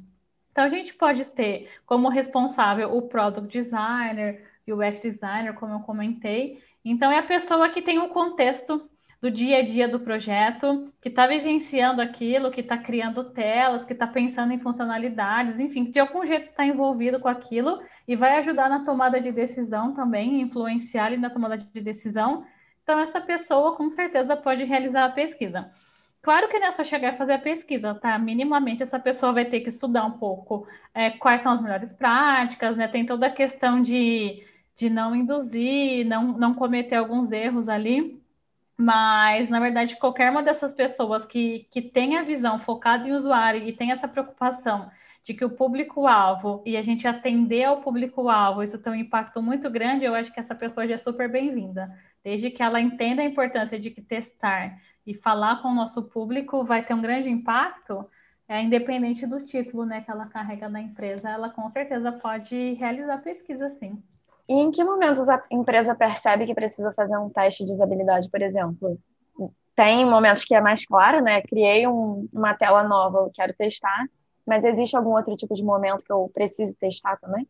Então, 0.53 0.65
a 0.65 0.69
gente 0.69 0.95
pode 0.95 1.25
ter 1.25 1.69
como 1.85 2.09
responsável 2.09 2.97
o 2.97 3.03
product 3.03 3.51
designer, 3.51 4.47
UX 4.69 5.01
designer, 5.01 5.55
como 5.55 5.75
eu 5.75 5.81
comentei. 5.81 6.63
Então, 6.85 7.11
é 7.11 7.19
a 7.19 7.23
pessoa 7.23 7.69
que 7.69 7.83
tem 7.83 7.99
o 7.99 8.05
um 8.05 8.09
contexto 8.09 8.89
do 9.21 9.31
dia 9.31 9.59
a 9.59 9.63
dia 9.63 9.89
do 9.89 9.99
projeto, 9.99 10.85
que 11.01 11.09
está 11.09 11.27
vivenciando 11.27 12.03
aquilo, 12.03 12.51
que 12.51 12.61
está 12.61 12.77
criando 12.77 13.25
telas, 13.25 13.85
que 13.85 13.93
está 13.93 14.07
pensando 14.07 14.53
em 14.53 14.61
funcionalidades, 14.61 15.59
enfim, 15.59 15.87
que 15.87 15.93
de 15.93 16.01
algum 16.01 16.25
jeito 16.25 16.45
está 16.45 16.65
envolvido 16.67 17.19
com 17.19 17.29
aquilo 17.29 17.83
e 18.07 18.15
vai 18.15 18.39
ajudar 18.39 18.69
na 18.69 18.85
tomada 18.85 19.21
de 19.21 19.33
decisão 19.33 19.95
também, 19.95 20.41
influenciar 20.41 21.17
na 21.19 21.31
tomada 21.31 21.57
de 21.57 21.81
decisão. 21.81 22.45
Então, 22.83 22.99
essa 23.01 23.21
pessoa 23.21 23.75
com 23.75 23.89
certeza 23.89 24.37
pode 24.37 24.65
realizar 24.65 25.07
a 25.07 25.11
pesquisa. 25.11 25.73
Claro 26.23 26.49
que 26.49 26.59
não 26.59 26.67
é 26.67 26.73
só 26.73 26.83
chegar 26.83 27.15
e 27.15 27.17
fazer 27.17 27.35
a 27.35 27.39
pesquisa, 27.39 27.95
tá? 27.95 28.19
Minimamente 28.19 28.83
essa 28.83 28.99
pessoa 28.99 29.33
vai 29.33 29.45
ter 29.45 29.61
que 29.61 29.69
estudar 29.69 30.05
um 30.05 30.19
pouco 30.19 30.67
é, 30.93 31.11
quais 31.11 31.41
são 31.43 31.53
as 31.53 31.63
melhores 31.63 31.93
práticas, 31.93 32.77
né? 32.77 32.89
Tem 32.89 33.07
toda 33.07 33.27
a 33.29 33.31
questão 33.31 33.81
de, 33.81 34.45
de 34.77 34.91
não 34.91 35.15
induzir, 35.17 36.07
não, 36.07 36.39
não 36.39 36.55
cometer 36.55 36.97
alguns 36.97 37.33
erros 37.33 37.69
ali. 37.69 38.23
Mas, 38.77 39.49
na 39.49 39.59
verdade, 39.59 39.97
qualquer 39.97 40.31
uma 40.31 40.43
dessas 40.43 40.75
pessoas 40.75 41.25
que, 41.25 41.67
que 41.71 41.81
tem 41.81 42.17
a 42.19 42.23
visão 42.23 42.59
focada 42.59 43.09
em 43.09 43.13
usuário 43.13 43.67
e 43.67 43.73
tem 43.73 43.91
essa 43.91 44.07
preocupação 44.07 44.91
de 45.25 45.35
que 45.35 45.45
o 45.45 45.51
público-alvo 45.51 46.63
e 46.65 46.77
a 46.77 46.83
gente 46.83 47.09
atender 47.09 47.65
ao 47.65 47.81
público-alvo, 47.81 48.63
isso 48.63 48.79
tem 48.79 48.93
um 48.93 48.97
impacto 48.97 49.43
muito 49.43 49.69
grande, 49.69 50.05
eu 50.05 50.15
acho 50.15 50.33
que 50.33 50.39
essa 50.39 50.55
pessoa 50.55 50.87
já 50.87 50.95
é 50.95 50.99
super 50.99 51.29
bem-vinda. 51.29 51.91
Desde 52.23 52.51
que 52.51 52.63
ela 52.63 52.81
entenda 52.81 53.23
a 53.23 53.25
importância 53.25 53.81
de 53.81 53.91
que 53.91 54.01
testar 54.01 54.79
e 55.07 55.15
falar 55.15 55.63
com 55.63 55.69
o 55.69 55.75
nosso 55.75 56.03
público 56.05 56.63
vai 56.63 56.85
ter 56.85 56.95
um 56.95 57.03
grande 57.03 57.29
impacto, 57.29 58.09
é, 58.47 58.63
independente 58.63 59.27
do 59.27 59.45
título 59.45 59.85
né, 59.85 60.01
que 60.03 60.11
ela 60.11 60.27
carrega 60.27 60.69
na 60.69 60.81
empresa, 60.81 61.31
ela 61.31 61.51
com 61.51 61.69
certeza 61.69 62.13
pode 62.13 62.75
realizar 62.75 63.19
pesquisa 63.19 63.69
sim. 63.71 64.01
E 64.49 64.55
em 64.55 64.71
que 64.71 64.85
momentos 64.85 65.29
a 65.29 65.43
empresa 65.51 65.95
percebe 65.95 66.47
que 66.47 66.55
precisa 66.55 66.93
fazer 66.93 67.17
um 67.19 67.29
teste 67.29 67.65
de 67.65 67.73
usabilidade, 67.73 68.31
por 68.31 68.41
exemplo? 68.41 68.99
Tem 69.75 70.05
momentos 70.07 70.45
que 70.45 70.55
é 70.55 70.61
mais 70.61 70.87
claro, 70.87 71.21
né? 71.21 71.43
Criei 71.43 71.87
um, 71.87 72.29
uma 72.33 72.55
tela 72.55 72.83
nova, 72.85 73.19
eu 73.19 73.31
quero 73.35 73.53
testar, 73.55 74.07
mas 74.47 74.65
existe 74.65 74.97
algum 74.97 75.11
outro 75.11 75.37
tipo 75.37 75.55
de 75.55 75.63
momento 75.63 76.05
que 76.05 76.13
eu 76.13 76.31
preciso 76.33 76.75
testar 76.77 77.17
também? 77.19 77.47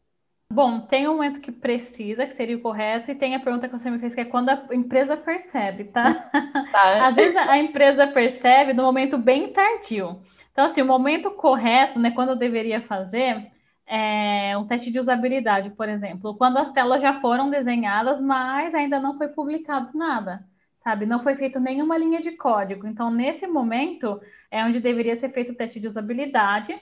Bom, 0.52 0.80
tem 0.80 1.08
um 1.08 1.14
momento 1.14 1.40
que 1.40 1.50
precisa, 1.50 2.26
que 2.26 2.34
seria 2.34 2.56
o 2.56 2.60
correto, 2.60 3.10
e 3.10 3.14
tem 3.14 3.34
a 3.34 3.40
pergunta 3.40 3.68
que 3.68 3.76
você 3.76 3.90
me 3.90 3.98
fez, 3.98 4.14
que 4.14 4.20
é 4.20 4.24
quando 4.24 4.48
a 4.48 4.66
empresa 4.72 5.16
percebe, 5.16 5.84
tá? 5.84 6.14
tá. 6.72 7.06
Às 7.08 7.14
vezes 7.14 7.36
a 7.36 7.58
empresa 7.58 8.06
percebe 8.06 8.72
no 8.72 8.84
momento 8.84 9.18
bem 9.18 9.52
tardio. 9.52 10.22
Então, 10.52 10.66
assim, 10.66 10.80
o 10.80 10.86
momento 10.86 11.30
correto, 11.32 11.98
né, 11.98 12.12
quando 12.12 12.30
eu 12.30 12.36
deveria 12.36 12.80
fazer, 12.80 13.50
é 13.86 14.56
um 14.58 14.66
teste 14.66 14.90
de 14.90 14.98
usabilidade, 14.98 15.70
por 15.70 15.88
exemplo, 15.88 16.36
quando 16.36 16.58
as 16.58 16.72
telas 16.72 17.00
já 17.00 17.14
foram 17.20 17.50
desenhadas, 17.50 18.20
mas 18.20 18.74
ainda 18.74 19.00
não 19.00 19.16
foi 19.16 19.28
publicado 19.28 19.96
nada, 19.96 20.44
sabe? 20.82 21.06
Não 21.06 21.20
foi 21.20 21.36
feito 21.36 21.60
nenhuma 21.60 21.96
linha 21.96 22.20
de 22.20 22.32
código. 22.32 22.86
Então, 22.86 23.10
nesse 23.10 23.46
momento, 23.46 24.20
é 24.50 24.64
onde 24.64 24.80
deveria 24.80 25.18
ser 25.18 25.30
feito 25.30 25.52
o 25.52 25.54
teste 25.54 25.80
de 25.80 25.86
usabilidade 25.86 26.74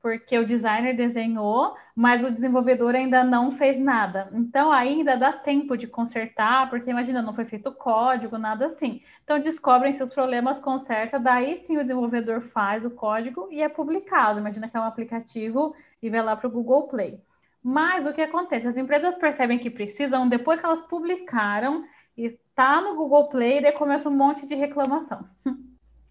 porque 0.00 0.38
o 0.38 0.46
designer 0.46 0.94
desenhou, 0.96 1.74
mas 1.94 2.22
o 2.22 2.30
desenvolvedor 2.30 2.94
ainda 2.94 3.24
não 3.24 3.50
fez 3.50 3.78
nada. 3.78 4.28
Então, 4.32 4.70
ainda 4.70 5.16
dá 5.16 5.32
tempo 5.32 5.76
de 5.76 5.86
consertar, 5.86 6.70
porque 6.70 6.90
imagina, 6.90 7.20
não 7.20 7.32
foi 7.32 7.44
feito 7.44 7.72
código, 7.72 8.38
nada 8.38 8.66
assim. 8.66 9.02
Então, 9.24 9.40
descobrem 9.40 9.92
se 9.92 10.02
os 10.02 10.14
problemas, 10.14 10.60
conserta, 10.60 11.18
daí 11.18 11.56
sim 11.58 11.76
o 11.76 11.82
desenvolvedor 11.82 12.40
faz 12.40 12.84
o 12.84 12.90
código 12.90 13.48
e 13.50 13.62
é 13.62 13.68
publicado. 13.68 14.38
Imagina 14.38 14.68
que 14.68 14.76
é 14.76 14.80
um 14.80 14.84
aplicativo 14.84 15.74
e 16.02 16.08
vai 16.08 16.22
lá 16.22 16.36
para 16.36 16.48
o 16.48 16.50
Google 16.50 16.88
Play. 16.88 17.20
Mas 17.62 18.06
o 18.06 18.12
que 18.12 18.22
acontece? 18.22 18.68
As 18.68 18.76
empresas 18.76 19.16
percebem 19.16 19.58
que 19.58 19.70
precisam, 19.70 20.28
depois 20.28 20.60
que 20.60 20.66
elas 20.66 20.82
publicaram, 20.82 21.84
está 22.16 22.80
no 22.80 22.94
Google 22.96 23.28
Play, 23.28 23.60
daí 23.60 23.72
começa 23.72 24.08
um 24.08 24.16
monte 24.16 24.46
de 24.46 24.54
reclamação. 24.54 25.28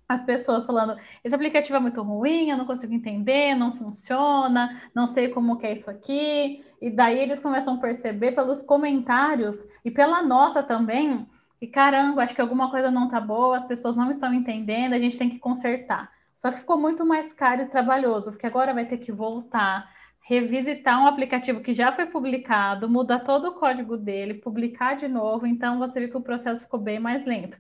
as 0.08 0.24
pessoas 0.24 0.66
falando, 0.66 0.98
esse 1.24 1.36
aplicativo 1.36 1.76
é 1.76 1.80
muito 1.80 2.02
ruim, 2.02 2.50
eu 2.50 2.58
não 2.58 2.66
consigo 2.66 2.94
entender, 2.94 3.56
não 3.56 3.76
funciona, 3.76 4.82
não 4.96 5.06
sei 5.06 5.30
como 5.30 5.58
que 5.58 5.68
é 5.68 5.74
isso 5.74 5.90
aqui. 5.90 6.64
E 6.82 6.90
daí 6.90 7.20
eles 7.20 7.40
começam 7.40 7.76
a 7.76 7.78
perceber 7.78 8.32
pelos 8.32 8.62
comentários 8.62 9.58
e 9.84 9.92
pela 9.92 10.22
nota 10.24 10.64
também, 10.64 11.28
que 11.60 11.68
caramba, 11.68 12.24
acho 12.24 12.34
que 12.34 12.42
alguma 12.42 12.72
coisa 12.72 12.90
não 12.90 13.10
tá 13.10 13.20
boa, 13.20 13.58
as 13.58 13.66
pessoas 13.66 13.98
não 13.98 14.10
estão 14.10 14.34
entendendo, 14.34 14.94
a 14.94 15.00
gente 15.00 15.18
tem 15.18 15.30
que 15.30 15.40
consertar. 15.40 16.10
Só 16.36 16.52
que 16.52 16.60
ficou 16.60 16.80
muito 16.80 17.06
mais 17.06 17.34
caro 17.34 17.64
e 17.64 17.66
trabalhoso, 17.66 18.32
porque 18.32 18.46
agora 18.46 18.74
vai 18.74 18.86
ter 18.86 19.00
que 19.00 19.12
voltar, 19.12 19.92
revisitar 20.22 21.02
um 21.02 21.08
aplicativo 21.08 21.62
que 21.62 21.74
já 21.74 21.92
foi 21.92 22.06
publicado, 22.06 22.90
mudar 22.90 23.20
todo 23.20 23.50
o 23.50 23.54
código 23.56 23.98
dele, 23.98 24.36
publicar 24.36 24.96
de 24.96 25.08
novo, 25.08 25.48
então 25.48 25.80
você 25.80 26.00
vê 26.00 26.08
que 26.08 26.18
o 26.18 26.22
processo 26.22 26.64
ficou 26.64 26.80
bem 26.80 27.00
mais 27.00 27.26
lento 27.26 27.58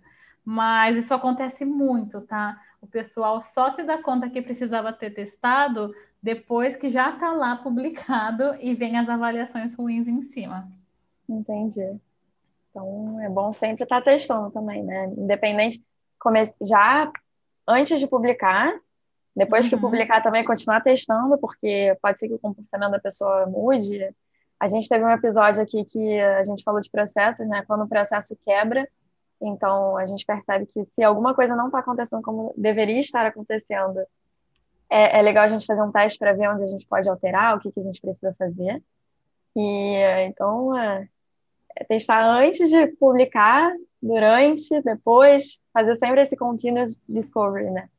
mas 0.50 0.96
isso 0.96 1.14
acontece 1.14 1.66
muito, 1.66 2.22
tá? 2.22 2.58
O 2.80 2.88
pessoal 2.88 3.42
só 3.42 3.70
se 3.72 3.84
dá 3.84 4.02
conta 4.02 4.30
que 4.30 4.42
precisava 4.42 4.94
ter 4.94 5.10
testado 5.10 5.94
depois 6.24 6.74
que 6.74 6.88
já 6.88 7.10
está 7.10 7.34
lá 7.34 7.58
publicado 7.58 8.56
e 8.64 8.74
vem 8.74 8.98
as 8.98 9.10
avaliações 9.10 9.76
ruins 9.76 10.08
em 10.08 10.22
cima. 10.32 10.72
Entendi. 11.28 12.00
Então 12.70 13.20
é 13.20 13.28
bom 13.28 13.52
sempre 13.52 13.84
estar 13.84 13.98
tá 13.98 14.06
testando 14.06 14.50
também, 14.50 14.82
né? 14.82 15.08
Independente, 15.18 15.84
já 16.64 17.12
antes 17.68 18.00
de 18.00 18.08
publicar, 18.08 18.74
depois 19.36 19.66
uhum. 19.66 19.72
que 19.72 19.82
publicar 19.82 20.24
também 20.24 20.46
continuar 20.46 20.80
testando, 20.80 21.38
porque 21.40 21.94
pode 22.02 22.20
ser 22.20 22.30
que 22.30 22.36
o 22.36 22.40
comportamento 22.40 22.92
da 22.92 23.00
pessoa 23.00 23.48
mude. 23.48 24.00
A 24.58 24.68
gente 24.70 24.88
teve 24.88 25.04
um 25.04 25.12
episódio 25.12 25.62
aqui 25.62 25.84
que 25.84 26.20
a 26.22 26.44
gente 26.44 26.64
falou 26.64 26.80
de 26.80 26.90
processos, 26.90 27.46
né? 27.50 27.66
Quando 27.68 27.84
o 27.84 27.90
processo 27.90 28.34
quebra, 28.46 28.88
então, 29.42 29.98
a 29.98 30.06
gente 30.06 30.26
percebe 30.26 30.66
que 30.66 30.84
se 30.84 31.04
alguma 31.04 31.34
coisa 31.34 31.56
não 31.56 31.68
está 31.68 31.80
acontecendo 31.80 32.22
como 32.22 32.54
deveria 32.58 33.00
estar 33.00 33.26
acontecendo, 33.26 34.00
é, 34.90 35.20
é, 35.20 35.22
legal 35.22 35.44
a 35.44 35.48
gente 35.48 35.66
fazer 35.66 35.82
um 35.82 35.92
teste 35.92 36.18
para 36.18 36.34
ver 36.34 36.50
onde 36.50 36.64
a 36.64 36.68
gente 36.68 36.88
pode 36.88 37.10
alterar, 37.10 37.56
o 37.56 37.60
que, 37.60 37.72
que 37.72 37.80
a 37.80 37.84
gente 37.84 38.02
precisa 38.02 38.34
fazer. 38.38 38.82
E 39.56 39.96
então 40.26 40.78
é, 40.78 41.08
é 41.76 41.84
testar 41.84 42.26
antes 42.26 42.70
de 42.70 42.88
publicar, 42.88 43.72
durante, 44.02 44.82
depois, 44.82 45.60
fazer 45.74 45.96
sempre 45.96 46.22
esse 46.22 46.36
continuous 46.36 47.00
discovery, 47.08 47.70
né? 47.72 47.90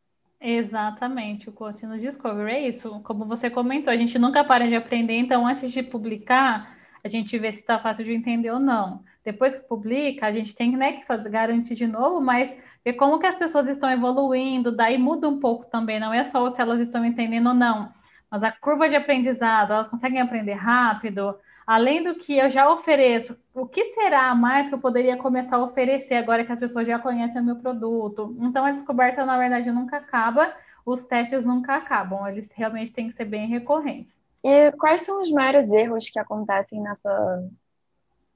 Exatamente, 0.40 1.48
o 1.48 1.52
continuous 1.52 2.00
discovery 2.00 2.52
é 2.52 2.68
isso. 2.68 3.00
Como 3.02 3.24
você 3.24 3.50
comentou, 3.50 3.92
a 3.92 3.96
gente 3.96 4.18
nunca 4.18 4.44
para 4.44 4.68
de 4.68 4.76
aprender, 4.76 5.18
então 5.18 5.46
antes 5.46 5.72
de 5.72 5.82
publicar, 5.82 6.76
a 7.02 7.08
gente 7.08 7.36
vê 7.38 7.52
se 7.52 7.60
está 7.60 7.78
fácil 7.78 8.04
de 8.04 8.12
entender 8.12 8.50
ou 8.50 8.60
não. 8.60 9.02
Depois 9.30 9.54
que 9.54 9.60
publica, 9.60 10.26
a 10.26 10.32
gente 10.32 10.54
tem 10.54 10.74
né, 10.74 10.92
que 10.92 11.28
garantir 11.28 11.74
de 11.74 11.86
novo, 11.86 12.18
mas 12.18 12.56
ver 12.82 12.94
como 12.94 13.18
que 13.18 13.26
as 13.26 13.34
pessoas 13.34 13.68
estão 13.68 13.90
evoluindo, 13.90 14.72
daí 14.72 14.96
muda 14.96 15.28
um 15.28 15.38
pouco 15.38 15.66
também, 15.66 16.00
não 16.00 16.14
é 16.14 16.24
só 16.24 16.50
se 16.50 16.58
elas 16.58 16.80
estão 16.80 17.04
entendendo 17.04 17.48
ou 17.48 17.54
não, 17.54 17.92
mas 18.30 18.42
a 18.42 18.50
curva 18.50 18.88
de 18.88 18.96
aprendizado, 18.96 19.74
elas 19.74 19.86
conseguem 19.86 20.18
aprender 20.18 20.54
rápido, 20.54 21.38
além 21.66 22.02
do 22.02 22.14
que 22.14 22.38
eu 22.38 22.48
já 22.48 22.72
ofereço, 22.72 23.36
o 23.52 23.66
que 23.66 23.92
será 23.92 24.34
mais 24.34 24.70
que 24.70 24.74
eu 24.74 24.78
poderia 24.78 25.18
começar 25.18 25.56
a 25.56 25.62
oferecer 25.62 26.14
agora 26.14 26.42
que 26.42 26.52
as 26.52 26.58
pessoas 26.58 26.86
já 26.86 26.98
conhecem 26.98 27.42
o 27.42 27.44
meu 27.44 27.56
produto? 27.56 28.34
Então, 28.40 28.64
a 28.64 28.70
descoberta, 28.70 29.26
na 29.26 29.36
verdade, 29.36 29.70
nunca 29.70 29.98
acaba, 29.98 30.54
os 30.86 31.04
testes 31.04 31.44
nunca 31.44 31.76
acabam, 31.76 32.26
eles 32.26 32.48
realmente 32.54 32.94
têm 32.94 33.08
que 33.08 33.12
ser 33.12 33.26
bem 33.26 33.46
recorrentes. 33.46 34.16
E 34.42 34.72
quais 34.72 35.02
são 35.02 35.20
os 35.20 35.30
maiores 35.30 35.70
erros 35.70 36.08
que 36.08 36.18
acontecem 36.18 36.80
nessa, 36.80 37.46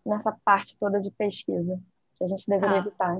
nessa 0.05 0.37
parte 0.45 0.77
toda 0.79 1.01
de 1.01 1.11
pesquisa 1.11 1.79
que 2.19 2.25
a 2.25 2.27
gente 2.27 2.47
deveria 2.49 2.77
ah. 2.77 2.79
evitar? 2.79 3.19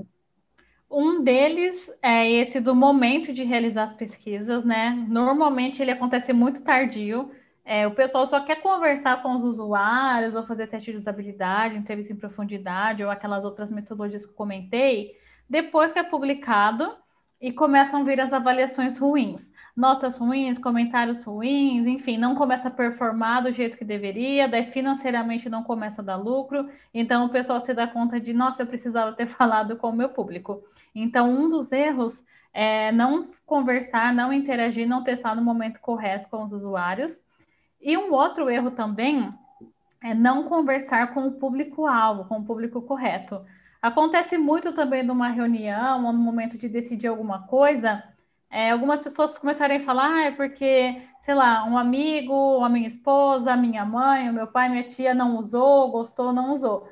Um 0.89 1.23
deles 1.23 1.91
é 2.03 2.29
esse 2.29 2.59
do 2.59 2.75
momento 2.75 3.33
de 3.33 3.43
realizar 3.43 3.85
as 3.85 3.93
pesquisas, 3.93 4.63
né? 4.63 4.91
Normalmente 5.09 5.81
ele 5.81 5.89
acontece 5.89 6.31
muito 6.31 6.63
tardio. 6.63 7.31
É, 7.65 7.87
o 7.87 7.95
pessoal 7.95 8.27
só 8.27 8.41
quer 8.41 8.61
conversar 8.61 9.23
com 9.23 9.35
os 9.35 9.43
usuários 9.43 10.35
ou 10.35 10.43
fazer 10.43 10.67
teste 10.67 10.91
de 10.91 10.97
usabilidade, 10.97 11.77
entrevista 11.77 12.13
em 12.13 12.17
profundidade 12.17 13.03
ou 13.03 13.09
aquelas 13.09 13.43
outras 13.43 13.71
metodologias 13.71 14.25
que 14.25 14.31
eu 14.31 14.35
comentei, 14.35 15.13
depois 15.49 15.91
que 15.91 15.99
é 15.99 16.03
publicado 16.03 16.95
e 17.43 17.51
começam 17.51 17.99
a 17.99 18.03
vir 18.05 18.21
as 18.21 18.31
avaliações 18.31 18.97
ruins. 18.97 19.45
Notas 19.75 20.17
ruins, 20.17 20.57
comentários 20.59 21.25
ruins, 21.25 21.85
enfim, 21.85 22.17
não 22.17 22.35
começa 22.35 22.69
a 22.69 22.71
performar 22.71 23.43
do 23.43 23.51
jeito 23.51 23.77
que 23.77 23.83
deveria, 23.83 24.47
daí 24.47 24.63
financeiramente 24.67 25.49
não 25.49 25.61
começa 25.61 26.01
a 26.01 26.05
dar 26.05 26.15
lucro, 26.15 26.69
então 26.93 27.25
o 27.25 27.29
pessoal 27.29 27.59
se 27.59 27.73
dá 27.73 27.85
conta 27.85 28.17
de, 28.17 28.31
nossa, 28.31 28.61
eu 28.61 28.67
precisava 28.67 29.11
ter 29.11 29.27
falado 29.35 29.75
com 29.75 29.89
o 29.89 29.93
meu 29.93 30.07
público. 30.07 30.63
Então, 30.95 31.29
um 31.29 31.49
dos 31.49 31.69
erros 31.73 32.23
é 32.53 32.93
não 32.93 33.27
conversar, 33.45 34.13
não 34.13 34.31
interagir, 34.31 34.87
não 34.87 35.03
testar 35.03 35.35
no 35.35 35.43
momento 35.43 35.81
correto 35.81 36.29
com 36.29 36.45
os 36.45 36.53
usuários. 36.53 37.21
E 37.81 37.97
um 37.97 38.13
outro 38.13 38.49
erro 38.49 38.71
também 38.71 39.33
é 40.01 40.13
não 40.13 40.43
conversar 40.43 41.13
com 41.13 41.27
o 41.27 41.33
público-alvo, 41.33 42.23
com 42.23 42.37
o 42.37 42.45
público 42.45 42.81
correto. 42.83 43.43
Acontece 43.83 44.37
muito 44.37 44.71
também 44.71 45.03
numa 45.03 45.27
reunião 45.27 46.05
ou 46.05 46.13
no 46.13 46.19
momento 46.19 46.57
de 46.57 46.69
decidir 46.69 47.07
alguma 47.07 47.45
coisa, 47.47 48.01
é, 48.49 48.71
algumas 48.71 49.01
pessoas 49.01 49.37
começarem 49.37 49.81
a 49.81 49.83
falar, 49.83 50.09
ah, 50.09 50.23
é 50.27 50.31
porque, 50.31 51.01
sei 51.23 51.35
lá, 51.35 51.65
um 51.65 51.77
amigo, 51.77 52.63
a 52.63 52.69
minha 52.69 52.87
esposa, 52.87 53.51
a 53.51 53.57
minha 53.57 53.83
mãe, 53.83 54.29
o 54.29 54.33
meu 54.33 54.47
pai, 54.47 54.69
minha 54.69 54.87
tia 54.87 55.13
não 55.13 55.37
usou, 55.37 55.91
gostou, 55.91 56.31
não 56.31 56.53
usou, 56.53 56.87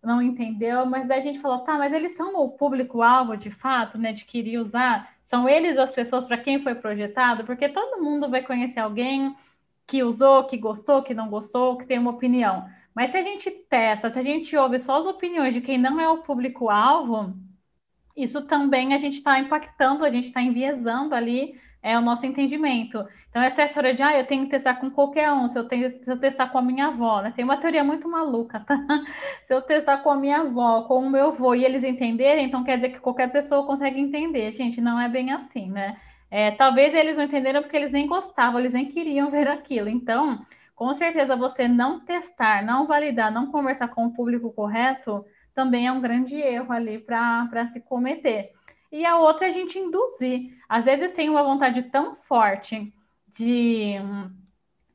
não 0.00 0.22
entendeu, 0.22 0.86
mas 0.86 1.08
daí 1.08 1.18
a 1.18 1.22
gente 1.22 1.40
falou, 1.40 1.64
tá, 1.64 1.76
mas 1.78 1.92
eles 1.92 2.12
são 2.16 2.36
o 2.36 2.50
público-alvo 2.50 3.36
de 3.36 3.50
fato, 3.50 3.98
né, 3.98 4.12
de 4.12 4.24
querer 4.24 4.58
usar? 4.58 5.12
São 5.28 5.48
eles 5.48 5.76
as 5.76 5.90
pessoas 5.90 6.26
para 6.26 6.38
quem 6.38 6.62
foi 6.62 6.76
projetado? 6.76 7.44
Porque 7.44 7.68
todo 7.68 8.00
mundo 8.00 8.30
vai 8.30 8.42
conhecer 8.42 8.78
alguém 8.78 9.34
que 9.84 10.04
usou, 10.04 10.44
que 10.44 10.56
gostou, 10.56 11.02
que 11.02 11.12
não 11.12 11.28
gostou, 11.28 11.76
que 11.76 11.86
tem 11.86 11.98
uma 11.98 12.12
opinião. 12.12 12.68
Mas 12.96 13.10
se 13.10 13.18
a 13.18 13.22
gente 13.22 13.50
testa, 13.50 14.10
se 14.10 14.18
a 14.18 14.22
gente 14.22 14.56
ouve 14.56 14.78
só 14.78 15.00
as 15.00 15.06
opiniões 15.06 15.52
de 15.52 15.60
quem 15.60 15.76
não 15.76 16.00
é 16.00 16.08
o 16.08 16.22
público-alvo, 16.22 17.34
isso 18.16 18.46
também 18.46 18.94
a 18.94 18.98
gente 18.98 19.18
está 19.18 19.38
impactando, 19.38 20.02
a 20.02 20.10
gente 20.10 20.28
está 20.28 20.40
enviesando 20.40 21.14
ali 21.14 21.60
é, 21.82 21.98
o 21.98 22.00
nosso 22.00 22.24
entendimento. 22.24 23.06
Então, 23.28 23.42
essa 23.42 23.64
história 23.64 23.94
de, 23.94 24.02
ah, 24.02 24.18
eu 24.18 24.26
tenho 24.26 24.44
que 24.44 24.50
testar 24.50 24.76
com 24.76 24.90
qualquer 24.90 25.30
um, 25.30 25.46
se 25.46 25.58
eu, 25.58 25.68
tenho, 25.68 25.90
se 25.90 26.10
eu 26.10 26.18
testar 26.18 26.48
com 26.48 26.56
a 26.56 26.62
minha 26.62 26.86
avó, 26.86 27.20
né? 27.20 27.34
Tem 27.36 27.44
uma 27.44 27.58
teoria 27.58 27.84
muito 27.84 28.08
maluca, 28.08 28.60
tá? 28.60 28.76
Se 29.46 29.52
eu 29.52 29.60
testar 29.60 29.98
com 29.98 30.10
a 30.10 30.16
minha 30.16 30.38
avó, 30.40 30.82
com 30.84 31.00
o 31.00 31.10
meu 31.10 31.28
avô, 31.28 31.54
e 31.54 31.64
eles 31.66 31.84
entenderem, 31.84 32.46
então 32.46 32.64
quer 32.64 32.76
dizer 32.76 32.92
que 32.94 32.98
qualquer 33.00 33.30
pessoa 33.30 33.66
consegue 33.66 34.00
entender. 34.00 34.52
Gente, 34.52 34.80
não 34.80 34.98
é 34.98 35.06
bem 35.08 35.32
assim, 35.32 35.70
né? 35.70 36.00
É, 36.30 36.50
talvez 36.52 36.94
eles 36.94 37.16
não 37.16 37.24
entenderam 37.24 37.62
porque 37.62 37.76
eles 37.76 37.92
nem 37.92 38.06
gostavam, 38.06 38.58
eles 38.58 38.72
nem 38.72 38.86
queriam 38.86 39.30
ver 39.30 39.48
aquilo. 39.48 39.88
Então, 39.90 40.44
com 40.76 40.94
certeza, 40.94 41.34
você 41.34 41.66
não 41.66 42.00
testar, 42.00 42.64
não 42.64 42.86
validar, 42.86 43.32
não 43.32 43.50
conversar 43.50 43.88
com 43.88 44.06
o 44.06 44.12
público 44.12 44.52
correto, 44.52 45.24
também 45.54 45.86
é 45.86 45.92
um 45.92 46.02
grande 46.02 46.36
erro 46.36 46.70
ali 46.70 46.98
para 46.98 47.66
se 47.72 47.80
cometer. 47.80 48.52
E 48.92 49.04
a 49.04 49.18
outra 49.18 49.46
é 49.46 49.48
a 49.48 49.52
gente 49.52 49.78
induzir. 49.78 50.54
Às 50.68 50.84
vezes 50.84 51.12
tem 51.14 51.30
uma 51.30 51.42
vontade 51.42 51.82
tão 51.84 52.14
forte 52.14 52.92
de, 53.34 53.94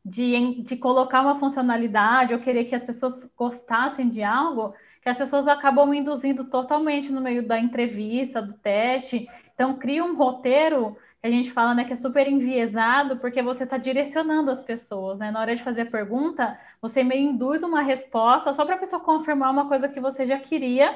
de, 0.05 0.61
de 0.61 0.77
colocar 0.77 1.21
uma 1.21 1.39
funcionalidade 1.39 2.33
ou 2.33 2.39
querer 2.39 2.65
que 2.65 2.75
as 2.75 2.83
pessoas 2.83 3.13
gostassem 3.35 4.07
de 4.07 4.23
algo 4.23 4.73
que 5.01 5.09
as 5.09 5.17
pessoas 5.17 5.47
acabam 5.47 5.91
induzindo 5.93 6.45
totalmente 6.45 7.11
no 7.11 7.21
meio 7.21 7.47
da 7.47 7.59
entrevista, 7.59 8.39
do 8.39 8.53
teste. 8.53 9.27
Então, 9.53 9.77
cria 9.79 10.03
um 10.03 10.15
roteiro 10.15 10.95
a 11.23 11.29
gente 11.29 11.51
fala 11.51 11.75
né, 11.75 11.85
que 11.85 11.93
é 11.93 11.95
super 11.95 12.27
enviesado, 12.27 13.17
porque 13.17 13.41
você 13.43 13.63
está 13.63 13.77
direcionando 13.77 14.49
as 14.49 14.59
pessoas, 14.61 15.19
né? 15.19 15.29
Na 15.29 15.39
hora 15.39 15.55
de 15.55 15.63
fazer 15.63 15.81
a 15.81 15.85
pergunta, 15.85 16.57
você 16.81 17.03
meio 17.03 17.29
induz 17.29 17.61
uma 17.61 17.81
resposta 17.81 18.53
só 18.53 18.65
para 18.65 18.75
a 18.75 18.79
pessoa 18.79 19.01
confirmar 19.01 19.51
uma 19.51 19.67
coisa 19.67 19.87
que 19.87 19.99
você 19.99 20.25
já 20.25 20.39
queria, 20.39 20.95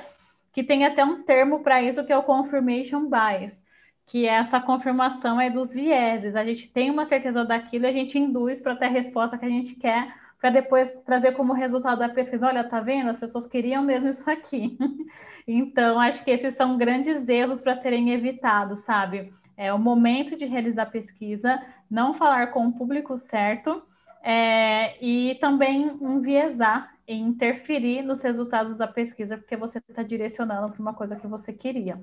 que 0.51 0.63
tem 0.63 0.83
até 0.85 1.05
um 1.05 1.21
termo 1.21 1.59
para 1.61 1.81
isso, 1.83 2.03
que 2.03 2.11
é 2.11 2.17
o 2.17 2.23
confirmation 2.23 3.07
bias, 3.07 3.59
que 4.07 4.27
é 4.27 4.33
essa 4.35 4.59
confirmação 4.59 5.39
é 5.39 5.49
dos 5.49 5.73
vieses. 5.73 6.35
A 6.35 6.43
gente 6.43 6.69
tem 6.69 6.89
uma 6.89 7.05
certeza 7.05 7.45
daquilo 7.45 7.85
e 7.85 7.89
a 7.89 7.93
gente 7.93 8.17
induz 8.17 8.59
para 8.59 8.75
ter 8.75 8.85
a 8.85 8.89
resposta 8.89 9.37
que 9.37 9.45
a 9.45 9.49
gente 9.49 9.75
quer, 9.75 10.11
para 10.41 10.49
depois 10.49 10.91
trazer 11.05 11.33
como 11.33 11.53
resultado 11.53 11.99
da 11.99 12.09
pesquisa, 12.09 12.47
olha, 12.47 12.63
tá 12.63 12.79
vendo? 12.79 13.09
As 13.09 13.19
pessoas 13.19 13.45
queriam 13.47 13.83
mesmo 13.83 14.09
isso 14.09 14.29
aqui. 14.29 14.77
então, 15.47 15.99
acho 15.99 16.23
que 16.23 16.31
esses 16.31 16.55
são 16.55 16.77
grandes 16.77 17.27
erros 17.29 17.61
para 17.61 17.75
serem 17.75 18.11
evitados, 18.11 18.81
sabe? 18.81 19.31
É 19.57 19.73
o 19.73 19.79
momento 19.79 20.37
de 20.37 20.45
realizar 20.45 20.87
pesquisa, 20.87 21.61
não 21.89 22.13
falar 22.13 22.47
com 22.47 22.67
o 22.67 22.73
público 22.73 23.17
certo 23.17 23.83
é, 24.23 24.97
e 25.03 25.35
também 25.35 25.97
enviesar 26.01 26.93
e 27.07 27.15
interferir 27.15 28.01
nos 28.01 28.21
resultados 28.21 28.75
da 28.75 28.87
pesquisa, 28.87 29.37
porque 29.37 29.55
você 29.55 29.77
está 29.77 30.01
direcionando 30.01 30.71
para 30.71 30.81
uma 30.81 30.93
coisa 30.93 31.15
que 31.15 31.27
você 31.27 31.53
queria. 31.53 32.01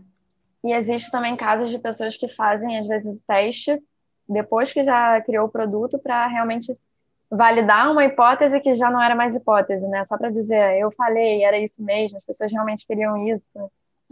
E 0.64 0.72
existe 0.72 1.10
também 1.10 1.36
casos 1.36 1.70
de 1.70 1.78
pessoas 1.78 2.16
que 2.16 2.28
fazem, 2.28 2.78
às 2.78 2.86
vezes, 2.86 3.20
teste 3.26 3.82
depois 4.28 4.72
que 4.72 4.84
já 4.84 5.20
criou 5.22 5.46
o 5.46 5.50
produto 5.50 5.98
para 5.98 6.26
realmente 6.28 6.76
validar 7.30 7.90
uma 7.90 8.04
hipótese 8.04 8.60
que 8.60 8.74
já 8.74 8.90
não 8.90 9.02
era 9.02 9.14
mais 9.14 9.34
hipótese, 9.34 9.88
né? 9.88 10.04
Só 10.04 10.16
para 10.16 10.30
dizer, 10.30 10.78
eu 10.78 10.90
falei, 10.92 11.42
era 11.42 11.58
isso 11.58 11.82
mesmo, 11.82 12.18
as 12.18 12.24
pessoas 12.24 12.52
realmente 12.52 12.86
queriam 12.86 13.26
isso. 13.28 13.52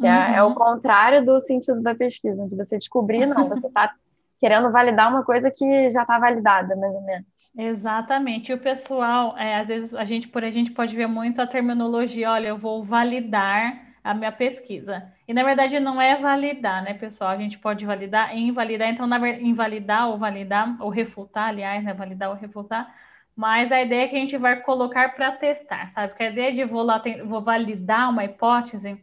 Que 0.00 0.06
uhum. 0.06 0.12
é, 0.12 0.36
é, 0.36 0.42
o 0.42 0.48
uhum. 0.48 0.54
contrário 0.54 1.24
do 1.24 1.38
sentido 1.38 1.82
da 1.82 1.94
pesquisa, 1.94 2.46
de 2.48 2.56
você 2.56 2.78
descobrir, 2.78 3.26
não, 3.26 3.48
você 3.48 3.66
está 3.66 3.92
querendo 4.40 4.72
validar 4.72 5.10
uma 5.10 5.22
coisa 5.22 5.50
que 5.50 5.90
já 5.90 6.00
está 6.02 6.18
validada, 6.18 6.74
mais 6.74 6.94
ou 6.94 7.02
menos. 7.02 7.26
Exatamente. 7.56 8.50
E 8.50 8.54
o 8.54 8.58
pessoal, 8.58 9.36
é, 9.36 9.56
às 9.56 9.68
vezes, 9.68 9.94
a 9.94 10.04
gente, 10.06 10.26
por 10.28 10.42
a 10.42 10.50
gente 10.50 10.72
pode 10.72 10.96
ver 10.96 11.06
muito 11.06 11.42
a 11.42 11.46
terminologia, 11.46 12.30
olha, 12.30 12.48
eu 12.48 12.56
vou 12.56 12.82
validar 12.82 13.90
a 14.02 14.14
minha 14.14 14.32
pesquisa. 14.32 15.12
E 15.28 15.34
na 15.34 15.42
verdade 15.42 15.78
não 15.78 16.00
é 16.00 16.16
validar, 16.16 16.82
né, 16.82 16.94
pessoal? 16.94 17.30
A 17.30 17.36
gente 17.36 17.58
pode 17.58 17.84
validar 17.84 18.34
e 18.34 18.40
invalidar. 18.40 18.88
Então, 18.88 19.06
na 19.06 19.18
verdade, 19.18 19.46
invalidar 19.46 20.08
ou 20.08 20.18
validar, 20.18 20.76
ou 20.80 20.88
refutar, 20.88 21.48
aliás, 21.48 21.84
né? 21.84 21.92
Validar 21.92 22.30
ou 22.30 22.36
refutar. 22.36 22.90
Mas 23.36 23.70
a 23.70 23.82
ideia 23.82 24.04
é 24.04 24.08
que 24.08 24.16
a 24.16 24.18
gente 24.18 24.36
vai 24.38 24.60
colocar 24.60 25.14
para 25.14 25.32
testar, 25.32 25.90
sabe? 25.90 26.08
Porque 26.08 26.24
a 26.24 26.30
ideia 26.30 26.52
de 26.52 26.64
vou, 26.64 26.82
lá, 26.82 27.02
vou 27.26 27.42
validar 27.42 28.10
uma 28.10 28.24
hipótese 28.24 28.98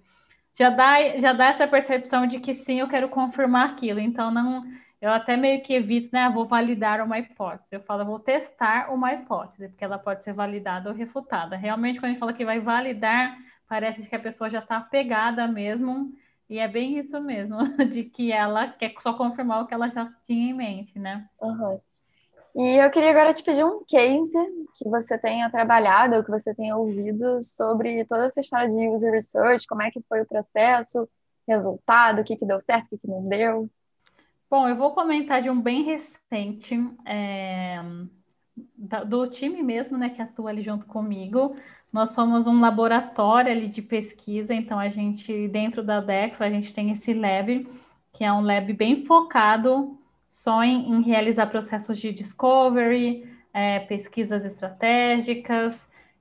já 0.58 0.70
dá, 0.70 1.18
já 1.20 1.34
dá 1.34 1.46
essa 1.48 1.68
percepção 1.68 2.26
de 2.28 2.40
que 2.40 2.56
sim, 2.56 2.80
eu 2.80 2.90
quero 2.90 3.10
confirmar 3.10 3.70
aquilo. 3.72 4.00
Então, 4.00 4.32
não, 4.32 4.64
eu 5.00 5.12
até 5.12 5.38
meio 5.38 5.62
que 5.64 5.74
evito, 5.74 6.10
né? 6.14 6.30
Vou 6.30 6.48
validar 6.48 7.02
uma 7.02 7.20
hipótese. 7.20 7.68
Eu 7.72 7.82
falo, 7.84 8.06
vou 8.06 8.20
testar 8.20 8.92
uma 8.94 9.14
hipótese, 9.14 9.70
porque 9.70 9.84
ela 9.86 10.00
pode 10.00 10.24
ser 10.24 10.34
validada 10.34 10.90
ou 10.90 10.96
refutada. 10.96 11.56
Realmente, 11.56 12.00
quando 12.00 12.06
a 12.06 12.10
gente 12.10 12.20
fala 12.20 12.34
que 12.34 12.46
vai 12.46 12.60
validar, 12.60 13.38
parece 13.68 14.08
que 14.08 14.16
a 14.16 14.20
pessoa 14.20 14.50
já 14.50 14.60
está 14.60 14.78
apegada 14.78 15.48
mesmo. 15.48 16.12
E 16.50 16.60
é 16.60 16.68
bem 16.68 16.98
isso 16.98 17.20
mesmo, 17.22 17.58
de 17.92 18.06
que 18.06 18.32
ela 18.32 18.70
quer 18.70 18.94
só 19.02 19.14
confirmar 19.14 19.62
o 19.62 19.68
que 19.68 19.74
ela 19.74 19.90
já 19.90 20.12
tinha 20.24 20.50
em 20.50 20.54
mente, 20.54 20.98
né? 20.98 21.30
Uhum. 21.40 21.80
E 22.58 22.84
eu 22.84 22.90
queria 22.90 23.12
agora 23.12 23.36
te 23.36 23.44
pedir 23.44 23.64
um 23.64 23.84
case 23.88 24.68
que 24.76 24.90
você 24.90 25.16
tenha 25.16 25.48
trabalhado, 25.48 26.16
ou 26.16 26.24
que 26.24 26.32
você 26.32 26.56
tenha 26.56 26.76
ouvido 26.76 27.40
sobre 27.44 28.04
toda 28.06 28.26
essa 28.26 28.40
história 28.40 28.68
de 28.68 28.88
user 28.90 29.12
research, 29.12 29.68
como 29.68 29.84
é 29.84 29.92
que 29.92 30.02
foi 30.10 30.22
o 30.22 30.26
processo, 30.26 31.08
resultado, 31.48 32.22
o 32.22 32.24
que, 32.24 32.36
que 32.36 32.46
deu 32.48 32.60
certo, 32.60 32.88
o 32.88 32.90
que, 32.90 32.98
que 32.98 33.08
não 33.08 33.30
deu. 33.30 33.70
Bom, 34.50 34.68
eu 34.68 34.76
vou 34.76 34.92
comentar 34.92 35.40
de 35.40 35.52
um 35.52 35.62
bem 35.62 35.84
recente. 35.84 36.76
É... 37.06 37.80
do 39.06 39.28
time 39.28 39.62
mesmo, 39.62 39.96
né, 39.96 40.10
que 40.10 40.22
atua 40.22 40.50
ali 40.50 40.64
junto 40.64 40.88
comigo. 40.88 41.56
Nós 41.94 42.10
somos 42.12 42.48
um 42.48 42.60
laboratório 42.60 43.52
ali 43.52 43.68
de 43.68 43.84
pesquisa, 43.84 44.52
então 44.52 44.80
a 44.80 44.90
gente, 44.90 45.48
dentro 45.50 45.84
da 45.84 46.02
Dex, 46.02 46.42
a 46.42 46.50
gente 46.50 46.74
tem 46.74 46.92
esse 46.92 47.14
lab, 47.14 47.68
que 48.14 48.24
é 48.24 48.34
um 48.34 48.42
lab 48.42 48.74
bem 48.74 49.06
focado 49.06 49.97
só 50.30 50.64
em, 50.64 50.92
em 50.92 51.02
realizar 51.02 51.48
processos 51.48 52.00
de 52.00 52.12
discovery, 52.12 53.28
é, 53.54 53.80
pesquisas 53.80 54.46
estratégicas 54.46 55.76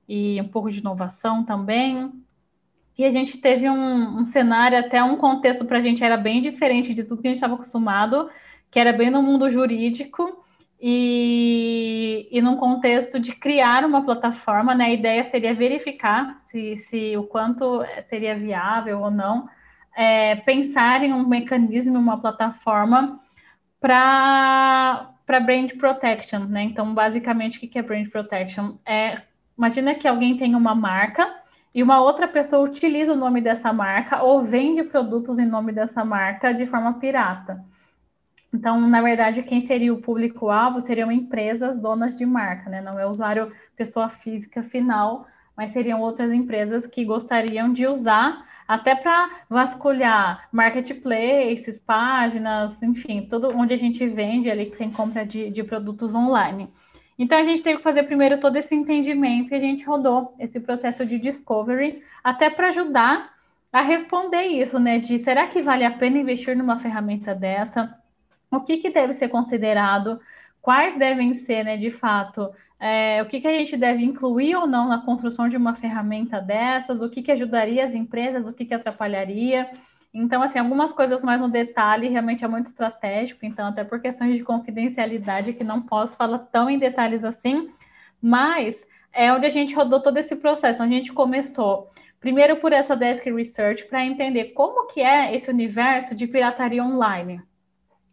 e 0.07 0.41
um 0.41 0.47
pouco 0.47 0.71
de 0.71 0.79
inovação 0.79 1.43
também. 1.43 2.11
E 2.97 3.05
a 3.05 3.11
gente 3.11 3.37
teve 3.37 3.69
um, 3.69 4.21
um 4.21 4.25
cenário, 4.25 4.79
até 4.79 5.03
um 5.03 5.17
contexto 5.17 5.65
para 5.65 5.77
a 5.77 5.81
gente 5.81 6.03
era 6.03 6.17
bem 6.17 6.41
diferente 6.41 6.93
de 6.93 7.03
tudo 7.03 7.21
que 7.21 7.27
a 7.27 7.29
gente 7.29 7.37
estava 7.37 7.53
acostumado, 7.53 8.29
que 8.71 8.79
era 8.79 8.91
bem 8.91 9.11
no 9.11 9.21
mundo 9.21 9.49
jurídico 9.49 10.43
e, 10.81 12.27
e 12.31 12.41
num 12.41 12.57
contexto 12.57 13.19
de 13.19 13.33
criar 13.33 13.85
uma 13.85 14.03
plataforma, 14.03 14.73
né? 14.73 14.85
A 14.85 14.93
ideia 14.93 15.23
seria 15.23 15.53
verificar 15.53 16.41
se, 16.47 16.75
se 16.77 17.15
o 17.17 17.23
quanto 17.23 17.83
seria 18.07 18.35
viável 18.35 19.01
ou 19.01 19.11
não, 19.11 19.47
é, 19.95 20.35
pensar 20.37 21.03
em 21.03 21.13
um 21.13 21.27
mecanismo, 21.27 21.97
uma 21.97 22.19
plataforma 22.19 23.19
para 23.79 25.13
para 25.25 25.41
brand 25.41 25.71
protection, 25.77 26.45
né? 26.45 26.63
Então, 26.63 26.93
basicamente, 26.93 27.57
o 27.57 27.59
que 27.59 27.77
é 27.77 27.81
brand 27.81 28.07
protection? 28.07 28.77
É, 28.85 29.23
imagina 29.57 29.93
que 29.93 30.07
alguém 30.07 30.37
tem 30.37 30.55
uma 30.55 30.73
marca 30.73 31.35
e 31.75 31.83
uma 31.83 31.99
outra 31.99 32.29
pessoa 32.29 32.63
utiliza 32.63 33.11
o 33.11 33.17
nome 33.17 33.41
dessa 33.41 33.73
marca 33.73 34.23
ou 34.23 34.41
vende 34.41 34.83
produtos 34.83 35.37
em 35.37 35.45
nome 35.45 35.73
dessa 35.73 36.05
marca 36.05 36.53
de 36.53 36.65
forma 36.65 36.93
pirata. 36.93 37.61
Então, 38.53 38.79
na 38.87 39.01
verdade, 39.01 39.43
quem 39.43 39.67
seria 39.67 39.93
o 39.93 40.01
público-alvo 40.01 40.79
seriam 40.79 41.11
empresas 41.11 41.77
donas 41.77 42.17
de 42.17 42.25
marca, 42.25 42.69
né? 42.69 42.79
Não 42.79 42.97
é 42.97 43.05
usuário 43.05 43.51
pessoa 43.75 44.07
física 44.07 44.63
final, 44.63 45.27
mas 45.57 45.71
seriam 45.71 45.99
outras 46.01 46.31
empresas 46.31 46.87
que 46.87 47.03
gostariam 47.03 47.73
de 47.73 47.85
usar 47.85 48.46
até 48.67 48.95
para 48.95 49.29
vasculhar 49.49 50.47
marketplaces, 50.51 51.79
páginas, 51.79 52.81
enfim, 52.83 53.25
tudo 53.29 53.49
onde 53.55 53.73
a 53.73 53.77
gente 53.77 54.05
vende 54.07 54.51
ali 54.51 54.65
que 54.65 54.77
tem 54.77 54.91
compra 54.91 55.25
de, 55.25 55.49
de 55.49 55.63
produtos 55.63 56.13
online. 56.13 56.69
Então 57.17 57.37
a 57.37 57.43
gente 57.43 57.63
teve 57.63 57.77
que 57.77 57.83
fazer 57.83 58.03
primeiro 58.03 58.39
todo 58.39 58.57
esse 58.57 58.75
entendimento 58.75 59.51
e 59.51 59.55
a 59.55 59.59
gente 59.59 59.85
rodou 59.85 60.35
esse 60.39 60.59
processo 60.59 61.05
de 61.05 61.17
discovery 61.17 62.03
até 62.23 62.49
para 62.49 62.69
ajudar 62.69 63.33
a 63.71 63.81
responder 63.81 64.43
isso, 64.43 64.77
né? 64.79 64.99
De 64.99 65.17
será 65.19 65.47
que 65.47 65.61
vale 65.61 65.83
a 65.83 65.91
pena 65.91 66.19
investir 66.19 66.55
numa 66.55 66.79
ferramenta 66.79 67.33
dessa? 67.33 67.97
O 68.51 68.61
que, 68.61 68.77
que 68.77 68.89
deve 68.89 69.13
ser 69.13 69.29
considerado? 69.29 70.19
Quais 70.61 70.97
devem 70.97 71.33
ser, 71.33 71.63
né, 71.63 71.77
de 71.77 71.91
fato, 71.91 72.51
é, 72.79 73.21
o 73.23 73.25
que, 73.25 73.41
que 73.41 73.47
a 73.47 73.53
gente 73.53 73.75
deve 73.75 74.03
incluir 74.03 74.55
ou 74.55 74.67
não 74.67 74.87
na 74.87 75.01
construção 75.01 75.49
de 75.49 75.57
uma 75.57 75.75
ferramenta 75.75 76.39
dessas? 76.39 77.01
O 77.01 77.09
que, 77.09 77.23
que 77.23 77.31
ajudaria 77.31 77.85
as 77.85 77.95
empresas? 77.95 78.47
O 78.47 78.53
que, 78.53 78.65
que 78.65 78.73
atrapalharia? 78.73 79.69
Então, 80.13 80.41
assim, 80.41 80.59
algumas 80.59 80.93
coisas 80.93 81.23
mais 81.23 81.39
no 81.39 81.49
detalhe 81.49 82.07
realmente 82.07 82.43
é 82.43 82.47
muito 82.47 82.67
estratégico, 82.67 83.45
então, 83.45 83.67
até 83.67 83.83
por 83.83 83.99
questões 83.99 84.35
de 84.37 84.43
confidencialidade, 84.43 85.53
que 85.53 85.63
não 85.63 85.81
posso 85.81 86.15
falar 86.15 86.39
tão 86.39 86.69
em 86.69 86.79
detalhes 86.79 87.23
assim, 87.23 87.69
mas 88.21 88.75
é 89.13 89.31
onde 89.33 89.45
a 89.45 89.49
gente 89.49 89.75
rodou 89.75 90.01
todo 90.01 90.17
esse 90.17 90.35
processo. 90.35 90.81
A 90.81 90.87
gente 90.87 91.11
começou 91.11 91.91
primeiro 92.19 92.57
por 92.57 92.71
essa 92.73 92.95
desk 92.95 93.25
research 93.25 93.85
para 93.85 94.05
entender 94.05 94.53
como 94.53 94.87
que 94.87 95.01
é 95.01 95.35
esse 95.35 95.49
universo 95.49 96.15
de 96.15 96.27
pirataria 96.27 96.83
online. 96.83 97.41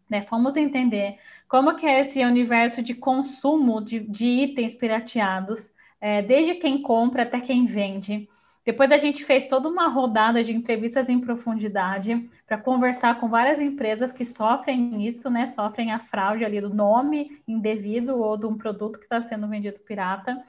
Né? 0.09 0.23
Fomos 0.23 0.57
entender 0.57 1.19
como 1.49 1.77
que 1.77 1.87
é 1.87 2.01
esse 2.01 2.25
universo 2.25 2.83
de 2.83 2.95
consumo 2.95 3.81
de, 3.81 4.01
de 4.01 4.27
itens 4.27 4.75
pirateados, 4.75 5.75
é, 6.01 6.23
desde 6.23 6.55
quem 6.55 6.83
compra 6.83 7.23
até 7.23 7.41
quem 7.41 7.67
vende. 7.67 8.29
Depois 8.65 8.91
a 8.91 8.99
gente 8.99 9.25
fez 9.25 9.47
toda 9.47 9.69
uma 9.69 9.89
rodada 9.89 10.43
de 10.43 10.51
entrevistas 10.51 11.09
em 11.09 11.21
profundidade 11.21 12.29
para 12.47 12.57
conversar 12.57 13.21
com 13.21 13.29
várias 13.29 13.61
empresas 13.61 14.11
que 14.11 14.25
sofrem 14.25 15.07
isso, 15.07 15.29
né? 15.29 15.49
Sofrem 15.49 15.93
a 15.93 15.99
fraude 15.99 16.45
ali 16.45 16.61
do 16.61 16.73
nome 16.73 17.43
indevido 17.47 18.19
ou 18.19 18.39
de 18.39 18.47
um 18.47 18.57
produto 18.57 18.99
que 18.99 19.05
está 19.05 19.23
sendo 19.23 19.47
vendido 19.47 19.79
pirata. 19.81 20.43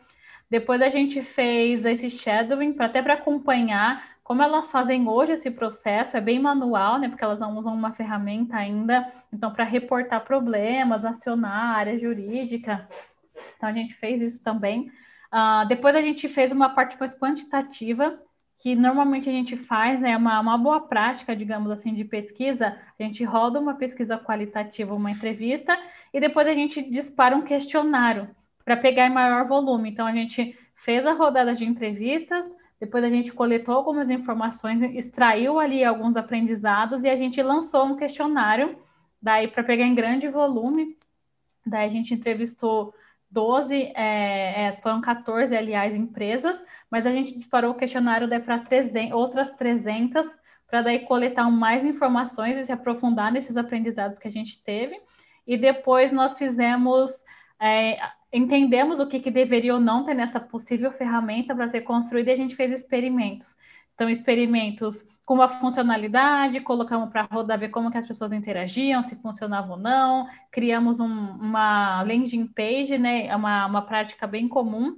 Depois 0.49 0.81
a 0.81 0.89
gente 0.89 1.21
fez 1.23 1.83
esse 1.83 2.09
shadowing 2.09 2.71
para 2.71 2.85
até 2.85 3.01
para 3.01 3.15
acompanhar 3.15 4.14
como 4.25 4.41
elas 4.41 4.71
fazem 4.71 5.07
hoje 5.07 5.33
esse 5.33 5.51
processo, 5.51 6.17
é 6.17 6.19
bem 6.19 6.39
manual, 6.39 6.97
né? 6.97 7.07
Porque 7.07 7.23
elas 7.23 7.39
não 7.39 7.55
usam 7.59 7.71
uma 7.71 7.93
ferramenta 7.93 8.57
ainda, 8.57 9.07
então, 9.31 9.53
para 9.53 9.63
reportar 9.63 10.25
problemas, 10.25 11.05
acionar 11.05 11.51
a 11.51 11.77
área 11.77 11.99
jurídica. 11.99 12.89
Então, 13.55 13.69
a 13.69 13.71
gente 13.71 13.93
fez 13.93 14.23
isso 14.23 14.43
também. 14.43 14.91
Uh, 15.31 15.67
depois 15.67 15.95
a 15.95 16.01
gente 16.01 16.27
fez 16.27 16.51
uma 16.51 16.69
parte 16.69 16.99
mais 16.99 17.13
quantitativa, 17.13 18.19
que 18.57 18.75
normalmente 18.75 19.29
a 19.29 19.31
gente 19.31 19.55
faz, 19.55 19.99
né, 19.99 20.17
uma, 20.17 20.39
uma 20.39 20.57
boa 20.57 20.81
prática, 20.81 21.35
digamos 21.35 21.69
assim, 21.69 21.93
de 21.93 22.03
pesquisa. 22.03 22.75
A 22.99 23.03
gente 23.03 23.23
roda 23.23 23.59
uma 23.59 23.75
pesquisa 23.75 24.17
qualitativa, 24.17 24.95
uma 24.95 25.11
entrevista, 25.11 25.77
e 26.11 26.19
depois 26.19 26.47
a 26.47 26.53
gente 26.55 26.81
dispara 26.81 27.35
um 27.35 27.43
questionário 27.43 28.27
para 28.63 28.75
pegar 28.75 29.05
em 29.05 29.13
maior 29.13 29.45
volume. 29.45 29.91
Então, 29.91 30.07
a 30.07 30.13
gente 30.13 30.57
fez 30.73 31.05
a 31.05 31.13
rodada 31.13 31.53
de 31.53 31.63
entrevistas, 31.63 32.43
depois 32.79 33.03
a 33.03 33.09
gente 33.09 33.31
coletou 33.31 33.75
algumas 33.75 34.09
informações, 34.09 34.81
extraiu 34.95 35.59
ali 35.59 35.83
alguns 35.83 36.15
aprendizados 36.15 37.03
e 37.03 37.09
a 37.09 37.15
gente 37.15 37.41
lançou 37.41 37.85
um 37.85 37.95
questionário, 37.95 38.77
daí 39.21 39.47
para 39.47 39.63
pegar 39.63 39.85
em 39.85 39.95
grande 39.95 40.27
volume. 40.27 40.97
Daí 41.65 41.87
a 41.87 41.91
gente 41.91 42.13
entrevistou 42.13 42.93
12, 43.31 43.73
é, 43.95 44.67
é, 44.67 44.79
foram 44.81 45.01
14, 45.01 45.55
aliás, 45.55 45.93
empresas, 45.95 46.61
mas 46.89 47.05
a 47.05 47.11
gente 47.11 47.35
disparou 47.35 47.71
o 47.71 47.75
questionário 47.75 48.27
para 48.43 48.63
outras 49.13 49.49
300, 49.51 50.25
para 50.67 50.81
daí 50.81 50.99
coletar 50.99 51.49
mais 51.49 51.83
informações 51.83 52.57
e 52.57 52.65
se 52.65 52.71
aprofundar 52.71 53.31
nesses 53.31 53.57
aprendizados 53.57 54.19
que 54.19 54.27
a 54.27 54.31
gente 54.31 54.61
teve. 54.63 54.99
E 55.47 55.57
depois 55.57 56.11
nós 56.11 56.37
fizemos, 56.37 57.23
é, 57.59 57.97
entendemos 58.35 58.99
o 58.99 59.07
que, 59.07 59.19
que 59.19 59.31
deveria 59.31 59.73
ou 59.73 59.79
não 59.79 60.03
ter 60.03 60.13
nessa 60.13 60.39
possível 60.39 60.91
ferramenta 60.91 61.55
para 61.55 61.69
ser 61.69 61.81
construída 61.81 62.31
e 62.31 62.33
a 62.33 62.37
gente 62.37 62.55
fez 62.55 62.71
experimentos. 62.71 63.47
Então, 63.93 64.09
experimentos 64.09 65.05
com 65.25 65.35
uma 65.35 65.47
funcionalidade, 65.47 66.59
colocamos 66.59 67.09
para 67.09 67.23
rodar, 67.23 67.57
ver 67.57 67.69
como 67.69 67.89
que 67.89 67.97
as 67.97 68.07
pessoas 68.07 68.31
interagiam, 68.31 69.07
se 69.07 69.15
funcionava 69.15 69.71
ou 69.71 69.79
não, 69.79 70.27
criamos 70.51 70.99
um, 70.99 71.05
uma 71.07 72.03
landing 72.03 72.45
page, 72.47 72.97
né, 72.97 73.25
é 73.25 73.35
uma, 73.35 73.65
uma 73.65 73.81
prática 73.81 74.27
bem 74.27 74.47
comum, 74.47 74.97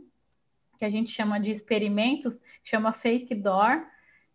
que 0.78 0.84
a 0.84 0.90
gente 0.90 1.12
chama 1.12 1.40
de 1.40 1.52
experimentos, 1.52 2.42
chama 2.64 2.92
Fake 2.92 3.34
Door, 3.36 3.84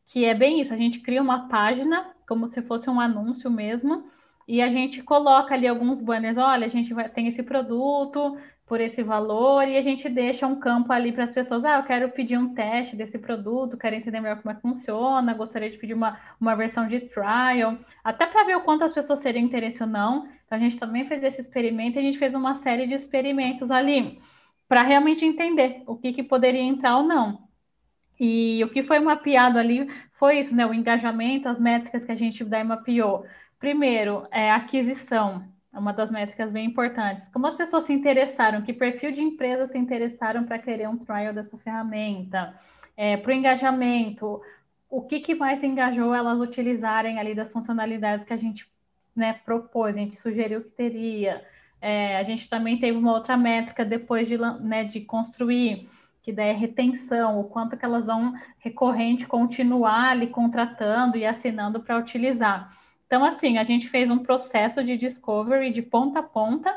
que 0.06 0.24
é 0.24 0.34
bem 0.34 0.60
isso, 0.60 0.72
a 0.72 0.76
gente 0.78 1.00
cria 1.00 1.20
uma 1.20 1.48
página, 1.48 2.10
como 2.26 2.48
se 2.48 2.62
fosse 2.62 2.88
um 2.88 3.00
anúncio 3.00 3.50
mesmo, 3.50 4.10
e 4.48 4.62
a 4.62 4.70
gente 4.70 5.02
coloca 5.02 5.54
ali 5.54 5.68
alguns 5.68 6.00
banners, 6.00 6.38
olha, 6.38 6.66
a 6.66 6.70
gente 6.70 6.92
vai, 6.94 7.08
tem 7.08 7.28
esse 7.28 7.42
produto, 7.42 8.36
por 8.66 8.80
esse 8.80 9.02
valor 9.02 9.66
e 9.68 9.76
a 9.76 9.82
gente 9.82 10.08
deixa 10.08 10.46
um 10.46 10.58
campo 10.58 10.92
ali 10.92 11.12
para 11.12 11.24
as 11.24 11.32
pessoas, 11.32 11.64
ah, 11.64 11.78
eu 11.78 11.82
quero 11.82 12.08
pedir 12.10 12.38
um 12.38 12.54
teste 12.54 12.96
desse 12.96 13.18
produto, 13.18 13.76
quero 13.76 13.96
entender 13.96 14.20
melhor 14.20 14.40
como 14.40 14.52
é 14.52 14.54
que 14.54 14.62
funciona, 14.62 15.34
gostaria 15.34 15.70
de 15.70 15.76
pedir 15.76 15.94
uma, 15.94 16.18
uma 16.40 16.54
versão 16.54 16.86
de 16.88 17.00
trial, 17.00 17.78
até 18.02 18.26
para 18.26 18.44
ver 18.44 18.56
o 18.56 18.62
quanto 18.62 18.84
as 18.84 18.94
pessoas 18.94 19.20
teriam 19.20 19.44
interesse 19.44 19.82
ou 19.82 19.88
não. 19.88 20.28
Então 20.46 20.56
a 20.56 20.60
gente 20.60 20.78
também 20.78 21.06
fez 21.06 21.22
esse 21.22 21.40
experimento 21.40 21.96
e 21.96 22.00
a 22.00 22.02
gente 22.02 22.18
fez 22.18 22.34
uma 22.34 22.56
série 22.62 22.86
de 22.86 22.94
experimentos 22.94 23.70
ali 23.70 24.20
para 24.68 24.82
realmente 24.82 25.24
entender 25.24 25.82
o 25.86 25.96
que, 25.96 26.12
que 26.12 26.22
poderia 26.22 26.62
entrar 26.62 26.96
ou 26.96 27.02
não. 27.02 27.46
E 28.18 28.62
o 28.64 28.70
que 28.70 28.82
foi 28.82 28.98
mapeado 29.00 29.58
ali 29.58 29.86
foi 30.14 30.40
isso, 30.40 30.54
né? 30.54 30.64
O 30.64 30.72
engajamento, 30.72 31.48
as 31.48 31.58
métricas 31.58 32.04
que 32.04 32.12
a 32.12 32.16
gente 32.16 32.44
daí 32.44 32.64
mapeou. 32.64 33.26
Primeiro, 33.58 34.26
é 34.30 34.50
aquisição. 34.50 35.51
É 35.72 35.78
uma 35.78 35.92
das 35.92 36.10
métricas 36.10 36.50
bem 36.50 36.66
importantes. 36.66 37.26
Como 37.28 37.46
as 37.46 37.56
pessoas 37.56 37.86
se 37.86 37.92
interessaram, 37.92 38.60
que 38.62 38.72
perfil 38.72 39.10
de 39.12 39.22
empresa 39.22 39.66
se 39.66 39.78
interessaram 39.78 40.44
para 40.44 40.58
querer 40.58 40.88
um 40.88 40.98
trial 40.98 41.32
dessa 41.32 41.56
ferramenta, 41.56 42.54
é, 42.96 43.16
para 43.16 43.30
o 43.30 43.34
engajamento, 43.34 44.42
o 44.90 45.00
que, 45.00 45.20
que 45.20 45.34
mais 45.34 45.62
engajou 45.64 46.14
elas 46.14 46.38
utilizarem 46.38 47.18
ali 47.18 47.34
das 47.34 47.50
funcionalidades 47.50 48.26
que 48.26 48.34
a 48.34 48.36
gente 48.36 48.70
né, 49.16 49.32
propôs, 49.44 49.96
a 49.96 50.00
gente 50.00 50.16
sugeriu 50.16 50.62
que 50.62 50.70
teria. 50.70 51.42
É, 51.80 52.18
a 52.18 52.22
gente 52.22 52.48
também 52.50 52.78
teve 52.78 52.98
uma 52.98 53.12
outra 53.12 53.36
métrica 53.36 53.84
depois 53.84 54.28
de, 54.28 54.36
né, 54.36 54.84
de 54.84 55.00
construir, 55.00 55.88
que 56.22 56.30
daí 56.30 56.50
é 56.50 56.52
retenção, 56.52 57.40
o 57.40 57.44
quanto 57.44 57.76
que 57.76 57.84
elas 57.84 58.04
vão 58.04 58.34
recorrente 58.58 59.26
continuar 59.26 60.10
ali 60.10 60.26
contratando 60.26 61.16
e 61.16 61.24
assinando 61.24 61.80
para 61.80 61.98
utilizar. 61.98 62.76
Então, 63.12 63.26
assim, 63.26 63.58
a 63.58 63.64
gente 63.64 63.90
fez 63.90 64.08
um 64.08 64.20
processo 64.20 64.82
de 64.82 64.96
discovery 64.96 65.70
de 65.70 65.82
ponta 65.82 66.20
a 66.20 66.22
ponta 66.22 66.74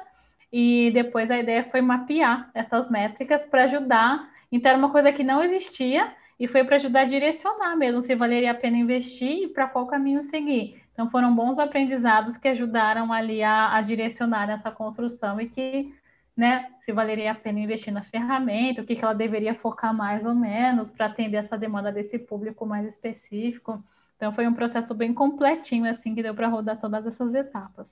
e 0.52 0.92
depois 0.94 1.32
a 1.32 1.40
ideia 1.40 1.64
foi 1.72 1.80
mapear 1.80 2.52
essas 2.54 2.90
métricas 2.90 3.46
para 3.46 3.64
ajudar. 3.64 4.30
Então, 4.52 4.70
era 4.70 4.78
uma 4.78 4.92
coisa 4.92 5.14
que 5.14 5.24
não 5.24 5.42
existia 5.42 6.14
e 6.38 6.46
foi 6.46 6.66
para 6.66 6.76
ajudar 6.76 7.04
a 7.04 7.06
direcionar 7.06 7.78
mesmo 7.78 8.02
se 8.02 8.14
valeria 8.16 8.52
a 8.52 8.54
pena 8.54 8.76
investir 8.76 9.44
e 9.44 9.48
para 9.48 9.66
qual 9.66 9.88
caminho 9.88 10.22
seguir. 10.24 10.84
Então, 10.92 11.10
foram 11.10 11.34
bons 11.34 11.58
aprendizados 11.58 12.36
que 12.36 12.50
ajudaram 12.50 13.14
ali 13.14 13.42
a, 13.42 13.74
a 13.74 13.82
direcionar 13.82 14.50
essa 14.50 14.70
construção 14.70 15.40
e 15.40 15.48
que 15.48 15.94
né? 16.36 16.70
Se 16.84 16.92
valeria 16.92 17.32
a 17.32 17.36
pena 17.36 17.62
investir 17.62 17.94
na 17.94 18.04
ferramenta, 18.04 18.82
o 18.82 18.86
que, 18.86 18.98
que 18.98 19.02
ela 19.06 19.14
deveria 19.14 19.54
focar 19.54 19.94
mais 19.96 20.26
ou 20.26 20.36
menos 20.36 20.92
para 20.92 21.06
atender 21.06 21.38
essa 21.38 21.58
demanda 21.58 21.94
desse 21.94 22.20
público 22.20 22.66
mais 22.66 22.86
específico. 22.86 23.82
Então 24.16 24.32
foi 24.32 24.47
um 24.47 24.53
processo 24.53 24.93
bem 24.93 25.13
completinho, 25.13 25.89
assim, 25.89 26.16
que 26.16 26.24
deu 26.24 26.34
para 26.34 26.47
rodar 26.47 26.80
todas 26.80 27.05
essas 27.05 27.34
etapas. 27.34 27.86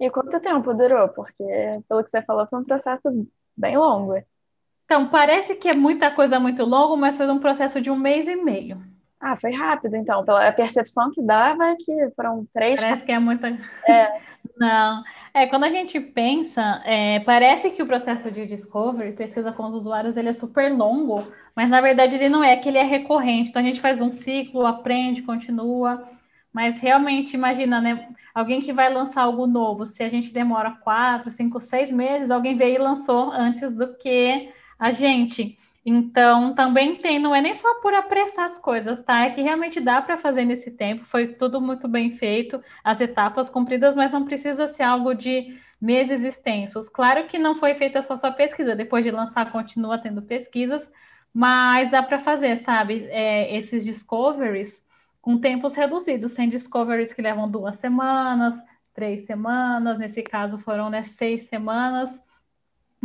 E 0.00 0.10
quanto 0.10 0.40
tempo 0.40 0.74
durou? 0.74 1.08
Porque, 1.08 1.44
pelo 1.88 2.04
que 2.04 2.10
você 2.10 2.22
falou, 2.22 2.46
foi 2.46 2.58
um 2.60 2.64
processo 2.64 3.28
bem 3.56 3.76
longo. 3.76 4.22
Então, 4.84 5.08
parece 5.08 5.54
que 5.56 5.68
é 5.68 5.76
muita 5.76 6.10
coisa 6.10 6.38
muito 6.38 6.64
longo, 6.64 6.96
mas 6.96 7.16
foi 7.16 7.28
um 7.28 7.40
processo 7.40 7.80
de 7.80 7.90
um 7.90 7.96
mês 7.96 8.26
e 8.26 8.36
meio. 8.36 8.82
Ah, 9.20 9.36
foi 9.36 9.52
rápido, 9.52 9.96
então. 9.96 10.24
Pela 10.24 10.52
percepção 10.52 11.10
que 11.10 11.22
dava 11.22 11.64
é 11.70 11.76
que 11.76 12.10
foram 12.14 12.46
três. 12.52 12.82
Parece 12.82 13.04
que 13.04 13.12
é 13.12 13.18
muita. 13.18 13.48
É. 13.88 14.20
Não. 14.56 15.02
É, 15.34 15.46
quando 15.46 15.64
a 15.64 15.70
gente 15.70 15.98
pensa, 16.00 16.82
é, 16.84 17.20
parece 17.20 17.70
que 17.70 17.82
o 17.82 17.86
processo 17.86 18.30
de 18.30 18.46
discovery, 18.46 19.12
pesquisa 19.12 19.52
com 19.52 19.64
os 19.64 19.74
usuários, 19.74 20.16
ele 20.16 20.28
é 20.28 20.32
super 20.32 20.72
longo, 20.72 21.26
mas 21.54 21.68
na 21.68 21.80
verdade 21.80 22.14
ele 22.14 22.28
não 22.28 22.42
é, 22.42 22.56
que 22.56 22.68
ele 22.68 22.78
é 22.78 22.82
recorrente. 22.82 23.50
Então 23.50 23.60
a 23.60 23.64
gente 23.64 23.80
faz 23.80 24.00
um 24.00 24.10
ciclo, 24.10 24.64
aprende, 24.64 25.22
continua. 25.22 26.04
Mas 26.52 26.80
realmente, 26.80 27.34
imagina, 27.34 27.80
né? 27.82 28.08
Alguém 28.34 28.62
que 28.62 28.72
vai 28.72 28.92
lançar 28.92 29.22
algo 29.22 29.46
novo, 29.46 29.86
se 29.86 30.02
a 30.02 30.08
gente 30.08 30.32
demora 30.32 30.70
quatro, 30.82 31.30
cinco, 31.30 31.60
seis 31.60 31.90
meses, 31.90 32.30
alguém 32.30 32.56
veio 32.56 32.76
e 32.76 32.78
lançou 32.78 33.30
antes 33.30 33.70
do 33.72 33.94
que 33.96 34.50
a 34.78 34.90
gente. 34.90 35.58
Então, 35.88 36.52
também 36.54 36.96
tem, 36.96 37.16
não 37.20 37.32
é 37.34 37.40
nem 37.40 37.54
só 37.54 37.80
por 37.80 37.94
apressar 37.94 38.46
as 38.46 38.58
coisas, 38.58 39.00
tá? 39.04 39.20
É 39.24 39.30
que 39.30 39.40
realmente 39.40 39.80
dá 39.80 40.02
para 40.02 40.16
fazer 40.16 40.44
nesse 40.44 40.68
tempo, 40.72 41.04
foi 41.04 41.28
tudo 41.34 41.60
muito 41.60 41.86
bem 41.86 42.16
feito, 42.18 42.60
as 42.82 43.00
etapas 43.00 43.48
cumpridas, 43.48 43.94
mas 43.94 44.10
não 44.10 44.24
precisa 44.24 44.66
ser 44.74 44.82
algo 44.82 45.14
de 45.14 45.56
meses 45.80 46.20
extensos. 46.22 46.88
Claro 46.88 47.28
que 47.28 47.38
não 47.38 47.54
foi 47.60 47.74
feita 47.76 48.02
só 48.02 48.16
sua 48.16 48.32
pesquisa, 48.32 48.74
depois 48.74 49.04
de 49.04 49.12
lançar, 49.12 49.52
continua 49.52 49.96
tendo 49.98 50.22
pesquisas, 50.22 50.82
mas 51.32 51.88
dá 51.90 52.02
para 52.02 52.18
fazer, 52.18 52.64
sabe? 52.64 53.06
É, 53.10 53.56
esses 53.56 53.84
discoveries 53.84 54.74
com 55.20 55.38
tempos 55.38 55.74
reduzidos, 55.76 56.32
sem 56.32 56.48
discoveries 56.48 57.12
que 57.12 57.22
levam 57.22 57.48
duas 57.50 57.76
semanas, 57.76 58.56
três 58.92 59.24
semanas, 59.26 59.98
nesse 59.98 60.22
caso 60.22 60.58
foram 60.58 60.90
né, 60.90 61.04
seis 61.16 61.48
semanas. 61.48 62.10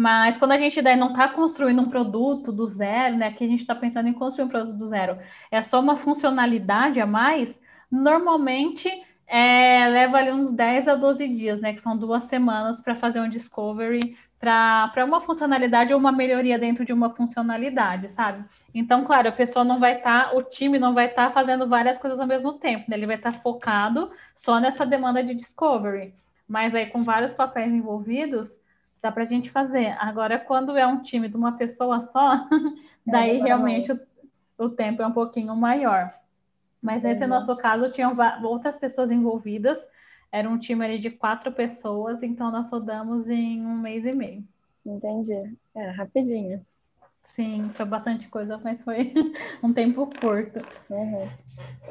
Mas 0.01 0.35
quando 0.35 0.53
a 0.53 0.57
gente 0.57 0.81
daí 0.81 0.95
não 0.95 1.11
está 1.11 1.27
construindo 1.27 1.79
um 1.79 1.85
produto 1.85 2.51
do 2.51 2.65
zero, 2.65 3.17
né? 3.17 3.33
Que 3.33 3.43
a 3.43 3.47
gente 3.47 3.59
está 3.59 3.75
pensando 3.75 4.09
em 4.09 4.13
construir 4.13 4.45
um 4.45 4.49
produto 4.49 4.75
do 4.75 4.89
zero, 4.89 5.19
é 5.51 5.61
só 5.61 5.79
uma 5.79 5.95
funcionalidade 5.95 6.99
a 6.99 7.05
mais, 7.05 7.61
normalmente 7.91 8.89
é, 9.27 9.87
leva 9.89 10.17
ali 10.17 10.31
uns 10.31 10.53
10 10.53 10.87
a 10.87 10.95
12 10.95 11.27
dias, 11.27 11.61
né? 11.61 11.73
Que 11.73 11.81
são 11.81 11.95
duas 11.95 12.23
semanas 12.23 12.81
para 12.81 12.95
fazer 12.95 13.19
um 13.19 13.29
discovery 13.29 14.17
para 14.39 15.05
uma 15.05 15.21
funcionalidade 15.21 15.93
ou 15.93 15.99
uma 15.99 16.11
melhoria 16.11 16.57
dentro 16.57 16.83
de 16.83 16.91
uma 16.91 17.11
funcionalidade, 17.11 18.11
sabe? 18.11 18.43
Então, 18.73 19.03
claro, 19.03 19.29
a 19.29 19.31
pessoa 19.31 19.63
não 19.63 19.79
vai 19.79 19.97
estar, 19.97 20.31
tá, 20.31 20.35
o 20.35 20.41
time 20.41 20.79
não 20.79 20.95
vai 20.95 21.09
estar 21.09 21.27
tá 21.27 21.31
fazendo 21.31 21.69
várias 21.69 21.99
coisas 21.99 22.19
ao 22.19 22.25
mesmo 22.25 22.53
tempo, 22.53 22.89
né? 22.89 22.97
Ele 22.97 23.05
vai 23.05 23.17
estar 23.17 23.33
tá 23.33 23.39
focado 23.39 24.11
só 24.35 24.59
nessa 24.59 24.83
demanda 24.83 25.23
de 25.23 25.35
discovery. 25.35 26.15
Mas 26.47 26.73
aí, 26.73 26.87
com 26.87 27.03
vários 27.03 27.33
papéis 27.33 27.71
envolvidos, 27.71 28.60
dá 29.01 29.11
para 29.11 29.23
a 29.23 29.25
gente 29.25 29.49
fazer. 29.49 29.95
Agora, 29.99 30.39
quando 30.39 30.77
é 30.77 30.85
um 30.85 31.01
time 31.01 31.27
de 31.27 31.35
uma 31.35 31.53
pessoa 31.53 32.01
só, 32.01 32.35
é, 33.07 33.11
daí 33.11 33.39
é, 33.39 33.43
realmente 33.43 33.91
o, 33.91 33.99
o, 34.57 34.69
tempo 34.69 35.01
é 35.01 35.07
um 35.07 35.11
pouquinho 35.11 35.55
maior. 35.55 36.13
Mas 36.81 37.03
nesse 37.03 37.25
nosso 37.27 37.55
caso, 37.57 37.91
tinham 37.91 38.13
outras 38.43 38.75
pessoas 38.75 39.11
envolvidas, 39.11 39.77
era 40.31 40.49
um 40.49 40.57
time 40.57 40.83
ali 40.83 40.97
de 40.97 41.11
quatro 41.11 41.51
pessoas, 41.51 42.23
então 42.23 42.49
nós 42.51 42.71
rodamos 42.71 43.29
em 43.29 43.63
um 43.65 43.77
mês 43.77 44.05
e 44.05 44.13
meio. 44.13 44.43
Entendi. 44.85 45.55
É, 45.75 45.89
rapidinho. 45.91 46.65
Sim, 47.35 47.71
foi 47.75 47.85
bastante 47.85 48.27
coisa, 48.27 48.59
mas 48.63 48.83
foi 48.83 49.13
um 49.63 49.71
tempo 49.71 50.09
curto. 50.19 50.59
Uhum. 50.89 51.29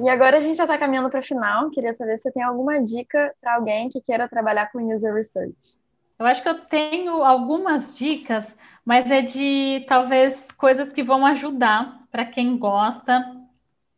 E 0.01 0.09
agora 0.09 0.37
a 0.37 0.41
gente 0.41 0.57
já 0.57 0.65
está 0.65 0.77
caminhando 0.77 1.09
para 1.09 1.21
o 1.21 1.25
final. 1.25 1.71
Queria 1.71 1.95
saber 1.95 2.17
se 2.17 2.25
você 2.25 2.33
tem 2.33 2.43
alguma 2.43 2.83
dica 2.83 3.35
para 3.41 3.55
alguém 3.55 3.89
que 3.89 4.01
queira 4.01 4.29
trabalhar 4.29 4.71
com 4.71 4.93
user 4.93 5.15
research. 5.15 5.79
Eu 6.21 6.27
acho 6.27 6.43
que 6.43 6.49
eu 6.51 6.59
tenho 6.67 7.25
algumas 7.25 7.97
dicas, 7.97 8.47
mas 8.85 9.11
é 9.11 9.23
de 9.23 9.87
talvez 9.89 10.39
coisas 10.59 10.93
que 10.93 11.03
vão 11.03 11.25
ajudar 11.25 11.99
para 12.13 12.27
quem 12.27 12.59
gosta 12.59 13.25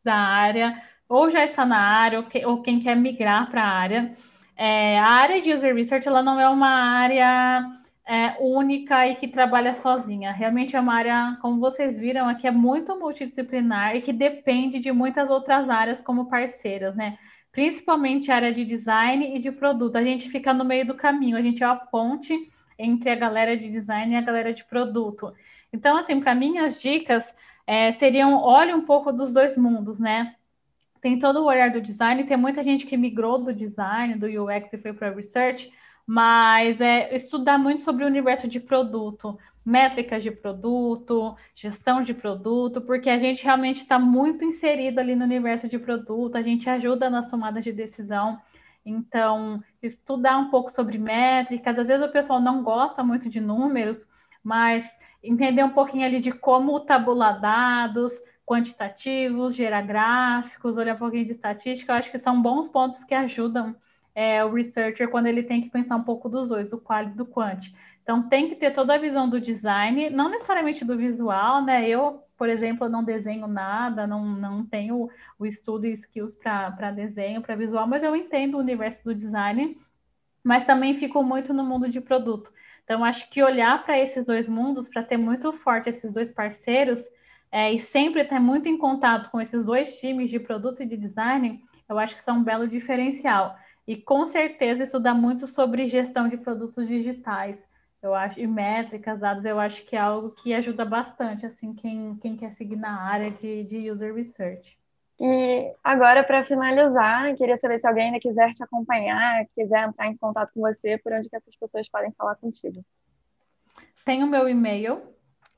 da 0.05 0.15
área, 0.15 0.81
ou 1.09 1.31
já 1.31 1.45
está 1.45 1.67
na 1.67 1.79
área, 1.81 2.21
ou, 2.21 2.25
que, 2.27 2.47
ou 2.47 2.63
quem 2.63 2.79
quer 2.81 2.95
migrar 2.95 3.51
para 3.51 3.65
a 3.65 3.69
área. 3.69 4.17
É, 4.57 5.01
a 5.01 5.07
área 5.09 5.43
de 5.43 5.53
user 5.53 5.75
research 5.75 6.07
ela 6.07 6.23
não 6.23 6.39
é 6.39 6.49
uma 6.49 6.69
área 6.69 7.82
é, 8.07 8.37
única 8.41 9.07
e 9.09 9.17
que 9.17 9.29
trabalha 9.29 9.75
sozinha. 9.75 10.33
Realmente 10.33 10.77
é 10.77 10.81
uma 10.81 10.95
área, 10.95 11.39
como 11.41 11.61
vocês 11.61 11.99
viram, 11.99 12.29
aqui 12.29 12.47
é 12.47 12.51
muito 12.51 12.99
multidisciplinar 12.99 13.97
e 13.97 14.03
que 14.03 14.13
depende 14.13 14.81
de 14.81 14.93
muitas 14.93 15.31
outras 15.31 15.69
áreas 15.69 16.01
como 16.01 16.29
parceiras, 16.29 16.97
né? 16.97 17.19
principalmente 17.53 18.33
a 18.33 18.37
área 18.37 18.53
de 18.53 18.65
design 18.65 19.37
e 19.37 19.39
de 19.39 19.53
produto. 19.53 19.97
A 19.97 20.03
gente 20.03 20.29
fica 20.31 20.53
no 20.55 20.65
meio 20.65 20.87
do 20.87 20.95
caminho, 20.95 21.37
a 21.37 21.43
gente 21.43 21.63
é 21.63 21.67
a 21.67 21.77
ponte 21.77 22.51
entre 22.79 23.11
a 23.11 23.15
galera 23.15 23.57
de 23.57 23.71
design 23.71 24.15
e 24.15 24.17
a 24.17 24.23
galera 24.23 24.53
de 24.55 24.65
produto. 24.65 25.33
Então, 25.73 25.97
assim, 25.99 26.19
para 26.19 26.35
mim, 26.35 26.59
as 26.59 26.81
dicas 26.81 27.25
é, 27.67 27.93
seriam: 27.93 28.35
olhe 28.43 28.73
um 28.73 28.83
pouco 28.83 29.13
dos 29.13 29.33
dois 29.33 29.57
mundos, 29.57 30.01
né? 30.01 30.35
Tem 31.01 31.19
todo 31.19 31.41
o 31.41 31.47
olhar 31.47 31.71
do 31.71 31.81
design, 31.81 32.25
tem 32.25 32.37
muita 32.37 32.63
gente 32.63 32.87
que 32.87 32.97
migrou 32.97 33.39
do 33.39 33.53
design, 33.53 34.15
do 34.15 34.27
UX 34.27 34.73
e 34.73 34.79
foi 34.79 34.93
para 34.93 35.11
research, 35.11 35.71
mas 36.07 36.81
é 36.81 37.15
estudar 37.15 37.59
muito 37.59 37.83
sobre 37.83 38.05
o 38.05 38.07
universo 38.07 38.49
de 38.49 38.59
produto, 38.59 39.39
métricas 39.65 40.23
de 40.23 40.31
produto, 40.31 41.37
gestão 41.55 42.03
de 42.03 42.13
produto, 42.13 42.81
porque 42.81 43.09
a 43.09 43.19
gente 43.19 43.45
realmente 43.45 43.79
está 43.79 43.99
muito 43.99 44.45
inserido 44.45 44.99
ali 44.99 45.15
no 45.15 45.25
universo 45.25 45.69
de 45.69 45.79
produto, 45.79 46.37
a 46.37 46.43
gente 46.43 46.69
ajuda 46.69 47.09
nas 47.09 47.29
tomadas 47.29 47.63
de 47.63 47.73
decisão. 47.73 48.41
Então, 48.85 49.63
estudar 49.81 50.39
um 50.39 50.51
pouco 50.51 50.73
sobre 50.73 50.99
métricas, 50.99 51.79
às 51.79 51.87
vezes 51.87 52.07
o 52.07 52.13
pessoal 52.13 52.41
não 52.41 52.63
gosta 52.63 53.05
muito 53.05 53.29
de 53.29 53.41
números, 53.41 54.05
mas 54.43 54.85
entender 55.23 55.63
um 55.63 55.71
pouquinho 55.71 56.05
ali 56.05 56.21
de 56.21 56.33
como 56.33 56.81
tabular 56.81 57.41
dados 57.41 58.13
quantitativos, 58.45 59.55
gerar 59.55 59.83
gráficos, 59.83 60.77
olhar 60.77 60.97
um 60.97 60.99
pouquinho 60.99 61.25
de 61.25 61.31
estatística, 61.31 61.93
eu 61.93 61.97
acho 61.97 62.11
que 62.11 62.19
são 62.19 62.43
bons 62.43 62.69
pontos 62.69 63.05
que 63.05 63.15
ajudam 63.15 63.77
é, 64.15 64.45
o 64.45 64.53
researcher 64.53 65.09
quando 65.09 65.27
ele 65.27 65.43
tem 65.43 65.61
que 65.61 65.71
pensar 65.71 65.97
um 65.97 66.03
pouco 66.03 66.29
dos 66.29 66.49
dois, 66.49 66.69
do 66.69 66.79
qual 66.79 67.05
e 67.05 67.11
do 67.11 67.25
quant. 67.27 67.73
Então 68.03 68.29
tem 68.29 68.49
que 68.49 68.57
ter 68.57 68.73
toda 68.73 68.95
a 68.95 68.99
visão 68.99 69.29
do 69.29 69.41
design, 69.41 70.11
não 70.11 70.29
necessariamente 70.29 70.85
do 70.85 70.97
visual, 70.97 71.65
né? 71.65 71.89
Eu, 71.89 72.23
por 72.37 72.49
exemplo, 72.49 72.89
não 72.89 73.05
desenho 73.05 73.47
nada, 73.47 74.07
não, 74.07 74.25
não 74.25 74.67
tenho 74.67 75.09
o 75.39 75.47
estudo 75.47 75.87
e 75.87 75.93
skills 75.93 76.35
para 76.35 76.91
desenho, 76.91 77.41
para 77.41 77.55
visual, 77.57 77.87
mas 77.87 78.03
eu 78.03 78.15
entendo 78.17 78.57
o 78.57 78.61
universo 78.61 79.03
do 79.05 79.15
design, 79.15 79.79
mas 80.43 80.65
também 80.65 80.97
fico 80.97 81.23
muito 81.23 81.55
no 81.55 81.65
mundo 81.65 81.89
de 81.89 82.01
produto. 82.01 82.53
Então, 82.85 83.05
acho 83.05 83.31
que 83.31 83.43
olhar 83.43 83.85
para 83.85 83.99
esses 83.99 84.25
dois 84.27 84.49
mundos, 84.49 84.89
para 84.89 85.03
ter 85.03 85.17
muito 85.17 85.53
forte 85.53 85.89
esses 85.89 86.13
dois 86.13 86.29
parceiros, 86.29 87.01
é, 87.51 87.73
e 87.73 87.79
sempre 87.79 88.25
ter 88.25 88.41
muito 88.41 88.69
em 88.69 88.77
contato 88.77 89.31
com 89.31 89.41
esses 89.41 89.65
dois 89.65 89.99
times 89.99 90.31
de 90.31 90.41
produto 90.41 90.83
e 90.83 90.87
de 90.87 90.97
design, 90.97 91.63
eu 91.89 91.99
acho 91.99 92.17
que 92.17 92.23
são 92.23 92.39
um 92.39 92.43
belo 92.43 92.67
diferencial. 92.67 93.57
E 93.87 93.97
com 93.97 94.27
certeza 94.27 94.85
estudar 94.85 95.15
muito 95.15 95.47
sobre 95.47 95.89
gestão 95.89 96.29
de 96.29 96.37
produtos 96.37 96.87
digitais, 96.87 97.69
eu 98.03 98.15
acho, 98.15 98.41
e 98.41 98.47
métricas, 98.47 99.21
dados, 99.21 99.45
eu 99.45 99.61
acho 99.61 99.85
que 99.85 99.95
é 99.95 100.01
algo 100.01 100.31
que 100.31 100.53
ajuda 100.53 100.85
bastante, 100.85 101.47
assim, 101.47 101.73
quem, 101.73 102.17
quem 102.17 102.37
quer 102.37 102.51
seguir 102.51 102.77
na 102.77 103.01
área 103.03 103.31
de, 103.31 103.63
de 103.65 103.91
user 103.91 104.15
research. 104.15 104.79
E 105.21 105.73
agora, 105.85 106.25
para 106.25 106.45
finalizar, 106.45 107.33
queria 107.37 107.57
saber 107.57 107.79
se 107.79 107.87
alguém 107.87 108.07
ainda 108.07 108.19
quiser 108.19 108.51
te 108.51 108.65
acompanhar, 108.65 109.47
quiser 109.55 109.87
entrar 109.87 110.09
em 110.09 110.17
contato 110.17 110.53
com 110.53 110.61
você, 110.61 110.99
por 110.99 111.13
onde 111.13 111.29
que 111.29 111.37
essas 111.37 111.55
pessoas 111.55 111.89
podem 111.89 112.11
falar 112.13 112.35
contigo. 112.35 112.85
Tem 114.05 114.25
o 114.25 114.27
meu 114.27 114.49
e-mail, 114.49 115.01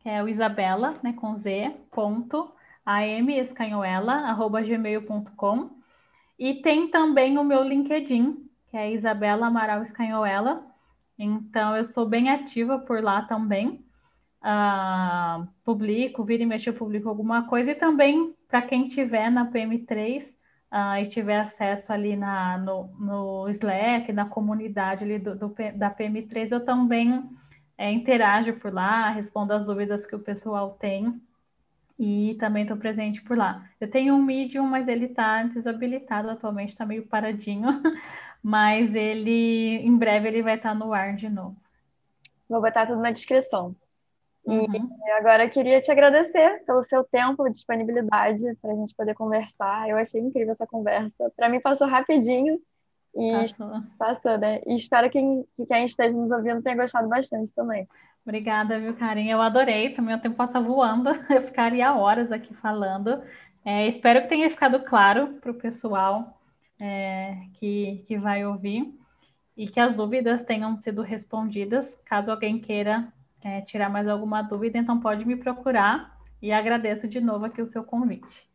que 0.00 0.08
é 0.10 0.22
o 0.22 0.28
isabela, 0.28 0.98
né, 1.02 1.14
com 1.14 1.34
z, 1.38 1.74
ponto, 1.90 2.52
amescanhoela, 2.84 4.12
arroba 4.12 4.60
gmail.com. 4.60 5.70
E 6.38 6.54
tem 6.54 6.90
também 6.90 7.38
o 7.38 7.44
meu 7.44 7.62
LinkedIn, 7.62 8.48
que 8.68 8.76
é 8.76 8.92
Isabela 8.92 9.46
Amaral 9.46 9.82
Escanhoela. 9.82 10.66
Então, 11.18 11.76
eu 11.76 11.84
sou 11.84 12.06
bem 12.06 12.30
ativa 12.30 12.78
por 12.78 13.02
lá 13.02 13.22
também. 13.22 13.84
Uh, 14.42 15.46
publico, 15.64 16.24
vira 16.24 16.42
e 16.42 16.46
mexe, 16.46 16.68
eu 16.68 16.74
publico 16.74 17.08
alguma 17.08 17.46
coisa. 17.46 17.70
E 17.70 17.74
também, 17.74 18.34
para 18.48 18.62
quem 18.62 18.88
tiver 18.88 19.30
na 19.30 19.50
PM3 19.50 20.24
uh, 20.24 20.34
ah, 20.70 21.00
e 21.00 21.08
tiver 21.08 21.40
acesso 21.40 21.92
ali 21.92 22.16
na, 22.16 22.58
no, 22.58 22.88
no 22.98 23.48
Slack, 23.50 24.12
na 24.12 24.26
comunidade 24.26 25.04
ali 25.04 25.18
do, 25.18 25.36
do 25.36 25.54
da 25.76 25.90
PM3, 25.90 26.50
eu 26.50 26.64
também 26.64 27.30
é, 27.78 27.90
interajo 27.92 28.54
por 28.54 28.72
lá, 28.72 29.10
respondo 29.10 29.52
as 29.52 29.64
dúvidas 29.64 30.04
que 30.04 30.16
o 30.16 30.20
pessoal 30.20 30.76
tem 30.80 31.20
e 31.98 32.36
também 32.40 32.62
estou 32.62 32.76
presente 32.76 33.22
por 33.22 33.36
lá. 33.36 33.68
Eu 33.80 33.90
tenho 33.90 34.14
um 34.14 34.22
Medium, 34.22 34.66
mas 34.66 34.88
ele 34.88 35.06
está 35.06 35.42
desabilitado 35.44 36.28
atualmente, 36.30 36.70
está 36.70 36.84
meio 36.84 37.06
paradinho, 37.06 37.68
mas 38.42 38.94
ele 38.94 39.78
em 39.78 39.96
breve 39.96 40.28
ele 40.28 40.42
vai 40.42 40.56
estar 40.56 40.70
tá 40.70 40.74
no 40.74 40.92
ar 40.92 41.14
de 41.14 41.28
novo. 41.28 41.56
Vou 42.48 42.60
botar 42.60 42.86
tudo 42.86 43.00
na 43.00 43.10
descrição. 43.10 43.74
Uhum. 44.44 44.90
E 45.06 45.10
agora 45.12 45.44
eu 45.44 45.50
queria 45.50 45.80
te 45.80 45.90
agradecer 45.90 46.62
pelo 46.66 46.82
seu 46.84 47.02
tempo, 47.02 47.48
disponibilidade 47.48 48.42
para 48.60 48.72
a 48.72 48.74
gente 48.74 48.94
poder 48.94 49.14
conversar. 49.14 49.88
Eu 49.88 49.96
achei 49.96 50.20
incrível 50.20 50.50
essa 50.50 50.66
conversa. 50.66 51.32
Para 51.34 51.48
mim 51.48 51.60
passou 51.60 51.88
rapidinho 51.88 52.60
e 53.14 53.32
passou, 53.32 53.72
passou 53.98 54.38
né? 54.38 54.60
E 54.66 54.74
espero 54.74 55.08
que 55.08 55.20
que 55.56 55.66
quem 55.66 55.84
esteja 55.86 56.14
nos 56.14 56.30
ouvindo 56.30 56.62
tenha 56.62 56.76
gostado 56.76 57.08
bastante 57.08 57.54
também. 57.54 57.88
Obrigada, 58.24 58.80
viu, 58.80 58.96
Karen? 58.96 59.26
Eu 59.28 59.42
adorei. 59.42 59.90
Também 59.90 60.14
o 60.14 60.20
tempo 60.20 60.36
passa 60.36 60.60
voando. 60.60 61.10
Eu 61.28 61.42
ficaria 61.42 61.94
horas 61.94 62.32
aqui 62.32 62.54
falando. 62.54 63.22
É, 63.64 63.86
espero 63.86 64.22
que 64.22 64.28
tenha 64.28 64.50
ficado 64.50 64.80
claro 64.80 65.34
para 65.40 65.50
o 65.50 65.54
pessoal 65.54 66.40
é, 66.80 67.36
que, 67.54 68.02
que 68.06 68.18
vai 68.18 68.44
ouvir 68.44 68.92
e 69.56 69.68
que 69.68 69.78
as 69.78 69.94
dúvidas 69.94 70.42
tenham 70.42 70.80
sido 70.80 71.02
respondidas. 71.02 71.86
Caso 72.04 72.30
alguém 72.30 72.58
queira 72.58 73.12
é, 73.42 73.60
tirar 73.60 73.90
mais 73.90 74.08
alguma 74.08 74.42
dúvida, 74.42 74.78
então 74.78 74.98
pode 75.00 75.24
me 75.26 75.36
procurar 75.36 76.18
e 76.40 76.50
agradeço 76.50 77.06
de 77.06 77.20
novo 77.20 77.44
aqui 77.44 77.60
o 77.60 77.66
seu 77.66 77.84
convite. 77.84 78.48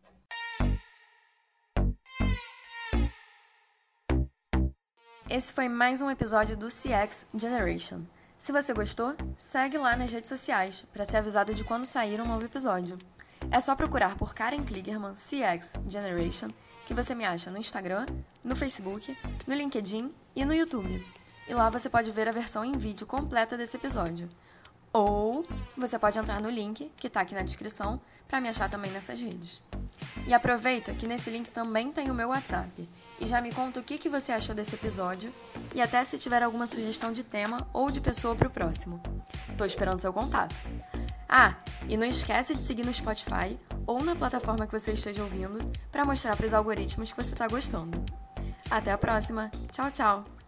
Esse 5.30 5.54
foi 5.54 5.70
mais 5.70 6.02
um 6.02 6.10
episódio 6.10 6.58
do 6.58 6.68
CX 6.68 7.28
Generation. 7.36 8.02
Se 8.40 8.54
você 8.54 8.74
gostou, 8.74 9.18
segue 9.38 9.78
lá 9.78 9.98
nas 9.98 10.14
redes 10.14 10.30
sociais 10.30 10.86
para 10.94 11.04
ser 11.04 11.18
avisado 11.18 11.54
de 11.54 11.66
quando 11.66 11.86
sair 11.86 12.22
um 12.22 12.26
novo 12.26 12.46
episódio. 12.46 12.98
É 13.52 13.60
só 13.60 13.76
procurar 13.76 14.16
por 14.16 14.34
Karen 14.34 14.64
Kligerman 14.64 15.14
CX 15.14 15.74
Generation 15.90 16.48
que 16.88 16.94
você 16.94 17.14
me 17.14 17.26
acha 17.26 17.52
no 17.52 17.58
Instagram, 17.58 18.06
no 18.42 18.56
Facebook, 18.56 19.16
no 19.46 19.54
LinkedIn 19.54 20.12
e 20.34 20.46
no 20.46 20.54
YouTube. 20.54 21.06
E 21.50 21.54
lá 21.54 21.70
você 21.70 21.90
pode 21.90 22.12
ver 22.12 22.30
a 22.30 22.32
versão 22.32 22.64
em 22.64 22.72
vídeo 22.72 23.06
completa 23.06 23.58
desse 23.58 23.76
episódio. 23.76 24.30
Ou 24.94 25.46
você 25.76 26.00
pode 26.00 26.18
entrar 26.18 26.40
no 26.42 26.50
link 26.50 26.90
que 26.96 27.08
está 27.08 27.20
aqui 27.20 27.36
na 27.36 27.44
descrição 27.44 28.00
para 28.26 28.40
me 28.40 28.48
achar 28.48 28.70
também 28.70 28.90
nessas 28.92 29.20
redes. 29.20 29.62
E 30.26 30.34
aproveita 30.34 30.94
que 30.94 31.06
nesse 31.06 31.30
link 31.30 31.52
também 31.52 31.92
tem 31.92 32.10
o 32.10 32.14
meu 32.14 32.30
WhatsApp. 32.30 32.88
E 33.20 33.28
já 33.28 33.42
me 33.42 33.52
conta 33.52 33.80
o 33.80 33.84
que, 33.84 33.98
que 33.98 34.10
você 34.10 34.32
achou 34.32 34.56
desse 34.56 34.76
episódio 34.76 35.34
e 35.76 35.82
até 35.82 36.04
se 36.04 36.18
tiver 36.18 36.42
alguma 36.42 36.66
sugestão 36.66 37.12
de 37.12 37.24
tema 37.24 37.68
ou 37.74 37.92
de 37.92 38.00
pessoa 38.00 38.36
para 38.36 38.48
o 38.48 38.52
próximo. 38.52 39.02
Tô 39.58 39.66
esperando 39.66 40.00
seu 40.00 40.14
contato. 40.14 40.56
Ah, 41.28 41.56
e 41.88 41.96
não 41.96 42.08
esquece 42.08 42.56
de 42.56 42.64
seguir 42.64 42.86
no 42.86 42.94
Spotify 42.94 43.60
ou 43.86 44.04
na 44.04 44.16
plataforma 44.16 44.66
que 44.66 44.72
você 44.72 44.94
esteja 44.94 45.22
ouvindo 45.22 45.60
para 45.92 46.06
mostrar 46.06 46.36
para 46.36 46.48
os 46.48 46.54
algoritmos 46.54 47.12
que 47.12 47.22
você 47.22 47.34
está 47.34 47.48
gostando. 47.48 48.04
Até 48.72 48.92
a 48.92 48.98
próxima. 48.98 49.52
Tchau, 49.72 49.92
tchau. 49.92 50.39